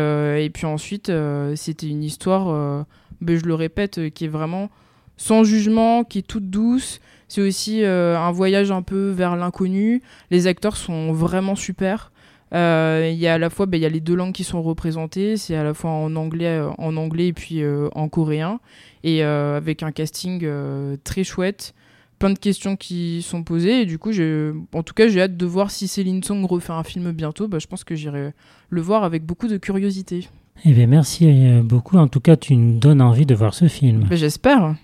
puis 0.53 0.65
ensuite, 0.65 1.11
c'était 1.55 1.87
une 1.87 2.03
histoire, 2.03 2.85
ben, 3.19 3.37
je 3.37 3.45
le 3.45 3.53
répète, 3.55 4.13
qui 4.13 4.25
est 4.25 4.29
vraiment 4.29 4.69
sans 5.17 5.43
jugement, 5.43 6.03
qui 6.03 6.19
est 6.19 6.27
toute 6.27 6.49
douce. 6.49 7.01
C'est 7.27 7.41
aussi 7.41 7.83
un 7.83 8.31
voyage 8.31 8.71
un 8.71 8.81
peu 8.81 9.09
vers 9.09 9.35
l'inconnu. 9.35 10.01
Les 10.31 10.47
acteurs 10.47 10.77
sont 10.77 11.11
vraiment 11.11 11.55
super. 11.55 12.11
Euh, 12.53 13.09
Il 13.11 13.17
y 13.19 13.27
a 13.27 13.33
à 13.33 13.37
la 13.37 13.49
fois, 13.49 13.65
ben, 13.65 13.77
il 13.77 13.81
y 13.83 13.85
a 13.85 13.89
les 13.89 13.99
deux 13.99 14.15
langues 14.15 14.33
qui 14.33 14.43
sont 14.43 14.61
représentées. 14.61 15.37
C'est 15.37 15.55
à 15.55 15.63
la 15.63 15.73
fois 15.73 15.91
en 15.91 16.15
anglais, 16.15 16.45
euh, 16.59 16.69
en 16.77 16.95
anglais 16.97 17.27
et 17.27 17.33
puis 17.33 17.61
euh, 17.63 17.89
en 17.95 18.07
coréen, 18.07 18.59
et 19.03 19.23
euh, 19.23 19.57
avec 19.57 19.83
un 19.83 19.91
casting 19.91 20.41
euh, 20.43 20.95
très 21.03 21.23
chouette. 21.23 21.73
Plein 22.17 22.29
de 22.29 22.39
questions 22.39 22.77
qui 22.77 23.21
sont 23.21 23.43
posées. 23.43 23.81
Et 23.81 23.85
du 23.85 23.97
coup, 23.99 24.13
j'ai- 24.13 24.51
en 24.73 24.83
tout 24.83 24.93
cas, 24.93 25.09
j'ai 25.09 25.21
hâte 25.21 25.35
de 25.35 25.45
voir 25.45 25.69
si 25.69 25.87
Céline 25.89 26.23
Song 26.23 26.45
refait 26.45 26.71
un 26.71 26.83
film 26.83 27.11
bientôt. 27.11 27.47
Bah, 27.49 27.59
je 27.59 27.67
pense 27.67 27.83
que 27.83 27.93
j'irai 27.93 28.31
le 28.69 28.81
voir 28.81 29.03
avec 29.03 29.25
beaucoup 29.25 29.47
de 29.49 29.57
curiosité. 29.57 30.29
Eh 30.63 30.71
bien, 30.71 30.87
merci 30.87 31.27
beaucoup. 31.61 31.97
En 31.97 32.07
tout 32.07 32.21
cas, 32.21 32.37
tu 32.37 32.55
nous 32.55 32.79
donnes 32.79 33.01
envie 33.01 33.25
de 33.25 33.35
voir 33.35 33.53
ce 33.53 33.67
film. 33.67 34.05
Bah, 34.09 34.15
J'espère. 34.15 34.75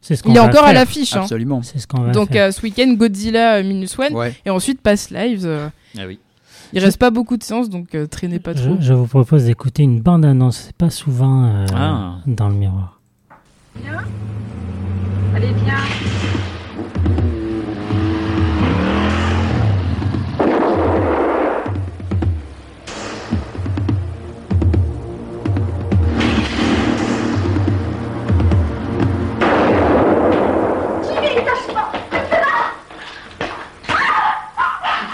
C'est 0.00 0.16
ce 0.16 0.22
qu'on 0.22 0.30
Il 0.30 0.36
est 0.36 0.40
encore 0.40 0.62
à 0.64 0.68
faire. 0.68 0.74
l'affiche. 0.74 1.14
hein. 1.14 1.20
Absolument. 1.22 1.62
C'est 1.62 1.78
ce 1.78 1.86
qu'on 1.86 2.00
va 2.02 2.12
Donc 2.12 2.32
faire. 2.32 2.48
euh, 2.48 2.50
ce 2.50 2.62
week-end, 2.62 2.90
Godzilla 2.94 3.56
euh, 3.56 3.62
Minus 3.62 3.98
One, 3.98 4.14
Ouais. 4.14 4.32
et 4.46 4.50
ensuite 4.50 4.80
Pass 4.80 5.10
Lives. 5.10 5.44
euh, 5.44 5.68
Ah 5.98 6.06
oui. 6.06 6.18
Il 6.74 6.80
reste 6.84 6.98
pas 6.98 7.10
beaucoup 7.10 7.36
de 7.36 7.42
séances, 7.44 7.70
donc 7.70 7.94
euh, 7.94 8.06
traînez 8.06 8.38
pas 8.40 8.52
trop. 8.54 8.76
Je, 8.80 8.86
je 8.86 8.92
vous 8.92 9.06
propose 9.06 9.44
d'écouter 9.44 9.82
une 9.84 10.00
bande-annonce. 10.00 10.64
C'est 10.66 10.76
pas 10.76 10.90
souvent 10.90 11.44
euh, 11.44 11.66
Ah. 11.74 12.16
dans 12.26 12.48
le 12.48 12.54
miroir. 12.54 13.00
Allez, 15.34 15.52
viens. 15.64 15.74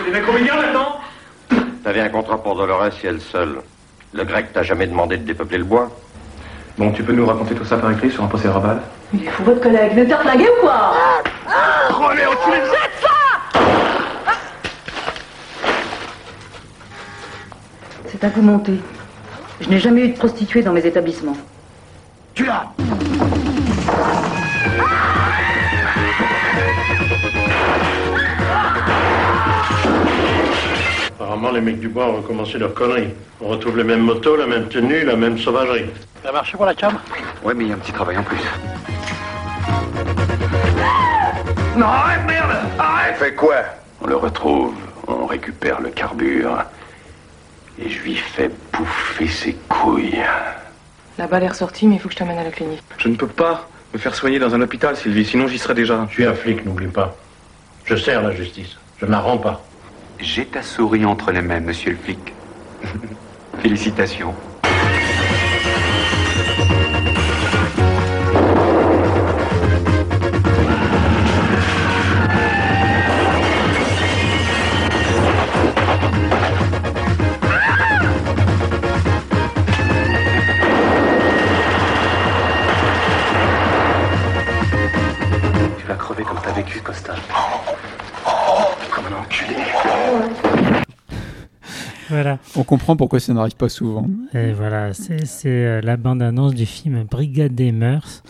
les 0.04 0.10
mecs 0.12 0.26
comédiens 0.26 0.56
maintenant 0.56 0.99
T'avais 1.82 2.00
un 2.00 2.08
contrat 2.08 2.42
pour 2.42 2.56
Dolores 2.56 2.86
et 3.02 3.06
elle 3.06 3.20
seule. 3.20 3.60
Le 4.12 4.24
grec 4.24 4.52
t'a 4.52 4.62
jamais 4.62 4.86
demandé 4.86 5.16
de 5.16 5.24
dépeupler 5.24 5.58
le 5.58 5.64
bois. 5.64 5.88
Bon, 6.76 6.90
tu 6.92 7.02
peux 7.02 7.12
nous 7.12 7.26
raconter 7.26 7.54
tout 7.54 7.64
ça 7.64 7.76
par 7.76 7.90
écrit 7.90 8.10
sur 8.10 8.22
un 8.24 8.26
procès 8.26 8.48
verbal? 8.48 8.80
Il 9.12 9.24
est 9.24 9.30
fou 9.30 9.44
votre 9.44 9.60
collègue, 9.60 9.92
vous 9.92 9.98
êtes 10.00 10.14
flingué 10.14 10.44
ou 10.48 10.60
quoi? 10.60 10.92
Relais 11.90 12.26
au-dessus 12.26 12.50
des- 12.60 12.70
C'est 18.06 18.24
un 18.24 18.30
coup 18.30 18.42
monté. 18.42 18.72
Je 19.60 19.68
n'ai 19.68 19.78
jamais 19.78 20.02
eu 20.06 20.08
de 20.12 20.18
prostituée 20.18 20.62
dans 20.62 20.72
mes 20.72 20.84
établissements. 20.84 21.36
Tu 22.34 22.44
l'as 22.44 22.66
Apparemment, 31.30 31.52
les 31.52 31.60
mecs 31.60 31.78
du 31.78 31.88
bois 31.88 32.08
ont 32.08 32.16
recommencé 32.16 32.58
leur 32.58 32.74
connerie. 32.74 33.06
On 33.40 33.46
retrouve 33.46 33.76
les 33.76 33.84
mêmes 33.84 34.00
motos, 34.00 34.34
la 34.34 34.48
même 34.48 34.66
tenue, 34.66 35.04
la 35.04 35.14
même 35.14 35.38
sauvagerie. 35.38 35.84
Ça 36.24 36.30
a 36.30 36.32
marché 36.32 36.56
pour 36.56 36.66
la 36.66 36.74
cam 36.74 36.98
Ouais, 37.44 37.54
mais 37.54 37.66
il 37.66 37.68
y 37.68 37.70
a 37.70 37.76
un 37.76 37.78
petit 37.78 37.92
travail 37.92 38.18
en 38.18 38.24
plus. 38.24 38.40
Non, 41.76 41.86
arrête, 41.86 42.26
merde 42.26 42.50
Arrête 42.80 43.14
Fais 43.14 43.32
quoi? 43.34 43.58
On 44.00 44.08
le 44.08 44.16
retrouve, 44.16 44.74
on 45.06 45.26
récupère 45.26 45.80
le 45.80 45.90
carbure. 45.90 46.64
Et 47.80 47.88
je 47.88 48.02
lui 48.02 48.16
fais 48.16 48.50
bouffer 48.72 49.28
ses 49.28 49.52
couilles. 49.68 50.24
La 51.16 51.28
balle 51.28 51.44
est 51.44 51.48
ressortie, 51.48 51.86
mais 51.86 51.94
il 51.94 52.00
faut 52.00 52.08
que 52.08 52.14
je 52.14 52.18
t'amène 52.18 52.38
à 52.38 52.44
la 52.44 52.50
clinique. 52.50 52.82
Je 52.98 53.06
ne 53.06 53.14
peux 53.14 53.28
pas 53.28 53.68
me 53.94 54.00
faire 54.00 54.16
soigner 54.16 54.40
dans 54.40 54.52
un 54.56 54.60
hôpital, 54.62 54.96
Sylvie, 54.96 55.24
sinon 55.24 55.46
j'y 55.46 55.58
serais 55.60 55.74
déjà. 55.74 56.04
Je 56.08 56.14
suis 56.14 56.26
un 56.26 56.34
flic, 56.34 56.66
n'oublie 56.66 56.88
pas. 56.88 57.14
Je 57.84 57.94
sers 57.94 58.20
la 58.20 58.32
justice. 58.32 58.76
Je 58.98 59.06
ne 59.06 59.12
la 59.12 59.20
rends 59.20 59.38
pas. 59.38 59.62
J'ai 60.22 60.44
ta 60.44 60.62
souris 60.62 61.06
entre 61.06 61.32
les 61.32 61.40
mains, 61.40 61.60
monsieur 61.60 61.92
le 61.92 61.96
flic. 61.96 62.34
Félicitations. 63.62 64.34
Tu 85.78 85.86
vas 85.86 85.94
crever 85.94 86.24
comme 86.24 86.38
t'as 86.42 86.52
vécu, 86.52 86.80
Costa. 86.80 87.14
Voilà. 92.08 92.38
On 92.56 92.64
comprend 92.64 92.96
pourquoi 92.96 93.20
ça 93.20 93.32
n'arrive 93.32 93.54
pas 93.54 93.68
souvent. 93.68 94.06
Et 94.34 94.52
voilà, 94.52 94.92
c'est 94.94 95.20
euh, 95.46 95.80
la 95.80 95.96
bande-annonce 95.96 96.54
du 96.54 96.66
film 96.66 97.04
Brigade 97.04 97.54
des 97.54 97.70
mœurs, 97.70 98.24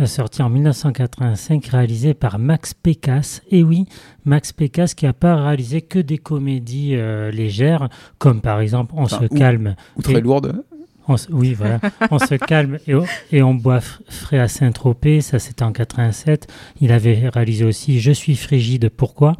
euh, 0.00 0.06
sorti 0.06 0.42
en 0.42 0.50
1985, 0.50 1.64
réalisé 1.66 2.12
par 2.12 2.38
Max 2.38 2.74
Pécasse. 2.74 3.40
Et 3.50 3.62
oui, 3.62 3.86
Max 4.26 4.52
Pécasse 4.52 4.92
qui 4.94 5.06
n'a 5.06 5.14
pas 5.14 5.36
réalisé 5.36 5.80
que 5.80 5.98
des 5.98 6.18
comédies 6.18 6.94
euh, 6.96 7.30
légères, 7.30 7.88
comme 8.18 8.42
par 8.42 8.60
exemple 8.60 8.92
On 8.98 9.04
Enfin, 9.04 9.20
se 9.20 9.24
ou- 9.34 9.38
calme. 9.38 9.76
ou 9.96 10.02
très 10.02 10.14
Et- 10.14 10.20
lourdes. 10.20 10.62
On 11.08 11.16
se- 11.16 11.32
oui, 11.32 11.54
voilà. 11.54 11.80
on 12.12 12.18
se 12.20 12.34
calme 12.36 12.78
et, 12.86 12.94
on- 12.94 13.04
et 13.32 13.42
on 13.42 13.54
boit 13.54 13.80
frais 13.80 14.38
à 14.38 14.46
Saint-Tropez. 14.46 15.20
Ça, 15.22 15.38
c'était 15.38 15.64
en 15.64 15.72
87. 15.72 16.46
Il 16.82 16.92
avait 16.92 17.28
réalisé 17.30 17.64
aussi 17.64 17.98
Je 17.98 18.12
suis 18.12 18.36
frigide, 18.36 18.88
pourquoi? 18.90 19.36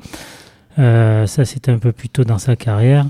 Euh, 0.79 1.27
Ça, 1.27 1.45
c'était 1.45 1.70
un 1.73 1.79
peu 1.79 1.93
plus 1.93 2.09
tôt 2.09 2.25
dans 2.25 2.39
sa 2.39 2.57
carrière. 2.57 3.07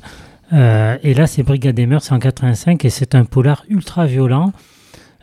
Euh, 0.52 0.96
et 1.02 1.14
là, 1.14 1.26
c'est 1.26 1.42
Brigade 1.42 1.74
des 1.74 1.86
mœurs, 1.86 2.04
c'est 2.04 2.12
en 2.12 2.18
85 2.18 2.84
et 2.84 2.90
c'est 2.90 3.14
un 3.14 3.24
polar 3.24 3.64
ultra 3.68 4.06
violent. 4.06 4.52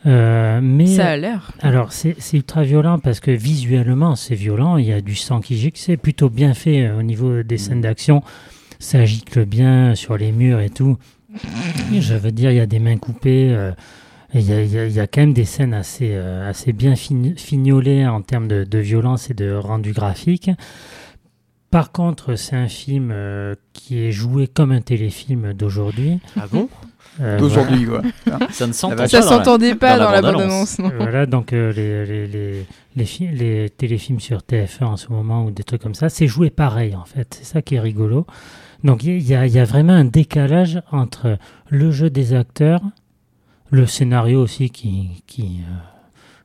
Euh, 0.06 0.60
mais 0.62 0.86
Ça 0.86 1.08
a 1.10 1.16
l'air. 1.16 1.52
Alors, 1.60 1.92
c'est 1.92 2.16
ultra 2.32 2.62
violent 2.62 2.98
parce 2.98 3.20
que 3.20 3.30
visuellement, 3.30 4.16
c'est 4.16 4.34
violent. 4.34 4.76
Il 4.78 4.86
y 4.86 4.92
a 4.92 5.00
du 5.00 5.14
sang 5.14 5.40
qui 5.40 5.56
gicle. 5.56 5.78
C'est 5.78 5.96
plutôt 5.98 6.30
bien 6.30 6.54
fait 6.54 6.86
euh, 6.86 6.98
au 6.98 7.02
niveau 7.02 7.42
des 7.42 7.58
scènes 7.58 7.82
d'action. 7.82 8.22
Ça 8.78 9.04
gicle 9.04 9.44
bien 9.44 9.94
sur 9.94 10.16
les 10.16 10.32
murs 10.32 10.60
et 10.60 10.70
tout. 10.70 10.96
Je 11.92 12.14
veux 12.14 12.32
dire, 12.32 12.50
il 12.50 12.56
y 12.56 12.60
a 12.60 12.66
des 12.66 12.78
mains 12.78 12.96
coupées. 12.96 13.50
euh, 13.52 13.72
et 14.32 14.38
il 14.38 14.48
y, 14.48 14.52
a, 14.52 14.62
il 14.62 14.72
y 14.72 14.78
a- 14.78 14.86
il 14.86 14.92
y 14.92 15.00
a 15.00 15.06
quand 15.08 15.20
même 15.22 15.32
des 15.32 15.44
scènes 15.44 15.74
assez, 15.74 16.10
euh, 16.12 16.48
assez 16.48 16.72
bien 16.72 16.94
fini- 16.94 17.34
fignolées 17.36 18.06
en 18.06 18.22
termes 18.22 18.46
de, 18.48 18.62
de 18.64 18.78
violence 18.78 19.28
et 19.28 19.34
de 19.34 19.52
rendu 19.52 19.92
graphique. 19.92 20.50
Par 21.70 21.92
contre, 21.92 22.34
c'est 22.34 22.56
un 22.56 22.68
film 22.68 23.10
euh, 23.12 23.54
qui 23.72 23.98
est 24.02 24.10
joué 24.12 24.48
comme 24.48 24.72
un 24.72 24.80
téléfilm 24.80 25.52
d'aujourd'hui. 25.52 26.18
Ah 26.36 26.46
bon? 26.50 26.68
Euh, 27.20 27.38
D'aujourd'hui, 27.38 27.84
voilà. 27.84 28.08
quoi. 28.24 28.38
Ça 28.50 28.66
ne 28.66 28.72
s'entend 28.72 28.96
pas 28.96 29.08
Ça 29.08 29.20
dans 29.20 29.30
la- 29.30 29.36
s'entendait 29.36 29.74
pas 29.74 29.98
dans 29.98 30.10
la 30.10 30.20
la 30.20 30.32
bande-annonce, 30.32 30.78
non. 30.78 30.90
Voilà, 30.96 31.26
donc 31.26 31.52
euh, 31.52 31.72
les, 31.72 32.06
les, 32.06 32.26
les, 32.26 32.66
les, 32.96 33.04
fi- 33.04 33.28
les 33.28 33.68
téléfilms 33.70 34.20
sur 34.20 34.38
TF1 34.38 34.84
en 34.84 34.96
ce 34.96 35.08
moment 35.10 35.44
ou 35.44 35.50
des 35.50 35.62
trucs 35.64 35.82
comme 35.82 35.94
ça, 35.94 36.08
c'est 36.08 36.26
joué 36.28 36.50
pareil 36.50 36.94
en 36.96 37.04
fait. 37.04 37.36
C'est 37.38 37.44
ça 37.52 37.62
qui 37.62 37.74
est 37.74 37.80
rigolo. 37.80 38.26
Donc 38.84 39.04
il 39.04 39.20
y, 39.22 39.34
a- 39.34 39.46
il 39.46 39.52
y 39.52 39.58
a 39.58 39.64
vraiment 39.64 39.92
un 39.92 40.04
décalage 40.04 40.80
entre 40.92 41.36
le 41.68 41.90
jeu 41.90 42.10
des 42.10 42.32
acteurs, 42.32 42.80
le 43.70 43.86
scénario 43.86 44.40
aussi 44.40 44.70
qui, 44.70 45.22
qui, 45.26 45.60
euh, 45.68 45.74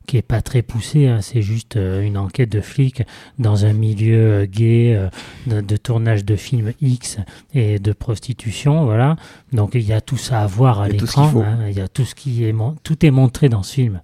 qui 0.05 0.17
est 0.17 0.21
pas 0.21 0.41
très 0.41 0.61
poussé, 0.61 1.07
hein, 1.07 1.19
c'est 1.21 1.41
juste 1.41 1.75
euh, 1.75 2.01
une 2.01 2.17
enquête 2.17 2.49
de 2.49 2.61
flic 2.61 3.03
dans 3.39 3.65
un 3.65 3.73
milieu 3.73 4.15
euh, 4.15 4.45
gay 4.45 4.93
euh, 4.95 5.09
de, 5.47 5.61
de 5.61 5.77
tournage 5.77 6.23
de 6.25 6.35
films 6.35 6.73
X 6.81 7.17
et 7.53 7.79
de 7.79 7.91
prostitution, 7.91 8.85
voilà. 8.85 9.17
Donc 9.51 9.71
il 9.73 9.81
y 9.81 9.93
a 9.93 10.01
tout 10.01 10.17
ça 10.17 10.41
à 10.41 10.47
voir 10.47 10.81
à 10.81 10.87
l'écran, 10.87 11.31
hein, 11.37 11.67
il 11.69 11.77
y 11.77 11.81
a 11.81 11.87
tout 11.87 12.05
ce 12.05 12.15
qui 12.15 12.43
est 12.43 12.55
tout 12.83 13.05
est 13.05 13.11
montré 13.11 13.49
dans 13.49 13.63
ce 13.63 13.73
film. 13.73 14.01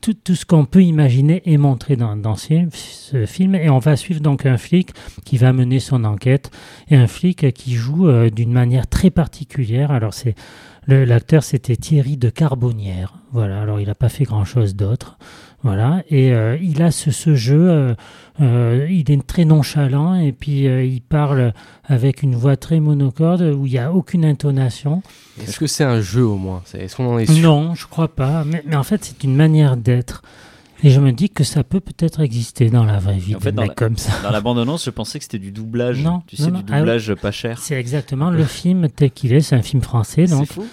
Tout, 0.00 0.12
tout 0.12 0.34
ce 0.34 0.44
qu'on 0.44 0.66
peut 0.66 0.82
imaginer 0.82 1.42
est 1.46 1.56
montré 1.56 1.96
dans, 1.96 2.14
dans 2.14 2.36
ce, 2.36 2.48
film, 2.48 2.68
ce 2.72 3.24
film 3.24 3.54
et 3.54 3.70
on 3.70 3.78
va 3.78 3.96
suivre 3.96 4.20
donc 4.20 4.44
un 4.44 4.58
flic 4.58 4.90
qui 5.24 5.38
va 5.38 5.54
mener 5.54 5.80
son 5.80 6.04
enquête 6.04 6.50
et 6.90 6.96
un 6.96 7.06
flic 7.06 7.50
qui 7.54 7.72
joue 7.72 8.06
euh, 8.06 8.28
d'une 8.28 8.52
manière 8.52 8.86
très 8.86 9.08
particulière. 9.08 9.90
Alors 9.90 10.12
c'est 10.12 10.34
l'acteur 10.86 11.42
c'était 11.42 11.76
Thierry 11.76 12.16
de 12.16 12.30
Carbonnière. 12.30 13.14
Voilà, 13.32 13.60
alors 13.60 13.80
il 13.80 13.86
n'a 13.86 13.94
pas 13.94 14.08
fait 14.08 14.24
grand 14.24 14.44
chose 14.44 14.76
d'autre. 14.76 15.18
Voilà, 15.62 16.02
et 16.10 16.30
euh, 16.34 16.58
il 16.60 16.82
a 16.82 16.90
ce, 16.90 17.10
ce 17.10 17.34
jeu, 17.34 17.70
euh, 17.70 17.94
euh, 18.42 18.86
il 18.90 19.10
est 19.10 19.26
très 19.26 19.46
nonchalant 19.46 20.14
et 20.14 20.32
puis 20.32 20.68
euh, 20.68 20.84
il 20.84 21.00
parle 21.00 21.54
avec 21.84 22.22
une 22.22 22.34
voix 22.34 22.58
très 22.58 22.80
monocorde 22.80 23.40
où 23.40 23.64
il 23.64 23.72
n'y 23.72 23.78
a 23.78 23.90
aucune 23.90 24.26
intonation. 24.26 25.02
Est-ce 25.40 25.58
que 25.58 25.66
c'est 25.66 25.84
un 25.84 26.02
jeu 26.02 26.22
au 26.22 26.36
moins? 26.36 26.62
Est-ce 26.74 26.96
qu'on 26.96 27.14
en 27.14 27.18
est 27.18 27.24
sûr? 27.24 27.42
Non, 27.42 27.74
je 27.74 27.86
crois 27.86 28.14
pas. 28.14 28.44
Mais, 28.44 28.62
mais 28.66 28.76
en 28.76 28.82
fait, 28.82 29.02
c'est 29.06 29.24
une 29.24 29.36
manière 29.36 29.78
d'être. 29.78 30.22
Et 30.84 30.90
je 30.90 31.00
me 31.00 31.12
dis 31.12 31.30
que 31.30 31.42
ça 31.44 31.64
peut 31.64 31.80
peut-être 31.80 32.20
exister 32.20 32.68
dans 32.68 32.84
la 32.84 32.98
vraie 32.98 33.16
vie, 33.18 33.34
En 33.34 33.40
fait, 33.40 33.52
dans 33.52 33.62
la, 33.62 33.68
comme 33.74 33.96
ça. 33.96 34.12
dans 34.22 34.30
la 34.30 34.40
bande-annonce, 34.42 34.84
je 34.84 34.90
pensais 34.90 35.18
que 35.18 35.24
c'était 35.24 35.38
du 35.38 35.50
doublage. 35.50 36.02
Non, 36.02 36.22
tu 36.26 36.36
non, 36.40 36.44
sais, 36.44 36.50
non. 36.52 36.58
du 36.60 36.64
Ah 36.68 36.72
oui. 36.74 36.78
doublage 36.80 37.14
pas 37.14 37.30
cher. 37.32 37.58
C'est 37.58 37.74
exactement 37.74 38.30
le 38.30 38.44
film 38.44 38.88
tel 38.90 39.10
qu'il 39.10 39.32
est. 39.32 39.40
C'est 39.40 39.56
un 39.56 39.62
film 39.62 39.82
français, 39.82 40.26
donc. 40.26 40.46
fou. 40.46 40.64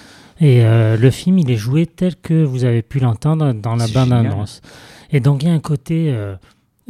Et 0.42 0.66
euh, 0.66 0.98
le 0.98 1.12
film, 1.12 1.40
il 1.40 1.50
est 1.50 1.56
joué 1.56 1.86
tel 1.86 2.16
que 2.18 2.44
vous 2.44 2.66
avez 2.66 2.82
pu 2.82 3.00
l'entendre 3.00 3.54
dans 3.54 3.76
la 3.76 3.88
bande-annonce. 3.88 4.62
Et 5.12 5.20
donc, 5.22 5.44
il 5.44 5.48
y 5.50 5.52
a 5.52 5.54
un 5.54 5.60
côté 5.60 6.12
euh, 6.12 6.36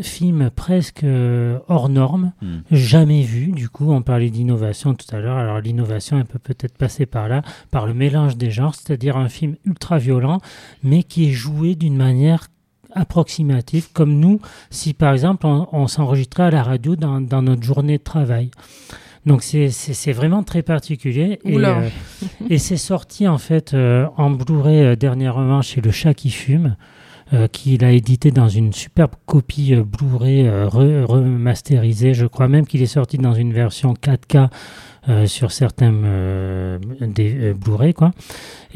film 0.01 0.49
presque 0.49 1.03
euh, 1.03 1.59
hors 1.67 1.89
norme, 1.89 2.31
Hmm. 2.41 2.59
jamais 2.71 3.21
vu. 3.21 3.51
Du 3.51 3.69
coup, 3.69 3.91
on 3.91 4.01
parlait 4.01 4.29
d'innovation 4.31 4.95
tout 4.95 5.13
à 5.15 5.19
l'heure. 5.19 5.37
Alors, 5.37 5.59
l'innovation, 5.59 6.17
elle 6.17 6.25
peut 6.25 6.39
peut-être 6.39 6.75
passer 6.77 7.05
par 7.05 7.27
là, 7.27 7.43
par 7.69 7.85
le 7.85 7.93
mélange 7.93 8.35
des 8.37 8.49
genres, 8.49 8.73
c'est-à-dire 8.73 9.15
un 9.17 9.29
film 9.29 9.57
ultra 9.65 9.99
violent, 9.99 10.39
mais 10.81 11.03
qui 11.03 11.27
est 11.29 11.33
joué 11.33 11.75
d'une 11.75 11.97
manière 11.97 12.47
approximative, 12.93 13.87
comme 13.93 14.19
nous, 14.19 14.39
si 14.69 14.93
par 14.93 15.13
exemple 15.13 15.45
on, 15.45 15.67
on 15.71 15.87
s'enregistrait 15.87 16.43
à 16.43 16.51
la 16.51 16.63
radio 16.63 16.95
dans, 16.95 17.21
dans 17.21 17.41
notre 17.41 17.63
journée 17.63 17.97
de 17.97 18.03
travail. 18.03 18.51
Donc 19.25 19.43
c'est- 19.43 19.69
vraiment 20.13 20.41
très 20.43 20.63
particulier. 20.63 21.39
Et, 21.45 21.53
euh, 21.83 21.89
et 22.49 22.57
c'est 22.57 22.77
sorti 22.77 23.27
en 23.27 23.37
fait 23.37 23.73
euh, 23.73 24.07
en 24.17 24.31
Blu-ray 24.31 24.81
euh, 24.81 24.95
dernièrement 24.95 25.61
chez 25.61 25.79
Le 25.81 25.91
Chat 25.91 26.13
qui 26.15 26.31
fume, 26.31 26.75
qu'il 27.53 27.85
a 27.85 27.91
édité 27.91 28.29
dans 28.31 28.49
une 28.49 28.73
superbe 28.73 29.11
copie 29.25 29.73
Blu-ray 29.75 30.43
re- 30.47 31.03
remasterisée. 31.05 32.13
Je 32.13 32.25
crois 32.25 32.49
même 32.49 32.67
qu'il 32.67 32.81
est 32.81 32.87
sorti 32.87 33.17
dans 33.17 33.33
une 33.33 33.53
version 33.53 33.93
4K 33.93 34.49
euh, 35.07 35.25
sur 35.27 35.53
certains 35.53 35.93
des 37.01 37.53
Blu-ray 37.53 37.93
quoi. 37.93 38.11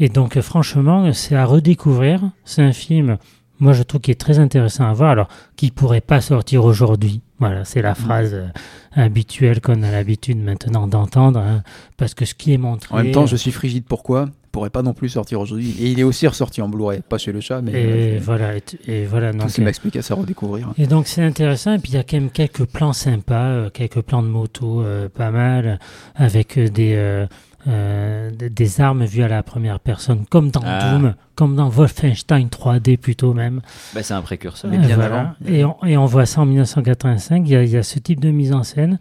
Et 0.00 0.08
donc 0.08 0.38
franchement, 0.40 1.12
c'est 1.12 1.34
à 1.36 1.44
redécouvrir. 1.44 2.22
C'est 2.46 2.62
un 2.62 2.72
film, 2.72 3.18
moi 3.60 3.72
je 3.72 3.82
trouve 3.82 4.00
qui 4.00 4.10
est 4.10 4.20
très 4.20 4.38
intéressant 4.38 4.84
à 4.84 4.92
voir. 4.92 5.10
Alors 5.10 5.28
qui 5.56 5.70
pourrait 5.70 6.00
pas 6.00 6.20
sortir 6.20 6.64
aujourd'hui. 6.64 7.22
Voilà, 7.38 7.64
c'est 7.66 7.82
la 7.82 7.94
phrase 7.94 8.32
euh, 8.32 8.48
habituelle 8.92 9.60
qu'on 9.60 9.82
a 9.82 9.90
l'habitude 9.90 10.38
maintenant 10.38 10.86
d'entendre, 10.86 11.38
hein, 11.38 11.62
parce 11.98 12.14
que 12.14 12.24
ce 12.24 12.34
qui 12.34 12.54
est 12.54 12.58
montré. 12.58 12.94
En 12.94 13.02
même 13.02 13.12
temps, 13.12 13.26
je 13.26 13.36
suis 13.36 13.52
frigide. 13.52 13.84
Pourquoi? 13.86 14.30
Pourrait 14.52 14.70
pas 14.70 14.80
non 14.80 14.94
plus 14.94 15.10
sortir 15.10 15.38
aujourd'hui. 15.38 15.76
Et 15.78 15.90
il 15.90 16.00
est 16.00 16.02
aussi 16.02 16.26
ressorti 16.26 16.62
en 16.62 16.68
Blu-ray, 16.70 17.02
pas 17.06 17.18
chez 17.18 17.32
le 17.32 17.42
chat, 17.42 17.60
mais. 17.60 17.72
Et 17.72 18.16
euh, 18.16 18.20
voilà, 18.22 18.54
et, 18.86 19.04
voilà. 19.04 19.32
Tout 19.32 19.38
donc, 19.38 19.50
ce 19.50 19.56
qui 19.56 19.60
m'explique 19.60 19.96
à 19.96 20.02
ça 20.02 20.14
redécouvrir. 20.14 20.72
Et 20.78 20.86
donc 20.86 21.08
c'est 21.08 21.22
intéressant, 21.22 21.74
et 21.74 21.78
puis 21.78 21.92
il 21.92 21.96
y 21.96 21.98
a 21.98 22.04
quand 22.04 22.16
même 22.16 22.30
quelques 22.30 22.64
plans 22.64 22.94
sympas, 22.94 23.48
euh, 23.48 23.70
quelques 23.70 24.00
plans 24.00 24.22
de 24.22 24.28
moto 24.28 24.80
euh, 24.80 25.10
pas 25.10 25.30
mal, 25.30 25.78
avec 26.14 26.56
euh, 26.56 26.70
des, 26.70 27.26
euh, 27.66 28.30
euh, 28.42 28.48
des- 28.50 28.80
armes 28.80 29.04
vues 29.04 29.22
à 29.22 29.28
la 29.28 29.42
première 29.42 29.80
personne, 29.80 30.24
comme 30.28 30.50
dans 30.50 30.62
Ah. 30.64 30.90
Doom, 30.92 31.14
comme 31.34 31.56
dans 31.56 31.68
Wolfenstein 31.68 32.48
3D 32.48 32.96
plutôt 32.96 33.32
même. 33.34 33.60
Bah, 33.94 34.02
c'est 34.02 34.14
un 34.14 34.22
précurseur. 34.22 34.72
Et 34.72 34.78
voilà. 34.94 35.34
Et 35.46 35.64
on, 35.64 35.76
et 35.84 35.96
on 35.96 36.04
voit 36.06 36.26
ça 36.26 36.40
en 36.42 36.46
1985, 36.46 37.42
il 37.46 37.52
y, 37.52 37.56
a, 37.56 37.62
il 37.62 37.70
y 37.70 37.76
a 37.76 37.82
ce 37.82 37.98
type 37.98 38.20
de 38.20 38.30
mise 38.30 38.52
en 38.52 38.62
scène. 38.62 38.98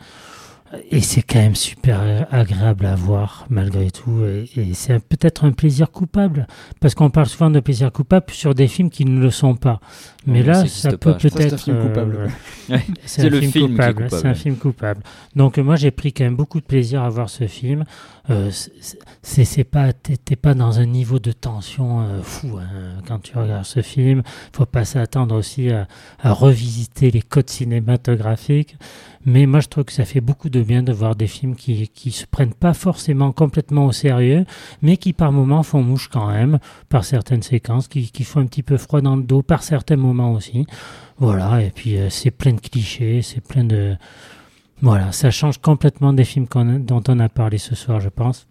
Et 0.89 0.99
c'est 0.99 1.21
quand 1.21 1.39
même 1.39 1.55
super 1.55 2.27
agréable 2.31 2.85
à 2.87 2.95
voir, 2.95 3.45
malgré 3.49 3.91
tout. 3.91 4.25
Et, 4.25 4.49
et 4.57 4.73
c'est 4.73 4.99
peut-être 4.99 5.45
un 5.45 5.51
plaisir 5.51 5.91
coupable. 5.91 6.47
Parce 6.81 6.95
qu'on 6.95 7.09
parle 7.11 7.27
souvent 7.27 7.49
de 7.51 7.59
plaisir 7.59 7.91
coupable 7.91 8.25
sur 8.31 8.55
des 8.55 8.67
films 8.67 8.89
qui 8.89 9.05
ne 9.05 9.19
le 9.21 9.29
sont 9.31 9.55
pas. 9.55 9.79
Mais 10.25 10.39
Oui, 10.41 10.47
là, 10.47 10.65
ça 10.65 10.89
peut 10.97 11.13
peut-être. 11.15 11.37
Ça, 11.39 11.47
c'est 11.49 11.53
un 11.53 11.57
film 11.57 11.81
coupable. 11.87 12.13
voilà. 12.15 12.31
Ouais, 12.69 12.81
c'est 13.05 13.21
un 13.21 13.29
le 13.29 13.41
film 13.41 13.65
est 13.65 13.69
coupable. 13.69 14.03
coupable. 14.05 14.21
C'est 14.21 14.27
un 14.27 14.33
film 14.33 14.55
coupable. 14.57 15.03
Donc, 15.35 15.59
euh, 15.59 15.63
moi, 15.63 15.75
j'ai 15.75 15.91
pris 15.91 16.11
quand 16.11 16.23
même 16.23 16.35
beaucoup 16.35 16.59
de 16.59 16.65
plaisir 16.65 17.03
à 17.03 17.09
voir 17.09 17.29
ce 17.29 17.45
film. 17.47 17.83
Euh, 18.31 18.49
c'est- 19.21 19.63
pas, 19.63 19.93
t'es 19.93 20.17
t'es 20.17 20.35
pas 20.35 20.55
dans 20.55 20.79
un 20.79 20.87
niveau 20.87 21.19
de 21.19 21.31
tension 21.31 22.01
euh, 22.01 22.21
fou 22.23 22.57
hein, 22.57 22.95
quand 23.07 23.19
tu 23.19 23.37
regardes 23.37 23.65
ce 23.65 23.83
film. 23.83 24.23
Faut 24.51 24.65
pas 24.65 24.83
s'attendre 24.83 25.35
aussi 25.35 25.69
à, 25.69 25.87
à 26.23 26.33
revisiter 26.33 27.11
les 27.11 27.21
codes 27.21 27.49
cinématographiques. 27.51 28.77
Mais 29.25 29.47
moi, 29.47 29.59
je 29.59 29.67
trouve 29.67 29.85
que 29.85 29.91
ça 29.91 30.05
fait 30.05 30.21
beaucoup 30.21 30.49
de 30.49 30.61
bien 30.61 30.83
de 30.83 30.93
voir 30.93 31.15
des 31.15 31.25
films 31.27 31.55
qui, 31.55 31.87
qui 31.87 32.11
se 32.11 32.25
prennent 32.27 32.53
pas 32.53 32.73
forcément 32.75 33.31
complètement 33.31 33.87
au 33.87 33.91
sérieux, 33.91 34.45
mais 34.83 34.97
qui 34.97 35.13
par 35.13 35.31
moments 35.31 35.63
font 35.63 35.81
mouche 35.81 36.09
quand 36.09 36.27
même, 36.29 36.59
par 36.89 37.03
certaines 37.05 37.41
séquences, 37.41 37.87
qui, 37.87 38.11
qui 38.11 38.23
font 38.23 38.39
un 38.41 38.45
petit 38.45 38.61
peu 38.63 38.77
froid 38.77 39.01
dans 39.01 39.15
le 39.15 39.23
dos, 39.23 39.41
par 39.41 39.63
certains 39.63 39.95
moments 39.95 40.33
aussi. 40.33 40.67
Voilà, 41.17 41.61
et 41.63 41.71
puis 41.71 41.97
euh, 41.97 42.09
c'est 42.09 42.29
plein 42.31 42.53
de 42.53 42.59
clichés, 42.59 43.21
c'est 43.23 43.41
plein 43.41 43.63
de... 43.63 43.95
Voilà, 44.81 45.11
ça 45.11 45.31
change 45.31 45.57
complètement 45.57 46.13
des 46.13 46.25
films 46.25 46.47
qu'on 46.47 46.75
a- 46.75 46.79
dont 46.79 47.01
on 47.07 47.19
a 47.19 47.29
parlé 47.29 47.57
ce 47.57 47.73
soir, 47.73 47.99
je 48.01 48.09
pense. 48.09 48.45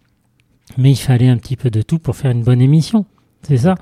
Mais 0.77 0.91
il 0.91 0.95
fallait 0.97 1.29
un 1.29 1.37
petit 1.37 1.55
peu 1.55 1.69
de 1.69 1.83
tout 1.83 1.99
pour 1.99 2.15
faire 2.15 2.31
une 2.31 2.43
bonne 2.43 2.61
émission, 2.61 3.05
c'est 3.43 3.57
ça? 3.57 3.75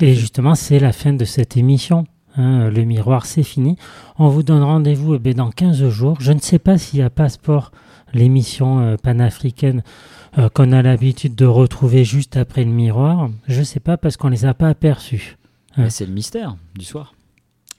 Et 0.00 0.14
justement, 0.14 0.54
c'est 0.56 0.80
la 0.80 0.92
fin 0.92 1.12
de 1.14 1.24
cette 1.24 1.56
émission. 1.56 2.04
Hein, 2.38 2.70
le 2.70 2.84
miroir, 2.84 3.26
c'est 3.26 3.42
fini. 3.42 3.76
On 4.18 4.28
vous 4.28 4.42
donne 4.42 4.62
rendez-vous 4.62 5.16
eh 5.16 5.18
bien, 5.18 5.34
dans 5.34 5.50
15 5.50 5.88
jours. 5.90 6.16
Je 6.20 6.32
ne 6.32 6.38
sais 6.40 6.58
pas 6.58 6.78
s'il 6.78 7.00
y 7.00 7.02
a 7.02 7.10
Passeport, 7.10 7.72
l'émission 8.14 8.80
euh, 8.80 8.96
panafricaine 8.96 9.82
euh, 10.38 10.48
qu'on 10.48 10.72
a 10.72 10.80
l'habitude 10.82 11.34
de 11.34 11.44
retrouver 11.46 12.04
juste 12.04 12.36
après 12.36 12.64
le 12.64 12.70
miroir. 12.70 13.28
Je 13.46 13.58
ne 13.60 13.64
sais 13.64 13.80
pas 13.80 13.96
parce 13.96 14.16
qu'on 14.16 14.28
les 14.28 14.44
a 14.46 14.54
pas 14.54 14.68
aperçus. 14.68 15.36
hein. 15.76 15.90
C'est 15.90 16.06
le 16.06 16.12
mystère 16.12 16.56
du 16.78 16.84
soir. 16.84 17.14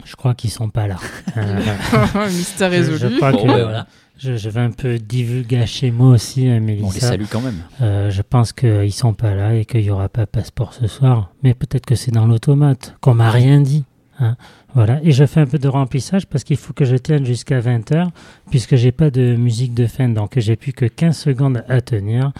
Je 0.06 0.16
crois 0.16 0.34
qu'ils 0.34 0.50
sont 0.52 0.70
pas 0.70 0.88
là. 0.88 0.96
Mystère 2.30 2.72
résolu. 2.72 2.98
Je, 2.98 3.08
je 3.10 3.16
crois 3.18 3.32
Bon, 3.34 3.44
que 3.44 3.48
ben 3.48 3.64
voilà. 3.64 3.88
je, 4.18 4.38
je 4.38 4.50
vais 4.50 4.62
un 4.62 4.72
peu 4.72 4.98
divulgacher 4.98 5.92
moi 5.92 6.12
aussi, 6.12 6.48
hein, 6.48 6.60
Mélissa. 6.62 6.88
On 6.88 6.92
les 6.92 7.00
salue 7.00 7.26
quand 7.30 7.42
même. 7.42 7.58
Euh, 7.82 8.10
je 8.10 8.22
pense 8.22 8.54
qu'ils 8.54 8.94
sont 8.94 9.14
pas 9.14 9.36
là 9.36 9.56
et 9.56 9.66
qu'il 9.66 9.82
y 9.82 9.90
aura 9.90 10.08
pas 10.08 10.26
passeport 10.26 10.74
ce 10.74 10.88
soir. 10.88 11.32
Mais 11.44 11.54
peut-être 11.54 11.86
que 11.86 11.96
c'est 11.96 12.12
dans 12.12 12.26
l'automate, 12.28 12.96
qu'on 13.02 13.14
m'a 13.14 13.30
rien 13.30 13.60
dit. 13.60 13.84
Hein. 14.20 14.36
Voilà. 14.74 15.00
Et 15.04 15.12
je 15.12 15.26
fais 15.26 15.40
un 15.40 15.46
peu 15.46 15.58
de 15.58 15.68
remplissage 15.68 16.28
parce 16.28 16.44
qu'il 16.44 16.58
faut 16.58 16.74
que 16.74 16.86
je 16.86 16.96
tienne 16.96 17.26
jusqu'à 17.26 17.60
20h 17.60 18.10
puisque 18.50 18.76
j'ai 18.76 18.92
pas 18.92 19.10
de 19.10 19.36
musique 19.36 19.74
de 19.74 19.88
fin. 19.88 20.10
Donc 20.10 20.34
j'ai 20.38 20.56
plus 20.56 20.74
que 20.74 20.86
15 20.86 21.18
secondes 21.18 21.64
à 21.68 21.82
tenir. 21.82 22.32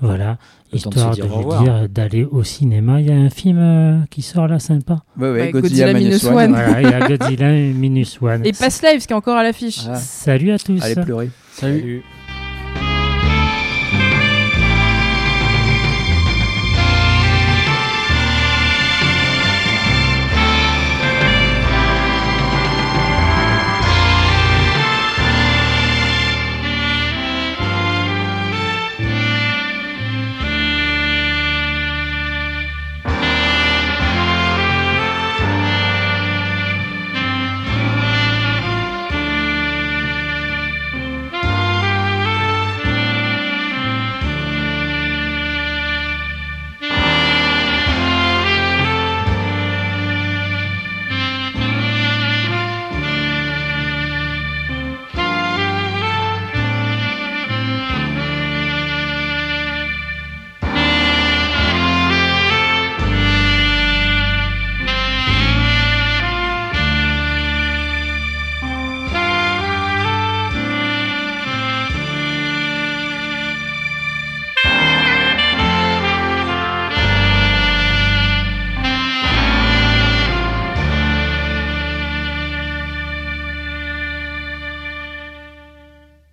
Voilà. 0.00 0.38
Le 0.72 0.78
temps 0.80 0.90
de 0.90 0.96
Histoire 0.96 1.16
de, 1.16 1.22
vous 1.22 1.64
dire 1.64 1.88
d'aller 1.88 2.24
au 2.24 2.42
cinéma. 2.42 3.00
Il 3.00 3.08
y 3.08 3.12
a 3.12 3.16
un 3.16 3.30
film 3.30 3.58
euh, 3.58 3.98
qui 4.10 4.22
sort 4.22 4.48
là 4.48 4.58
sympa. 4.58 5.02
Ouais, 5.18 5.30
Ouais, 5.30 5.50
Godzilla, 5.50 5.92
Godzilla 5.92 5.92
Minus 5.92 6.24
One. 6.24 6.34
One. 6.34 6.50
Voilà, 6.50 6.82
il 6.82 6.90
y 6.90 6.94
a 6.94 7.08
Godzilla 7.08 7.52
Minus 7.52 8.22
One. 8.22 8.46
Et 8.46 8.52
Pass 8.52 8.82
Live, 8.82 9.06
qui 9.06 9.12
est 9.12 9.16
encore 9.16 9.36
à 9.36 9.42
l'affiche. 9.42 9.80
Ah. 9.88 9.96
Salut 9.96 10.50
à 10.50 10.58
tous. 10.58 10.82
Allez 10.82 10.94
pleurer. 10.94 11.30
Salut. 11.52 11.80
Salut. 11.80 12.02